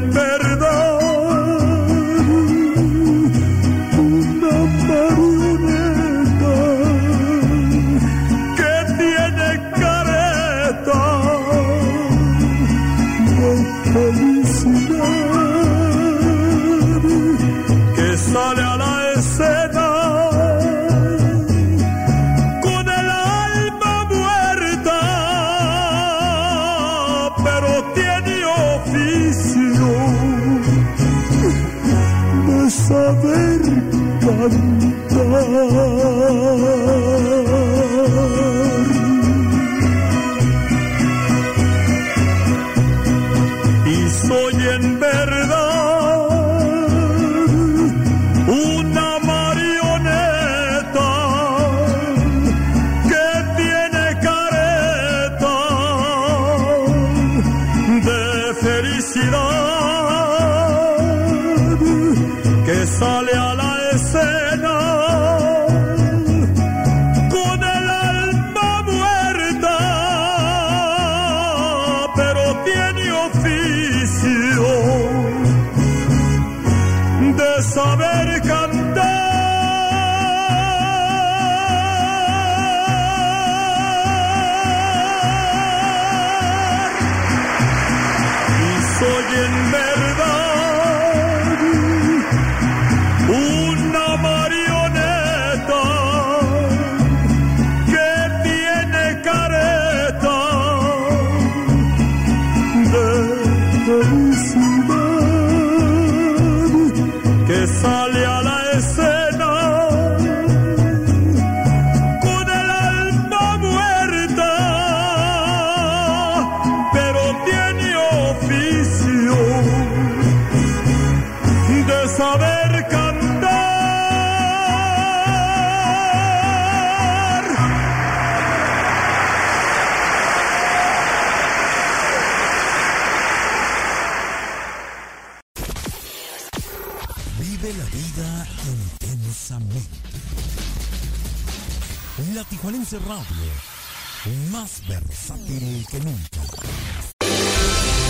Radio, 142.99 144.51
más 144.51 144.81
versátil 144.89 145.87
que 145.91 146.01
nunca. 146.01 146.41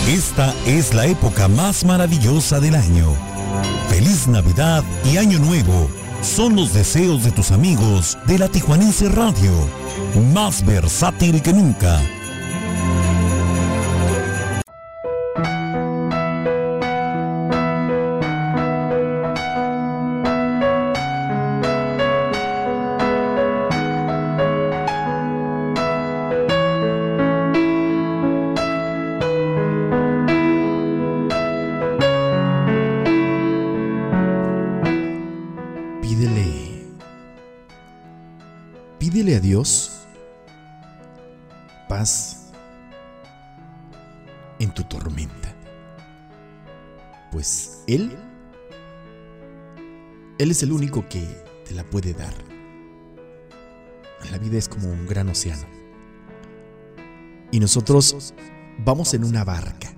Esta 0.07 0.53
es 0.65 0.93
la 0.93 1.05
época 1.07 1.47
más 1.47 1.83
maravillosa 1.83 2.59
del 2.59 2.75
año. 2.75 3.13
Feliz 3.89 4.27
Navidad 4.27 4.83
y 5.03 5.17
Año 5.17 5.39
Nuevo 5.39 5.89
son 6.21 6.55
los 6.55 6.73
deseos 6.73 7.23
de 7.23 7.31
tus 7.31 7.51
amigos 7.51 8.17
de 8.27 8.37
la 8.37 8.47
Tijuanense 8.47 9.09
Radio, 9.09 9.51
más 10.33 10.65
versátil 10.65 11.41
que 11.41 11.53
nunca. 11.53 12.01
Pídele 39.17 39.37
a 39.37 39.39
Dios 39.39 40.05
paz 41.89 42.51
en 44.59 44.71
tu 44.71 44.83
tormenta. 44.83 45.55
Pues 47.31 47.81
Él, 47.87 48.15
Él 50.37 50.51
es 50.51 50.61
el 50.61 50.71
único 50.71 51.09
que 51.09 51.25
te 51.65 51.73
la 51.73 51.83
puede 51.83 52.13
dar. 52.13 52.35
La 54.29 54.37
vida 54.37 54.59
es 54.59 54.69
como 54.69 54.87
un 54.87 55.07
gran 55.07 55.29
océano. 55.29 55.65
Y 57.51 57.59
nosotros 57.59 58.35
vamos 58.77 59.15
en 59.15 59.23
una 59.23 59.43
barca. 59.43 59.91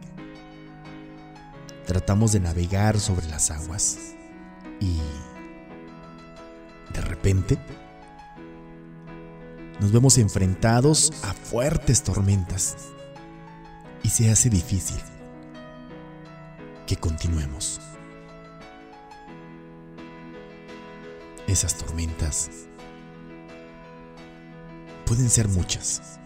Tratamos 1.86 2.32
de 2.32 2.40
navegar 2.40 3.02
sobre 3.02 3.28
las 3.28 3.52
aguas. 3.52 4.16
Y 4.80 5.02
de 6.94 7.02
repente 7.02 7.58
nos 9.80 9.92
vemos 9.92 10.18
enfrentados 10.18 11.14
a 11.24 11.34
fuertes 11.34 12.04
tormentas 12.04 12.76
y 14.04 14.10
se 14.10 14.30
hace 14.30 14.50
difícil 14.50 15.00
que 16.86 16.98
continuemos. 16.98 17.80
Esas 21.48 21.76
tormentas 21.78 22.50
pueden 25.06 25.30
ser 25.30 25.48
muchas. 25.48 26.20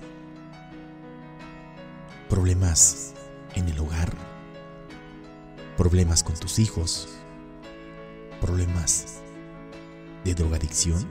Problemas 2.30 3.14
en 3.56 3.70
el 3.70 3.80
hogar, 3.80 4.12
problemas 5.78 6.24
con 6.24 6.36
tus 6.36 6.58
hijos, 6.58 7.08
problemas 8.42 9.20
de 10.26 10.34
drogadicción, 10.34 11.08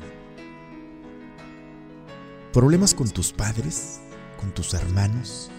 problemas 2.52 2.94
con 2.94 3.08
tus 3.08 3.32
padres, 3.32 4.00
con 4.38 4.52
tus 4.52 4.74
hermanos, 4.74 5.50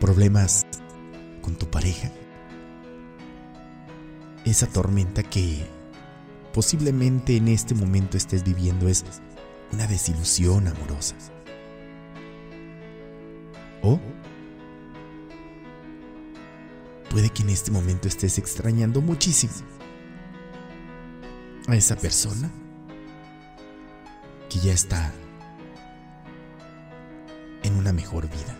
problemas 0.00 0.66
con 1.42 1.54
tu 1.54 1.70
pareja. 1.70 2.10
Esa 4.44 4.66
tormenta 4.66 5.22
que 5.22 5.64
posiblemente 6.52 7.36
en 7.36 7.48
este 7.48 7.74
momento 7.74 8.16
estés 8.16 8.42
viviendo 8.42 8.88
es 8.88 9.04
una 9.72 9.86
desilusión 9.86 10.66
amorosa. 10.66 11.14
O 13.82 14.00
puede 17.10 17.30
que 17.30 17.42
en 17.42 17.50
este 17.50 17.70
momento 17.70 18.08
estés 18.08 18.38
extrañando 18.38 19.00
muchísimo 19.00 19.52
a 21.68 21.76
esa 21.76 21.94
persona 21.94 22.50
que 24.48 24.58
ya 24.58 24.72
está 24.72 25.12
en 27.62 27.76
una 27.76 27.92
mejor 27.92 28.28
vida. 28.28 28.56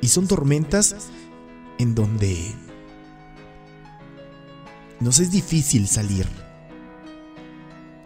Y 0.00 0.08
son 0.08 0.28
tormentas 0.28 0.94
en 1.78 1.94
donde 1.94 2.54
nos 5.00 5.18
es 5.18 5.30
difícil 5.30 5.88
salir 5.88 6.26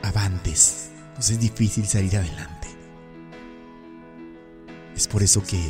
avantes, 0.02 0.90
nos 1.16 1.30
es 1.30 1.38
difícil 1.38 1.86
salir 1.86 2.16
adelante. 2.16 2.68
Es 4.96 5.06
por 5.06 5.22
eso 5.22 5.42
que 5.42 5.62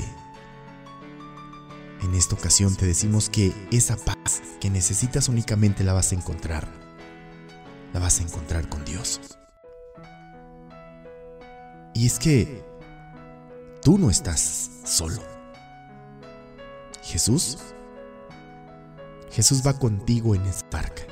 en 2.02 2.14
esta 2.14 2.34
ocasión 2.34 2.74
te 2.74 2.86
decimos 2.86 3.28
que 3.28 3.52
esa 3.70 3.96
paz 3.96 4.42
que 4.60 4.70
necesitas 4.70 5.28
únicamente 5.28 5.84
la 5.84 5.92
vas 5.92 6.12
a 6.12 6.14
encontrar, 6.14 6.68
la 7.92 8.00
vas 8.00 8.20
a 8.20 8.22
encontrar 8.22 8.68
con 8.68 8.84
Dios. 8.84 9.39
Y 11.94 12.06
es 12.06 12.18
que 12.18 12.62
tú 13.82 13.98
no 13.98 14.10
estás 14.10 14.70
solo. 14.84 15.22
Jesús, 17.02 17.58
Jesús 19.32 19.62
va 19.66 19.78
contigo 19.78 20.34
en 20.34 20.42
esa 20.46 20.66
barca. 20.70 21.02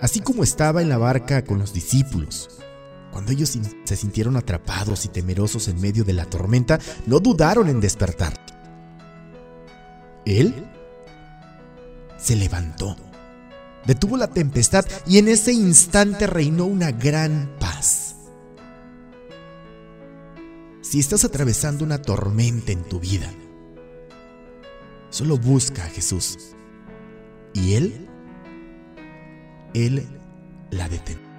Así 0.00 0.20
como 0.20 0.42
estaba 0.42 0.80
en 0.80 0.88
la 0.88 0.98
barca 0.98 1.44
con 1.44 1.58
los 1.58 1.72
discípulos, 1.74 2.48
cuando 3.12 3.32
ellos 3.32 3.58
se 3.84 3.96
sintieron 3.96 4.36
atrapados 4.36 5.04
y 5.04 5.08
temerosos 5.08 5.68
en 5.68 5.80
medio 5.80 6.04
de 6.04 6.12
la 6.12 6.24
tormenta, 6.24 6.78
no 7.06 7.20
dudaron 7.20 7.68
en 7.68 7.80
despertar. 7.80 8.32
Él 10.24 10.54
se 12.16 12.36
levantó, 12.36 12.96
detuvo 13.86 14.16
la 14.16 14.28
tempestad 14.28 14.84
y 15.06 15.18
en 15.18 15.28
ese 15.28 15.52
instante 15.52 16.26
reinó 16.26 16.66
una 16.66 16.90
gran 16.90 17.56
paz. 17.58 18.16
Si 20.82 20.98
estás 20.98 21.24
atravesando 21.24 21.84
una 21.84 22.02
tormenta 22.02 22.72
en 22.72 22.82
tu 22.82 22.98
vida, 22.98 23.30
solo 25.10 25.38
busca 25.38 25.84
a 25.84 25.88
Jesús 25.88 26.36
y 27.54 27.74
Él, 27.74 28.08
Él 29.74 30.06
la 30.70 30.88
detendrá. 30.88 31.29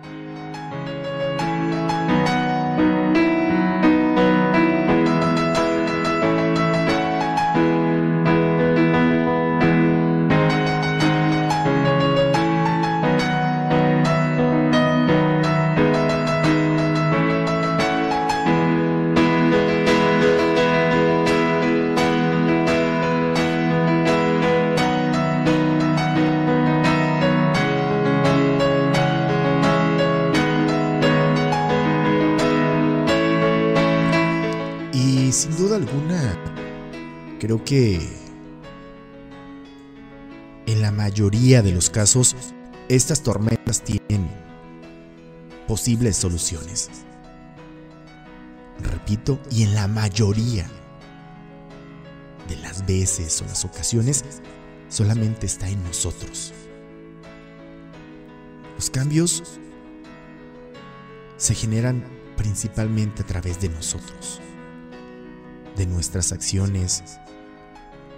Que 37.59 37.99
en 40.67 40.81
la 40.81 40.91
mayoría 40.91 41.61
de 41.61 41.71
los 41.71 41.89
casos, 41.89 42.35
estas 42.87 43.23
tormentas 43.23 43.83
tienen 43.83 44.29
posibles 45.67 46.15
soluciones. 46.15 46.89
Repito, 48.79 49.39
y 49.51 49.63
en 49.63 49.75
la 49.75 49.87
mayoría 49.87 50.65
de 52.47 52.55
las 52.57 52.85
veces 52.85 53.41
o 53.41 53.45
las 53.45 53.65
ocasiones, 53.65 54.23
solamente 54.87 55.45
está 55.45 55.69
en 55.69 55.83
nosotros. 55.83 56.53
Los 58.75 58.89
cambios 58.89 59.43
se 61.37 61.53
generan 61.53 62.03
principalmente 62.37 63.23
a 63.23 63.25
través 63.25 63.59
de 63.59 63.69
nosotros 63.69 64.41
de 65.75 65.85
nuestras 65.85 66.31
acciones, 66.31 67.03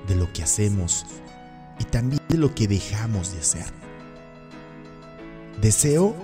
de 0.08 0.16
lo 0.16 0.32
que 0.34 0.44
hacemos 0.44 1.06
y 1.80 1.86
también 1.86 2.22
de 2.30 2.38
lo 2.38 2.54
que 2.54 2.68
dejamos 2.68 3.34
de 3.34 3.40
hacer. 3.40 3.66
Deseo, 5.62 6.16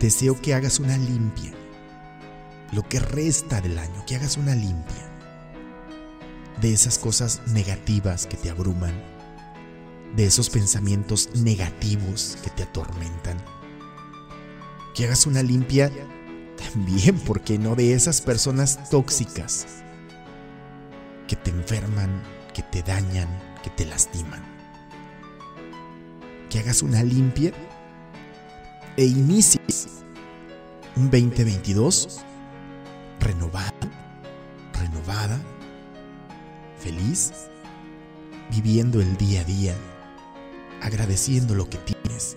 deseo 0.00 0.40
que 0.40 0.54
hagas 0.54 0.78
una 0.80 0.96
limpia, 0.96 1.52
lo 2.72 2.82
que 2.88 3.00
resta 3.00 3.60
del 3.60 3.78
año, 3.78 4.04
que 4.06 4.16
hagas 4.16 4.36
una 4.36 4.54
limpia 4.54 5.10
de 6.60 6.72
esas 6.72 6.98
cosas 6.98 7.42
negativas 7.48 8.26
que 8.26 8.36
te 8.36 8.50
abruman, 8.50 8.94
de 10.16 10.26
esos 10.26 10.48
pensamientos 10.48 11.30
negativos 11.34 12.38
que 12.42 12.50
te 12.50 12.62
atormentan. 12.62 13.36
Que 14.94 15.04
hagas 15.04 15.26
una 15.26 15.42
limpia 15.42 15.90
también, 16.56 17.18
¿por 17.18 17.40
qué 17.40 17.58
no? 17.58 17.74
De 17.74 17.92
esas 17.92 18.20
personas 18.20 18.88
tóxicas 18.88 19.83
que 21.34 21.50
te 21.50 21.50
enferman, 21.50 22.22
que 22.54 22.62
te 22.62 22.80
dañan, 22.84 23.28
que 23.64 23.70
te 23.70 23.84
lastiman. 23.84 24.40
Que 26.48 26.60
hagas 26.60 26.80
una 26.82 27.02
limpia 27.02 27.52
e 28.96 29.04
inicies 29.04 30.04
un 30.94 31.10
2022 31.10 32.20
renovado, 33.18 33.72
renovada, 34.74 35.40
feliz, 36.78 37.32
viviendo 38.52 39.00
el 39.00 39.16
día 39.16 39.40
a 39.40 39.44
día, 39.44 39.74
agradeciendo 40.82 41.56
lo 41.56 41.68
que 41.68 41.78
tienes 41.78 42.36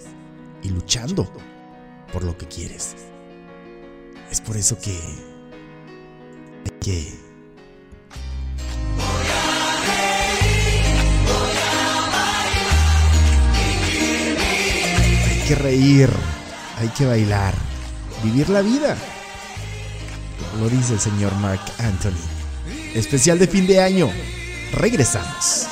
y 0.63 0.69
luchando 0.69 1.31
por 2.11 2.23
lo 2.23 2.35
que 2.35 2.47
quieres. 2.47 2.95
Es 4.31 4.41
por 4.41 4.57
eso 4.57 4.79
que 4.79 4.97
hay 6.65 6.79
que 6.79 7.26
que 15.47 15.55
reír, 15.55 16.09
hay 16.77 16.89
que 16.89 17.05
bailar, 17.05 17.53
vivir 18.21 18.49
la 18.49 18.61
vida. 18.61 18.97
Lo 20.59 20.67
dice 20.67 20.93
el 20.93 20.99
señor 20.99 21.33
Mark 21.35 21.61
Anthony. 21.77 22.19
Especial 22.93 23.39
de 23.39 23.47
fin 23.47 23.65
de 23.65 23.81
año. 23.81 24.09
Regresamos. 24.73 25.67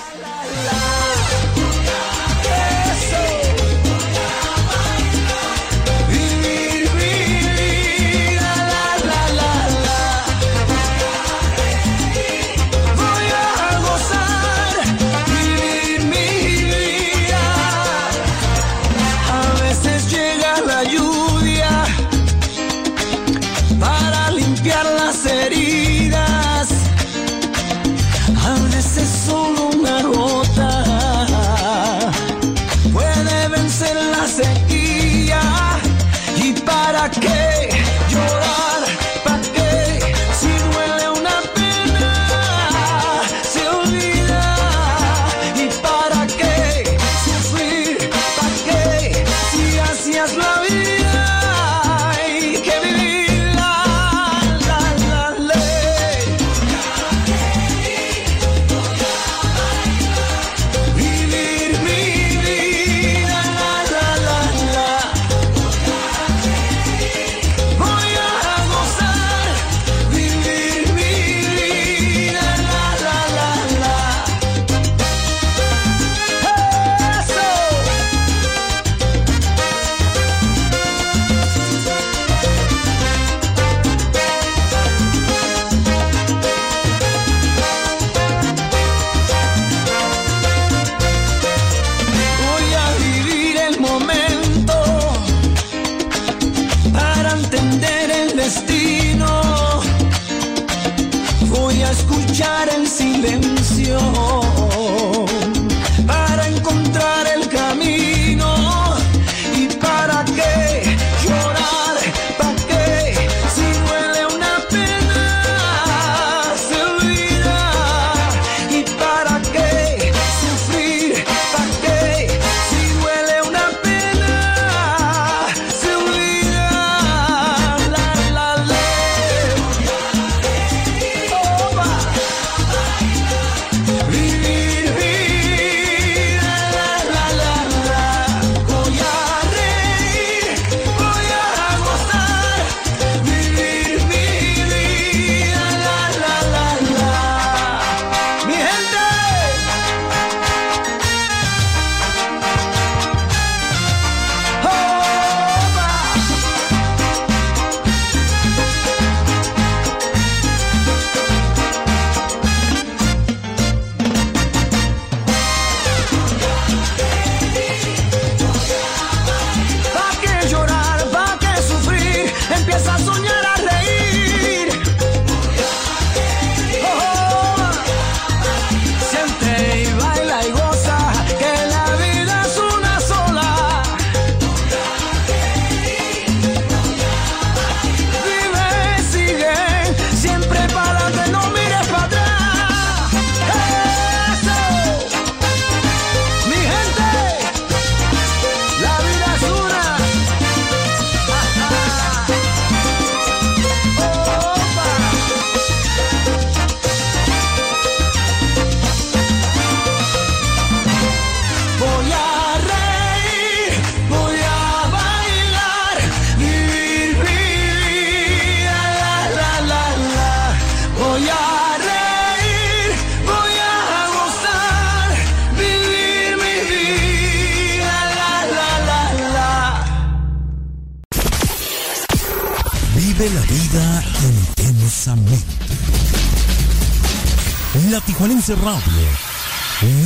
Radio, 238.47 239.07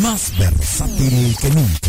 más 0.02 0.32
versátil 0.38 1.36
que 1.41 1.49
nunca. 1.49 1.89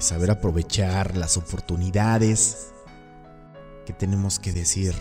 Saber 0.00 0.30
aprovechar 0.30 1.16
las 1.16 1.36
oportunidades, 1.36 2.68
que 3.86 3.92
tenemos 3.92 4.38
que 4.38 4.52
decir 4.52 4.94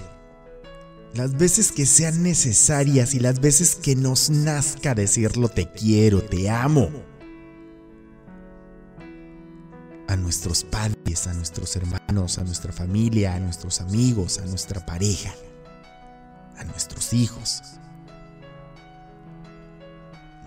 las 1.13 1.35
veces 1.35 1.71
que 1.71 1.85
sean 1.85 2.21
necesarias 2.21 3.13
y 3.13 3.19
las 3.19 3.39
veces 3.39 3.75
que 3.75 3.95
nos 3.95 4.29
nazca 4.29 4.93
decirlo 4.93 5.49
te 5.49 5.71
quiero, 5.71 6.21
te 6.21 6.49
amo. 6.49 6.91
A 10.07 10.15
nuestros 10.15 10.63
padres, 10.63 11.27
a 11.27 11.33
nuestros 11.33 11.75
hermanos, 11.75 12.37
a 12.37 12.43
nuestra 12.43 12.71
familia, 12.71 13.35
a 13.35 13.39
nuestros 13.39 13.81
amigos, 13.81 14.37
a 14.37 14.45
nuestra 14.45 14.85
pareja, 14.85 15.33
a 16.57 16.63
nuestros 16.65 17.11
hijos. 17.13 17.63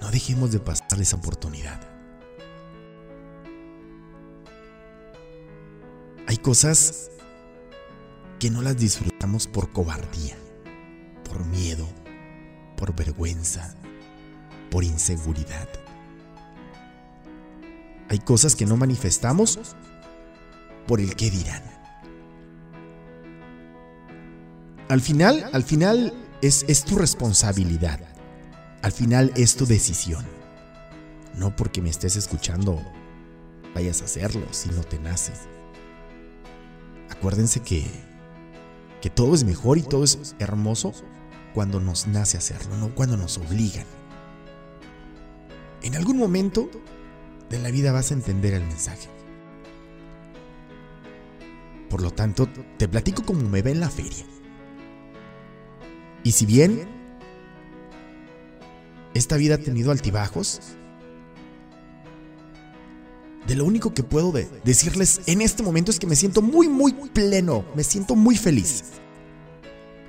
No 0.01 0.11
dejemos 0.11 0.53
de 0.53 0.61
pasar 0.61 1.01
esa 1.01 1.17
oportunidad. 1.17 1.90
Hay 6.31 6.37
cosas 6.37 7.11
que 8.39 8.51
no 8.51 8.63
las 8.63 8.77
disfrutamos 8.77 9.49
por 9.49 9.73
cobardía, 9.73 10.37
por 11.25 11.45
miedo, 11.45 11.89
por 12.77 12.95
vergüenza, 12.95 13.75
por 14.71 14.85
inseguridad. 14.85 15.69
Hay 18.09 18.21
cosas 18.21 18.55
que 18.55 18.65
no 18.65 18.77
manifestamos 18.77 19.59
por 20.87 21.01
el 21.01 21.17
qué 21.17 21.33
dirán. 21.33 21.65
Al 24.89 25.01
final, 25.01 25.51
al 25.53 25.65
final 25.65 26.15
es, 26.43 26.65
es 26.69 26.85
tu 26.85 26.95
responsabilidad. 26.95 27.99
Al 28.83 28.93
final 28.93 29.33
es 29.35 29.57
tu 29.57 29.67
decisión. 29.67 30.25
No 31.35 31.57
porque 31.57 31.83
me 31.83 31.91
estés 31.91 32.15
escuchando 32.15 32.81
vayas 33.75 34.01
a 34.03 34.05
hacerlo 34.05 34.47
si 34.53 34.69
no 34.69 34.85
te 34.85 35.01
nace. 35.01 35.50
Acuérdense 37.11 37.61
que, 37.61 37.85
que 39.01 39.11
todo 39.11 39.35
es 39.35 39.45
mejor 39.45 39.79
y 39.79 39.83
todo 39.83 40.05
es 40.05 40.35
hermoso 40.39 40.93
cuando 41.55 41.81
nos 41.81 42.07
nace 42.07 42.39
hacerlo, 42.39 42.77
no 42.77 42.95
cuando 42.95 43.17
nos 43.17 43.39
obligan. 43.39 43.87
En 45.83 45.97
algún 45.97 46.17
momento 46.17 46.71
de 47.49 47.59
la 47.59 47.71
vida 47.71 47.93
vas 47.93 48.11
a 48.11 48.15
entender 48.15 48.55
el 48.55 48.63
mensaje. 48.63 49.09
Por 51.89 52.03
lo 52.03 52.13
tanto, 52.13 52.49
te 52.79 52.89
platico 52.89 53.25
cómo 53.25 53.49
me 53.49 53.63
ve 53.63 53.73
en 53.73 53.81
la 53.81 53.91
feria. 53.91 54.25
Y 56.23 56.33
si 56.33 56.47
bien 56.47 56.87
esta 59.15 59.37
vida 59.37 59.57
ha 59.57 59.59
tenido 59.59 59.91
altibajos, 59.91 60.61
de 63.47 63.55
lo 63.57 63.65
único 63.65 63.93
que 63.95 64.03
puedo 64.03 64.33
de- 64.33 64.49
decirles 64.65 65.21
en 65.27 65.41
este 65.41 65.63
momento 65.63 65.91
es 65.91 65.99
que 65.99 66.07
me 66.07 66.17
siento 66.17 66.43
muy, 66.43 66.69
muy 66.69 66.93
pleno, 66.93 67.65
me 67.75 67.85
siento 67.85 68.15
muy 68.15 68.37
feliz. 68.37 68.85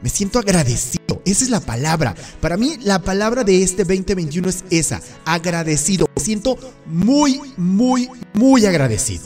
Me 0.02 0.10
siento 0.10 0.40
agradecido, 0.40 1.22
esa 1.26 1.44
es 1.44 1.50
la 1.52 1.60
palabra. 1.60 2.16
Para 2.40 2.58
mí 2.58 2.78
la 2.82 3.00
palabra 3.04 3.44
de 3.44 3.62
este 3.62 3.84
2021 3.84 4.50
es 4.50 4.64
esa, 4.72 5.00
agradecido. 5.26 6.08
Me 6.16 6.24
siento 6.24 6.58
muy, 6.88 7.40
muy, 7.56 8.10
muy 8.34 8.66
agradecido. 8.66 9.26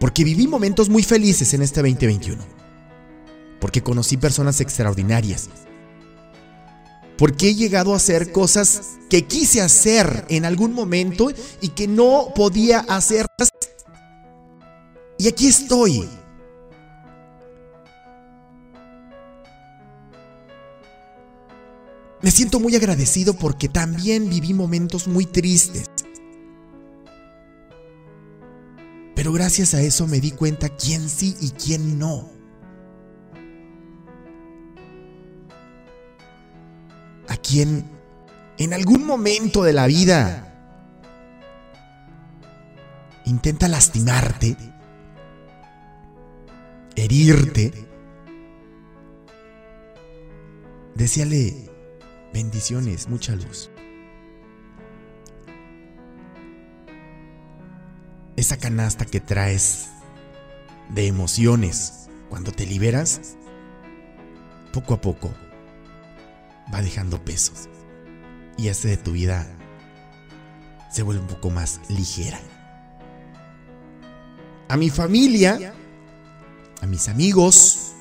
Porque 0.00 0.24
viví 0.24 0.48
momentos 0.48 0.88
muy 0.88 1.02
felices 1.02 1.52
en 1.54 1.62
este 1.62 1.80
2021. 1.80 2.42
Porque 3.60 3.82
conocí 3.82 4.16
personas 4.16 4.60
extraordinarias. 4.60 5.50
Porque 7.22 7.50
he 7.50 7.54
llegado 7.54 7.92
a 7.92 7.98
hacer 7.98 8.32
cosas 8.32 8.98
que 9.08 9.28
quise 9.28 9.60
hacer 9.60 10.26
en 10.28 10.44
algún 10.44 10.72
momento 10.72 11.30
y 11.60 11.68
que 11.68 11.86
no 11.86 12.32
podía 12.34 12.80
hacerlas. 12.80 13.48
Y 15.18 15.28
aquí 15.28 15.46
estoy. 15.46 16.08
Me 22.22 22.32
siento 22.32 22.58
muy 22.58 22.74
agradecido 22.74 23.34
porque 23.34 23.68
también 23.68 24.28
viví 24.28 24.52
momentos 24.52 25.06
muy 25.06 25.24
tristes. 25.24 25.84
Pero 29.14 29.32
gracias 29.32 29.74
a 29.74 29.80
eso 29.80 30.08
me 30.08 30.18
di 30.18 30.32
cuenta 30.32 30.70
quién 30.70 31.08
sí 31.08 31.36
y 31.40 31.50
quién 31.50 32.00
no. 32.00 32.31
A 37.28 37.36
quien 37.36 37.84
en 38.58 38.74
algún 38.74 39.06
momento 39.06 39.62
de 39.62 39.72
la 39.72 39.86
vida 39.86 40.52
intenta 43.24 43.68
lastimarte, 43.68 44.56
herirte. 46.96 47.72
Decíale 50.94 51.70
bendiciones, 52.32 53.08
mucha 53.08 53.34
luz. 53.34 53.70
Esa 58.36 58.56
canasta 58.58 59.04
que 59.04 59.20
traes 59.20 59.88
de 60.90 61.06
emociones 61.06 62.08
cuando 62.28 62.52
te 62.52 62.66
liberas, 62.66 63.36
poco 64.72 64.94
a 64.94 65.00
poco 65.00 65.32
va 66.72 66.82
dejando 66.82 67.22
pesos 67.24 67.68
y 68.56 68.68
hace 68.68 68.88
de 68.88 68.96
tu 68.96 69.12
vida 69.12 69.46
se 70.90 71.02
vuelve 71.02 71.22
un 71.22 71.28
poco 71.28 71.50
más 71.50 71.80
ligera. 71.88 72.40
A 74.68 74.76
mi 74.76 74.90
familia, 74.90 75.74
a 76.80 76.86
mis 76.86 77.08
amigos, 77.08 77.92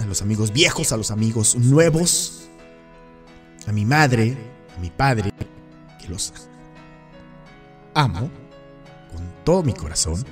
a 0.00 0.06
los 0.06 0.22
amigos 0.22 0.52
viejos, 0.52 0.92
a 0.92 0.96
los 0.96 1.10
amigos 1.10 1.56
nuevos, 1.56 2.48
a 3.66 3.72
mi 3.72 3.84
madre, 3.84 4.36
a 4.76 4.80
mi 4.80 4.90
padre, 4.90 5.32
que 6.00 6.08
los 6.08 6.32
amo 7.94 8.30
con 9.12 9.32
todo 9.44 9.62
mi 9.62 9.72
corazón. 9.72 10.24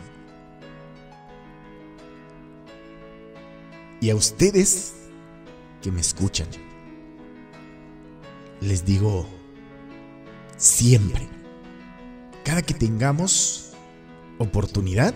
Y 4.01 4.11
a 4.11 4.17
ustedes 4.17 4.95
que 5.81 5.93
me 5.93 6.01
escuchan, 6.01 6.49
les 8.63 8.85
digo 8.85 9.27
siempre, 10.57 11.29
cada 12.45 12.63
que 12.63 12.75
tengamos 12.75 13.73
oportunidad, 14.39 15.15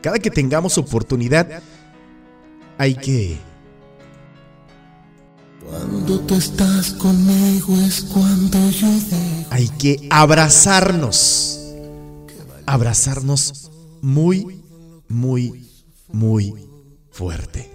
cada 0.00 0.18
que 0.18 0.30
tengamos 0.30 0.78
oportunidad, 0.78 1.62
hay 2.78 2.94
que 2.94 3.38
Cuando 5.68 6.20
tú 6.20 6.34
estás 6.36 6.92
conmigo 6.92 7.76
es 7.80 8.02
cuando 8.02 8.70
yo 8.70 8.88
digo. 8.88 9.46
hay 9.50 9.68
que 9.68 10.06
abrazarnos. 10.10 11.56
Abrazarnos 12.66 13.70
muy, 14.00 14.62
muy, 15.08 15.66
muy 16.12 16.54
fuerte. 17.10 17.68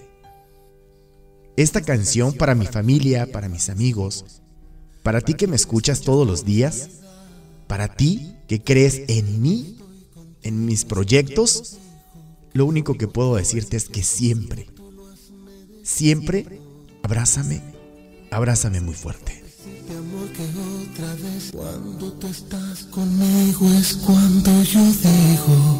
Esta 1.57 1.81
canción 1.81 2.33
para 2.33 2.55
mi 2.55 2.65
familia, 2.65 3.29
para 3.31 3.49
mis 3.49 3.69
amigos, 3.69 4.41
para 5.05 5.21
ti 5.21 5.35
que 5.35 5.45
me 5.45 5.55
escuchas 5.55 6.01
todos 6.01 6.25
los 6.25 6.45
días, 6.45 6.89
para 7.67 7.95
ti 7.95 8.33
que 8.47 8.63
crees 8.63 9.03
en 9.07 9.39
mí, 9.39 9.77
en 10.41 10.65
mis 10.65 10.83
proyectos, 10.83 11.77
lo 12.53 12.65
único 12.65 12.95
que 12.95 13.07
puedo 13.07 13.35
decirte 13.35 13.77
es 13.77 13.87
que 13.87 14.01
siempre, 14.01 14.67
siempre 15.83 16.59
abrázame, 17.03 17.61
abrázame 18.31 18.81
muy 18.81 18.95
fuerte. 18.95 19.43
Cuando 21.51 22.11
tú 22.13 22.25
estás 22.25 22.85
conmigo 22.85 23.71
es 23.79 23.93
cuando 23.97 24.63
yo 24.63 24.81
digo 24.81 25.79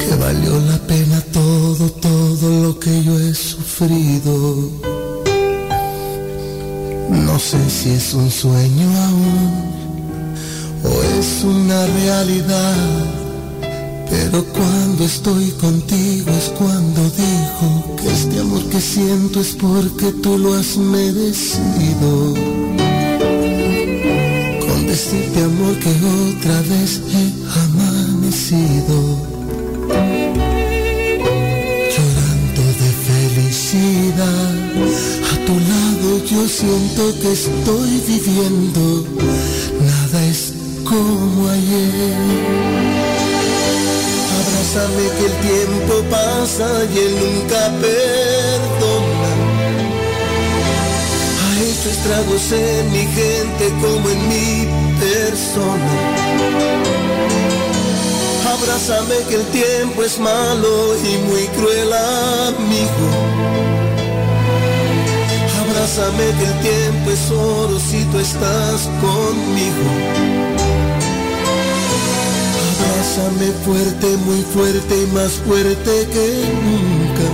que 0.00 0.14
valió 0.16 0.60
la 0.60 0.78
pena 0.86 1.22
todo, 1.32 1.90
todo 1.92 2.62
lo 2.62 2.78
que 2.78 3.02
yo 3.02 3.18
he 3.18 3.34
sufrido. 3.34 4.93
No 7.34 7.40
sé 7.40 7.58
si 7.68 7.90
es 7.90 8.14
un 8.14 8.30
sueño 8.30 8.88
aún 9.06 9.50
o 10.84 11.02
es 11.18 11.42
una 11.42 11.84
realidad. 11.84 12.76
Pero 14.08 14.44
cuando 14.52 15.04
estoy 15.04 15.50
contigo 15.60 16.30
es 16.30 16.50
cuando 16.50 17.02
digo 17.10 17.96
que 17.96 18.12
este 18.12 18.38
amor 18.38 18.62
que 18.70 18.80
siento 18.80 19.40
es 19.40 19.52
porque 19.54 20.12
tú 20.22 20.38
lo 20.38 20.54
has 20.54 20.76
merecido. 20.76 22.34
Con 24.64 24.86
decirte 24.86 25.42
amor 25.42 25.76
que 25.80 25.90
otra 26.28 26.60
vez 26.72 27.02
he 27.14 27.26
amanecido. 27.64 28.96
Llorando 31.94 32.62
de 32.80 32.90
felicidad, 33.08 34.54
a 35.32 35.46
tu 35.46 35.54
lado 35.58 35.93
yo 36.18 36.48
siento 36.48 37.12
que 37.20 37.32
estoy 37.32 38.02
viviendo. 38.06 39.04
Nada 39.80 40.26
es 40.26 40.52
como 40.84 41.48
ayer. 41.48 42.14
Abrázame 44.38 45.04
que 45.16 45.24
el 45.26 45.36
tiempo 45.48 45.94
pasa 46.10 46.68
y 46.94 46.98
él 46.98 47.14
nunca 47.18 47.60
perdona. 47.80 49.32
Ha 51.40 51.60
hecho 51.62 51.90
estragos 51.90 52.52
en 52.52 52.92
mi 52.92 53.06
gente 53.06 53.68
como 53.80 54.08
en 54.08 54.28
mi 54.28 54.68
persona. 55.00 55.94
Abrázame 58.52 59.16
que 59.28 59.34
el 59.36 59.46
tiempo 59.46 60.04
es 60.04 60.18
malo 60.18 60.96
y 60.96 61.18
muy 61.28 61.46
cruel 61.48 61.92
amigo. 61.92 63.83
Abrázame 65.84 66.24
que 66.38 66.44
el 66.44 66.60
tiempo 66.60 67.10
es 67.10 67.30
oro 67.30 67.78
si 67.78 68.02
tú 68.04 68.18
estás 68.18 68.88
conmigo. 69.02 69.84
Abrázame 72.80 73.52
fuerte, 73.66 74.16
muy 74.24 74.40
fuerte 74.54 75.02
y 75.02 75.06
más 75.12 75.32
fuerte 75.32 76.08
que 76.10 76.26
nunca. 76.64 77.26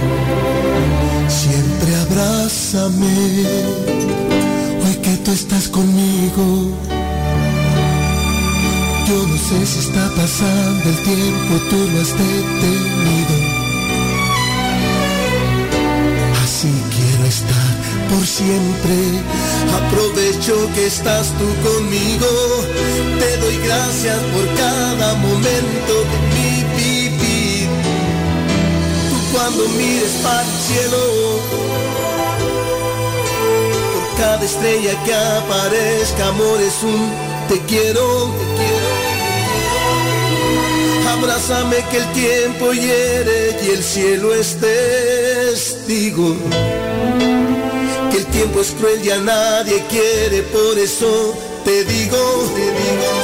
Siempre 1.28 1.94
abrázame, 1.94 3.46
hoy 4.84 4.96
que 4.96 5.16
tú 5.18 5.30
estás 5.30 5.68
conmigo. 5.68 6.76
Yo 9.06 9.26
no 9.28 9.36
sé 9.36 9.64
si 9.64 9.78
está 9.78 10.10
pasando 10.16 10.88
el 10.88 10.96
tiempo, 11.04 11.54
tú 11.70 11.76
lo 11.92 12.00
has 12.00 12.10
detenido. 12.18 13.49
Por 18.10 18.26
siempre. 18.26 18.96
Aprovecho 19.80 20.54
que 20.74 20.86
estás 20.86 21.32
tú 21.38 21.46
conmigo. 21.68 22.26
Te 23.18 23.36
doy 23.38 23.56
gracias 23.64 24.18
por 24.34 24.46
cada 24.54 25.14
momento 25.14 25.92
de 26.10 26.18
mi 26.34 26.52
vivir. 26.76 27.68
Tú 29.10 29.16
cuando 29.32 29.68
mires 29.68 30.12
para 30.22 30.42
el 30.42 30.60
cielo, 30.66 31.02
por 33.92 34.06
cada 34.18 34.44
estrella 34.44 34.94
que 35.04 35.14
aparezca, 35.14 36.28
amor 36.28 36.60
es 36.60 36.82
un 36.82 37.10
te 37.48 37.60
quiero, 37.62 38.34
te 38.36 38.44
quiero. 38.56 38.90
Abrázame 41.18 41.84
que 41.90 41.96
el 41.98 42.12
tiempo 42.12 42.72
hiere 42.72 43.56
y 43.64 43.70
el 43.70 43.82
cielo 43.82 44.32
es 44.34 44.56
testigo. 44.58 46.36
Tiempo 48.32 48.60
es 48.60 48.70
cruel 48.72 49.04
y 49.04 49.10
nadie 49.24 49.84
quiere, 49.88 50.42
por 50.44 50.78
eso 50.78 51.34
te 51.64 51.84
digo, 51.84 52.16
te 52.54 52.60
digo. 52.60 53.19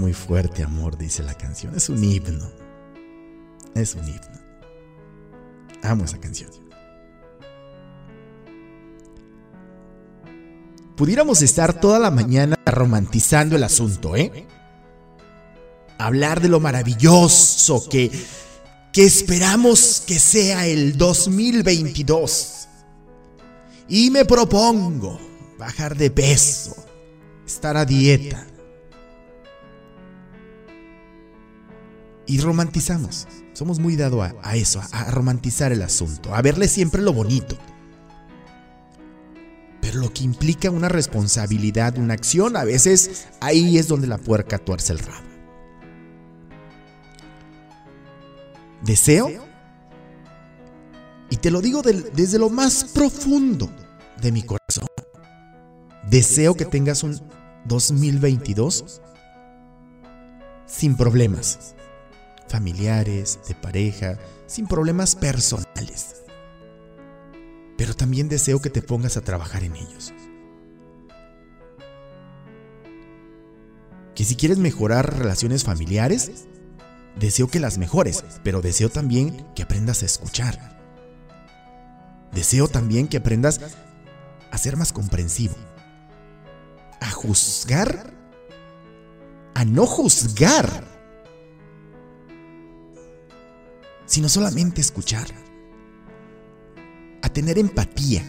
Muy 0.00 0.14
fuerte, 0.14 0.64
amor, 0.64 0.96
dice 0.96 1.22
la 1.22 1.34
canción. 1.34 1.76
Es 1.76 1.88
un 1.90 2.02
himno. 2.02 2.50
Es 3.74 3.94
un 3.94 4.08
himno. 4.08 4.40
Amo 5.82 6.04
esa 6.04 6.18
canción. 6.18 6.50
Pudiéramos 10.96 11.42
estar 11.42 11.80
toda 11.80 11.98
la 11.98 12.10
mañana 12.10 12.58
romantizando 12.66 13.56
el 13.56 13.62
asunto, 13.62 14.16
¿eh? 14.16 14.46
Hablar 15.98 16.40
de 16.40 16.48
lo 16.48 16.60
maravilloso 16.60 17.86
que, 17.88 18.10
que 18.92 19.04
esperamos 19.04 20.02
que 20.06 20.18
sea 20.18 20.66
el 20.66 20.96
2022. 20.96 22.68
Y 23.88 24.10
me 24.10 24.24
propongo 24.24 25.18
bajar 25.58 25.96
de 25.96 26.10
peso, 26.10 26.74
estar 27.46 27.76
a 27.76 27.84
dieta. 27.84 28.46
Y 32.30 32.38
romantizamos. 32.38 33.26
Somos 33.54 33.80
muy 33.80 33.96
dados 33.96 34.30
a, 34.40 34.54
eso, 34.54 34.80
a, 34.92 35.10
romantizar 35.10 35.72
el 35.72 35.82
asunto, 35.82 36.32
a 36.32 36.40
verle 36.42 36.68
siempre 36.68 37.02
lo 37.02 37.12
bonito. 37.12 37.58
Pero 39.80 39.98
lo 39.98 40.14
que 40.14 40.22
implica 40.22 40.70
una 40.70 40.88
responsabilidad, 40.88 41.98
una 41.98 42.14
acción, 42.14 42.56
a 42.56 42.62
veces 42.62 43.26
ahí 43.40 43.78
es 43.78 43.88
donde 43.88 44.06
la 44.06 44.16
puerca 44.16 44.58
tuerce 44.58 44.92
el 44.92 45.00
rabo. 45.00 45.26
Deseo, 48.82 49.44
y 51.30 51.36
te 51.36 51.50
lo 51.50 51.60
digo 51.60 51.82
desde 51.82 52.38
lo 52.38 52.48
más 52.48 52.84
profundo 52.94 53.68
de 54.22 54.30
mi 54.30 54.44
corazón, 54.44 54.86
deseo 56.08 56.54
que 56.54 56.64
tengas 56.64 57.02
un 57.02 57.20
2022 57.66 59.02
sin 60.66 60.96
problemas 60.96 61.74
familiares, 62.50 63.38
de 63.48 63.54
pareja, 63.54 64.18
sin 64.46 64.66
problemas 64.66 65.14
personales. 65.14 66.16
Pero 67.78 67.94
también 67.94 68.28
deseo 68.28 68.60
que 68.60 68.68
te 68.68 68.82
pongas 68.82 69.16
a 69.16 69.22
trabajar 69.22 69.62
en 69.62 69.76
ellos. 69.76 70.12
Que 74.14 74.24
si 74.24 74.34
quieres 74.34 74.58
mejorar 74.58 75.18
relaciones 75.18 75.64
familiares, 75.64 76.46
deseo 77.18 77.48
que 77.48 77.60
las 77.60 77.78
mejores, 77.78 78.24
pero 78.42 78.60
deseo 78.60 78.90
también 78.90 79.46
que 79.54 79.62
aprendas 79.62 80.02
a 80.02 80.06
escuchar. 80.06 80.78
Deseo 82.32 82.68
también 82.68 83.08
que 83.08 83.16
aprendas 83.16 83.60
a 84.50 84.58
ser 84.58 84.76
más 84.76 84.92
comprensivo. 84.92 85.54
A 87.00 87.10
juzgar. 87.10 88.12
A 89.54 89.64
no 89.64 89.86
juzgar. 89.86 90.89
Sino 94.10 94.28
solamente 94.28 94.80
escuchar. 94.80 95.28
A 97.22 97.28
tener 97.28 97.60
empatía 97.60 98.24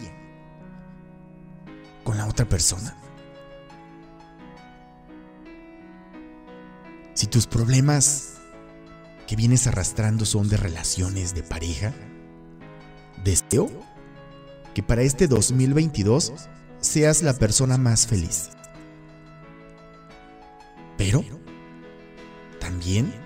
con 2.04 2.16
la 2.16 2.28
otra 2.28 2.48
persona. 2.48 2.96
Si 7.14 7.26
tus 7.26 7.48
problemas 7.48 8.34
que 9.26 9.34
vienes 9.34 9.66
arrastrando 9.66 10.24
son 10.24 10.48
de 10.48 10.56
relaciones 10.56 11.34
de 11.34 11.42
pareja, 11.42 11.92
deseo 13.24 13.68
que 14.74 14.84
para 14.84 15.02
este 15.02 15.26
2022 15.26 16.32
seas 16.78 17.24
la 17.24 17.34
persona 17.34 17.76
más 17.76 18.06
feliz. 18.06 18.50
Pero 20.96 21.24
también 22.60 23.21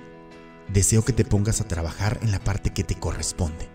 deseo 0.68 1.04
que 1.04 1.12
te 1.12 1.24
pongas 1.24 1.60
a 1.60 1.68
trabajar 1.68 2.18
en 2.22 2.30
la 2.30 2.40
parte 2.40 2.72
que 2.72 2.84
te 2.84 2.94
corresponde. 2.94 3.68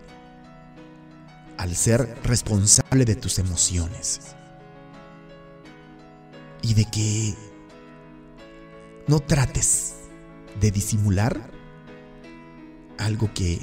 Al 1.56 1.76
ser 1.76 2.18
responsable 2.24 3.04
de 3.04 3.16
tus 3.16 3.38
emociones. 3.38 4.20
Y 6.62 6.74
de 6.74 6.84
que 6.84 7.34
no 9.08 9.20
trates 9.20 9.94
de 10.60 10.70
disimular 10.70 11.50
algo 12.98 13.32
que, 13.34 13.60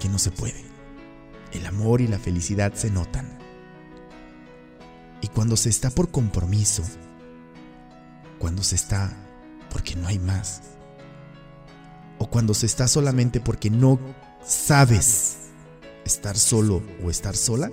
que 0.00 0.08
no 0.08 0.18
se 0.18 0.30
puede. 0.30 0.64
El 1.52 1.66
amor 1.66 2.00
y 2.00 2.06
la 2.06 2.18
felicidad 2.18 2.74
se 2.74 2.90
notan. 2.90 3.38
Y 5.20 5.28
cuando 5.28 5.56
se 5.56 5.70
está 5.70 5.90
por 5.90 6.10
compromiso, 6.10 6.84
cuando 8.38 8.62
se 8.62 8.76
está 8.76 9.16
porque 9.70 9.96
no 9.96 10.06
hay 10.06 10.18
más, 10.18 10.62
o 12.18 12.28
cuando 12.28 12.54
se 12.54 12.66
está 12.66 12.88
solamente 12.88 13.40
porque 13.40 13.70
no 13.70 13.98
sabes 14.44 15.36
estar 16.04 16.36
solo 16.36 16.82
o 17.02 17.10
estar 17.10 17.36
sola, 17.36 17.70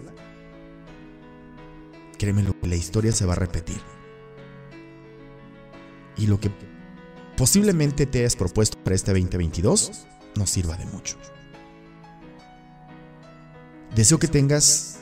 créeme 2.18 2.44
lo 2.44 2.60
que 2.60 2.68
la 2.68 2.76
historia 2.76 3.12
se 3.12 3.26
va 3.26 3.34
a 3.34 3.38
repetir. 3.38 3.80
Y 6.18 6.28
lo 6.28 6.40
que 6.40 6.52
posiblemente 7.38 8.06
te 8.06 8.20
hayas 8.20 8.36
propuesto 8.36 8.78
para 8.84 8.96
este 8.96 9.12
2022 9.12 10.06
no 10.36 10.48
sirva 10.48 10.78
de 10.78 10.86
mucho. 10.86 11.18
Deseo 13.96 14.20
que 14.20 14.28
tengas 14.28 14.98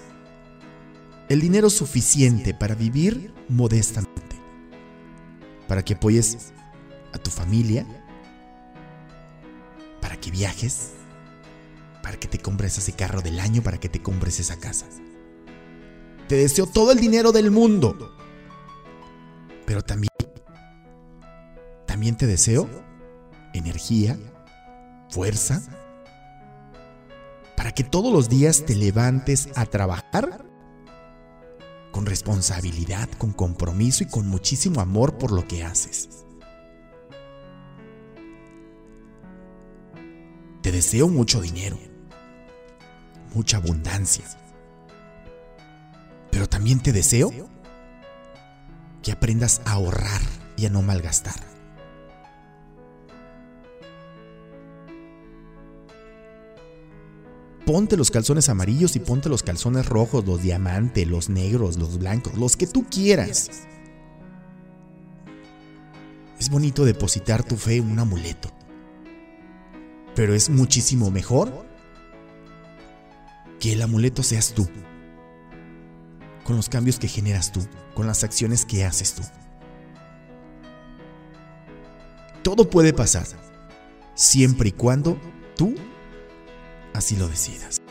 el 1.29 1.41
dinero 1.41 1.69
suficiente 1.69 2.53
para 2.53 2.75
vivir 2.75 3.33
modestamente, 3.49 4.35
para 5.67 5.83
que 5.83 5.93
apoyes 5.93 6.53
a 7.13 7.17
tu 7.17 7.29
familia, 7.31 7.85
para 10.03 10.19
que 10.19 10.31
viajes, 10.31 10.91
para 12.01 12.19
que 12.19 12.27
te 12.27 12.37
compres 12.37 12.77
ese 12.77 12.91
carro 12.91 13.21
del 13.21 13.39
año, 13.39 13.63
para 13.63 13.79
que 13.79 13.87
te 13.87 14.01
compres 14.01 14.37
esa 14.41 14.59
casa. 14.59 14.85
Te 16.27 16.35
deseo 16.35 16.65
todo 16.65 16.91
el 16.91 16.99
dinero 16.99 17.31
del 17.31 17.51
mundo. 17.51 18.13
Pero 19.65 19.81
también, 19.81 20.11
también 21.87 22.17
te 22.17 22.27
deseo 22.27 22.69
energía, 23.53 24.19
fuerza, 25.09 25.61
para 27.55 27.71
que 27.71 27.85
todos 27.85 28.11
los 28.11 28.27
días 28.27 28.65
te 28.65 28.75
levantes 28.75 29.47
a 29.55 29.65
trabajar 29.65 30.45
con 31.93 32.05
responsabilidad, 32.05 33.07
con 33.17 33.31
compromiso 33.31 34.03
y 34.03 34.07
con 34.07 34.27
muchísimo 34.27 34.81
amor 34.81 35.17
por 35.17 35.31
lo 35.31 35.47
que 35.47 35.63
haces. 35.63 36.22
Te 40.63 40.71
deseo 40.71 41.09
mucho 41.09 41.41
dinero, 41.41 41.77
mucha 43.35 43.57
abundancia, 43.57 44.23
pero 46.31 46.47
también 46.47 46.79
te 46.79 46.93
deseo 46.93 47.31
que 49.01 49.11
aprendas 49.11 49.61
a 49.65 49.73
ahorrar 49.73 50.21
y 50.55 50.65
a 50.65 50.69
no 50.69 50.81
malgastar. 50.81 51.35
Ponte 57.65 57.97
los 57.97 58.09
calzones 58.09 58.47
amarillos 58.47 58.95
y 58.95 59.01
ponte 59.01 59.27
los 59.27 59.43
calzones 59.43 59.85
rojos, 59.85 60.25
los 60.25 60.41
diamantes, 60.41 61.05
los 61.05 61.27
negros, 61.27 61.77
los 61.77 61.99
blancos, 61.99 62.35
los 62.37 62.55
que 62.55 62.67
tú 62.67 62.85
quieras. 62.89 63.49
Es 66.39 66.49
bonito 66.49 66.85
depositar 66.85 67.43
tu 67.43 67.57
fe 67.57 67.75
en 67.75 67.91
un 67.91 67.99
amuleto. 67.99 68.62
Pero 70.15 70.33
es 70.33 70.49
muchísimo 70.49 71.11
mejor 71.11 71.65
que 73.59 73.73
el 73.73 73.81
amuleto 73.81 74.23
seas 74.23 74.53
tú. 74.53 74.67
Con 76.43 76.55
los 76.57 76.69
cambios 76.69 76.99
que 76.99 77.07
generas 77.07 77.51
tú, 77.51 77.61
con 77.93 78.05
las 78.05 78.23
acciones 78.23 78.65
que 78.65 78.83
haces 78.85 79.13
tú. 79.13 79.23
Todo 82.43 82.69
puede 82.69 82.91
pasar, 82.91 83.25
siempre 84.15 84.69
y 84.69 84.71
cuando 84.73 85.17
tú 85.55 85.75
así 86.93 87.15
lo 87.15 87.29
decidas. 87.29 87.82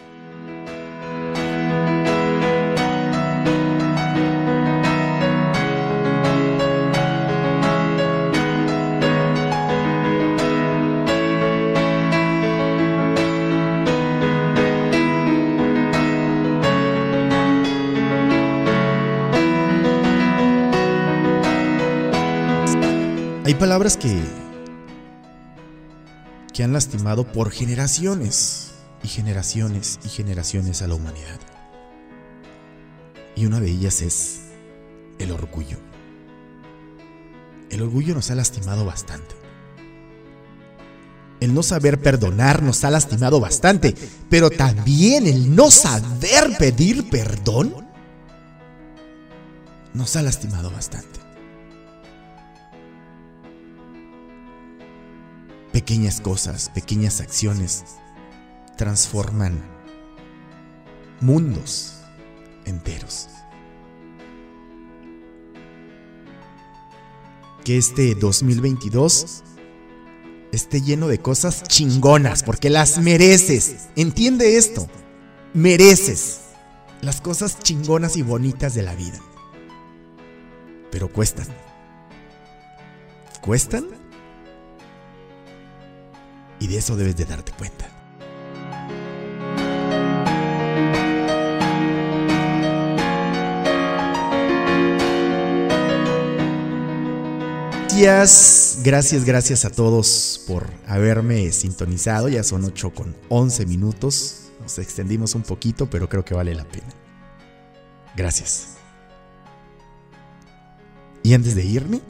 Hay 23.45 23.55
palabras 23.55 23.97
que 23.97 24.23
que 26.53 26.63
han 26.63 26.73
lastimado 26.73 27.27
por 27.27 27.51
generaciones 27.51 28.73
y 29.03 29.09
generaciones 29.09 29.99
y 30.05 30.09
generaciones 30.09 30.83
a 30.83 30.87
la 30.87 30.95
humanidad. 30.95 31.41
Y 33.35 33.47
una 33.47 33.59
de 33.59 33.71
ellas 33.71 34.03
es 34.03 34.43
el 35.19 35.33
orgullo. 35.33 35.79
El 37.71 37.83
orgullo 37.83 38.15
nos 38.15 38.31
ha 38.31 38.35
lastimado 38.35 38.85
bastante. 38.85 39.35
El 41.41 41.55
no 41.55 41.65
saber 41.65 41.99
perdonar 42.01 42.63
nos 42.63 42.85
ha 42.85 42.91
lastimado 42.91 43.41
bastante, 43.41 43.97
pero 44.29 44.51
también 44.51 45.27
el 45.27 45.57
no 45.57 45.71
saber 45.71 46.57
pedir 46.59 47.11
perdón 47.11 47.75
nos 49.95 50.15
ha 50.15 50.23
lastimado 50.23 50.71
bastante. 50.71 51.22
Pequeñas 55.73 56.21
cosas, 56.21 56.69
pequeñas 56.69 57.21
acciones 57.21 57.85
transforman 58.77 59.63
mundos 61.21 61.95
enteros. 62.67 63.29
Que 67.65 67.79
este 67.79 68.15
2022 68.15 69.45
esté 70.53 70.83
lleno 70.83 71.09
de 71.09 71.19
cosas 71.21 71.63
chingonas, 71.63 72.43
porque 72.43 72.69
las 72.69 72.99
mereces. 72.99 73.89
Entiende 73.97 74.59
esto. 74.59 74.89
Mereces 75.55 76.41
las 77.01 77.21
cosas 77.21 77.59
chingonas 77.61 78.17
y 78.17 78.23
bonitas 78.23 78.75
de 78.75 78.83
la 78.83 78.95
vida. 78.95 79.21
Pero 80.91 81.11
cuestan. 81.11 81.47
¿Cuestan? 83.41 84.02
Y 86.63 86.69
de 86.69 86.77
eso 86.77 86.95
debes 86.95 87.17
de 87.17 87.25
darte 87.25 87.51
cuenta. 87.51 87.89
Gracias, 97.91 98.79
gracias, 98.85 99.25
gracias 99.25 99.65
a 99.65 99.71
todos 99.71 100.45
por 100.47 100.71
haberme 100.87 101.51
sintonizado. 101.51 102.29
Ya 102.29 102.45
son 102.45 102.65
8 102.65 102.91
con 102.95 103.17
11 103.29 103.67
minutos. 103.67 104.53
Nos 104.61 104.79
extendimos 104.79 105.35
un 105.35 105.43
poquito, 105.43 105.91
pero 105.91 106.09
creo 106.09 106.25
que 106.25 106.35
vale 106.35 106.55
la 106.55 106.65
pena. 106.65 106.95
Gracias. 108.17 108.77
Y 111.25 111.35
antes 111.35 111.57
de 111.57 111.65
irme 111.65 112.01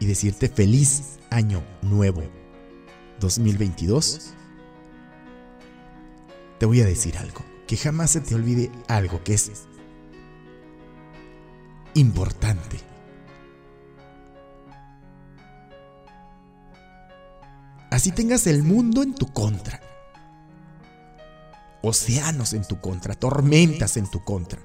y 0.00 0.06
decirte 0.06 0.48
feliz 0.48 1.18
año 1.28 1.62
nuevo 1.82 2.22
2022, 3.20 4.34
te 6.58 6.66
voy 6.66 6.80
a 6.80 6.86
decir 6.86 7.18
algo. 7.18 7.44
Que 7.66 7.76
jamás 7.76 8.12
se 8.12 8.20
te 8.20 8.34
olvide 8.34 8.70
algo 8.86 9.24
que 9.24 9.34
es 9.34 9.50
importante. 11.94 12.78
Así 17.90 18.12
tengas 18.12 18.46
el 18.46 18.62
mundo 18.62 19.02
en 19.02 19.14
tu 19.14 19.32
contra. 19.32 19.80
Océanos 21.82 22.52
en 22.52 22.64
tu 22.64 22.80
contra, 22.80 23.14
tormentas 23.14 23.96
en 23.96 24.10
tu 24.10 24.22
contra. 24.22 24.60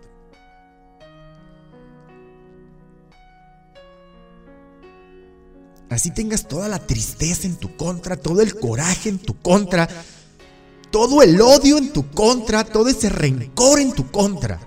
Así 5.91 6.09
tengas 6.09 6.47
toda 6.47 6.69
la 6.69 6.79
tristeza 6.79 7.45
en 7.45 7.57
tu 7.57 7.75
contra, 7.75 8.15
todo 8.15 8.41
el 8.41 8.57
coraje 8.57 9.09
en 9.09 9.19
tu 9.19 9.37
contra, 9.41 9.89
todo 10.89 11.21
el 11.21 11.39
odio 11.41 11.77
en 11.77 11.91
tu 11.91 12.09
contra, 12.11 12.63
todo 12.63 12.87
ese 12.87 13.09
rencor 13.09 13.77
en 13.77 13.91
tu 13.91 14.09
contra. 14.09 14.57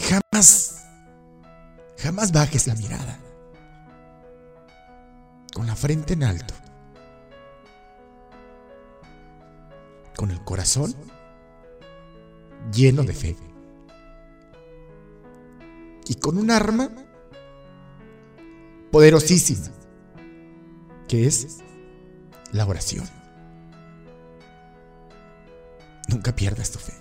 Jamás, 0.00 0.82
jamás 1.96 2.32
bajes 2.32 2.66
la 2.66 2.74
mirada 2.74 3.20
con 5.54 5.64
la 5.68 5.76
frente 5.76 6.14
en 6.14 6.24
alto, 6.24 6.54
con 10.16 10.32
el 10.32 10.42
corazón 10.42 10.92
lleno 12.72 13.04
de 13.04 13.14
fe 13.14 13.47
y 16.08 16.14
con 16.14 16.38
un 16.38 16.50
arma 16.50 16.90
poderosísima, 18.90 19.68
que 21.06 21.26
es 21.26 21.58
la 22.52 22.66
oración. 22.66 23.06
Nunca 26.08 26.34
pierdas 26.34 26.70
tu 26.70 26.78
fe. 26.78 26.94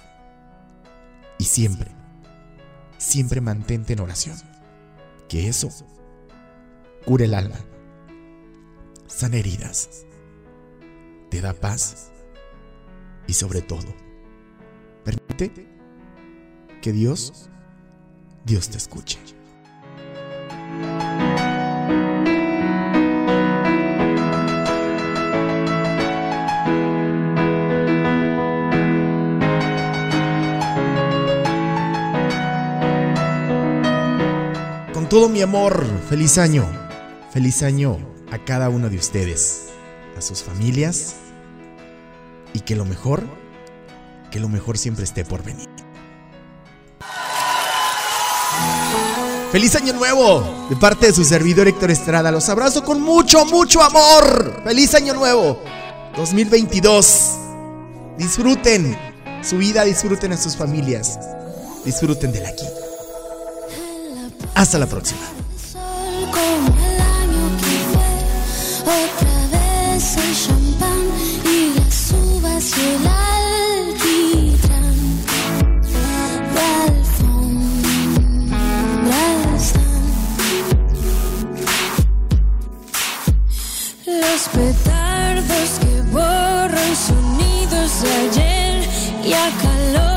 Y 1.39 1.45
siempre, 1.45 1.91
siempre 2.97 3.41
mantente 3.41 3.93
en 3.93 4.01
oración. 4.01 4.38
Que 5.29 5.47
eso 5.47 5.69
cure 7.05 7.25
el 7.25 7.34
alma 7.34 7.57
sana 9.07 9.38
heridas, 9.38 10.05
te 11.31 11.41
da 11.41 11.53
paz 11.53 12.11
y 13.25 13.34
sobre 13.34 13.61
todo, 13.61 13.88
permite 15.03 15.67
que 16.81 16.91
Dios, 16.91 17.49
Dios 18.48 18.69
te 18.69 18.78
escuche. 18.78 19.19
Con 34.94 35.10
todo 35.10 35.28
mi 35.28 35.41
amor, 35.41 35.86
feliz 36.07 36.38
año. 36.38 36.65
Feliz 37.34 37.64
año 37.64 37.98
a 38.32 38.45
cada 38.45 38.69
uno 38.69 38.90
de 38.90 38.95
ustedes, 38.95 39.68
a 40.18 40.22
sus 40.22 40.41
familias 40.41 41.18
y 42.53 42.61
que 42.61 42.78
lo 42.78 42.86
mejor, 42.86 43.26
que 44.32 44.40
lo 44.40 44.48
mejor 44.48 44.78
siempre 44.78 45.03
esté 45.03 45.26
por 45.26 45.44
venir. 45.44 45.76
Feliz 49.52 49.76
año 49.76 49.94
nuevo 49.94 50.68
de 50.69 50.76
parte 50.76 51.07
de 51.07 51.14
su 51.14 51.24
servidor 51.24 51.69
Héctor 51.69 51.90
Estrada. 51.90 52.32
Los 52.32 52.49
abrazo 52.49 52.84
con 52.84 53.02
mucho, 53.02 53.45
mucho 53.45 53.82
amor. 53.82 54.61
Feliz 54.65 54.94
año 54.94 55.14
nuevo 55.14 55.61
2022. 56.18 57.32
Disfruten 58.18 58.98
su 59.41 59.57
vida, 59.57 59.86
disfruten 59.86 60.34
a 60.34 60.38
sus 60.38 60.57
familias, 60.57 61.18
disfruten 61.86 62.34
del 62.34 62.45
aquí. 62.45 62.65
Hasta 64.53 64.80
la 64.80 64.86
próxima. 64.86 65.22
Otra 68.82 69.48
vez 69.52 70.18
el 70.18 70.36
champán 70.36 71.07
y 71.45 71.74
las 71.80 72.11
uvas 72.11 72.72
y 72.78 73.47
los 84.19 84.49
petardos 84.49 85.80
que 85.80 86.02
borran 86.11 86.95
sonidos 86.95 88.02
de 88.02 88.11
ayer 88.11 88.89
y 89.23 89.34
a 89.34 89.49
calor. 89.61 90.16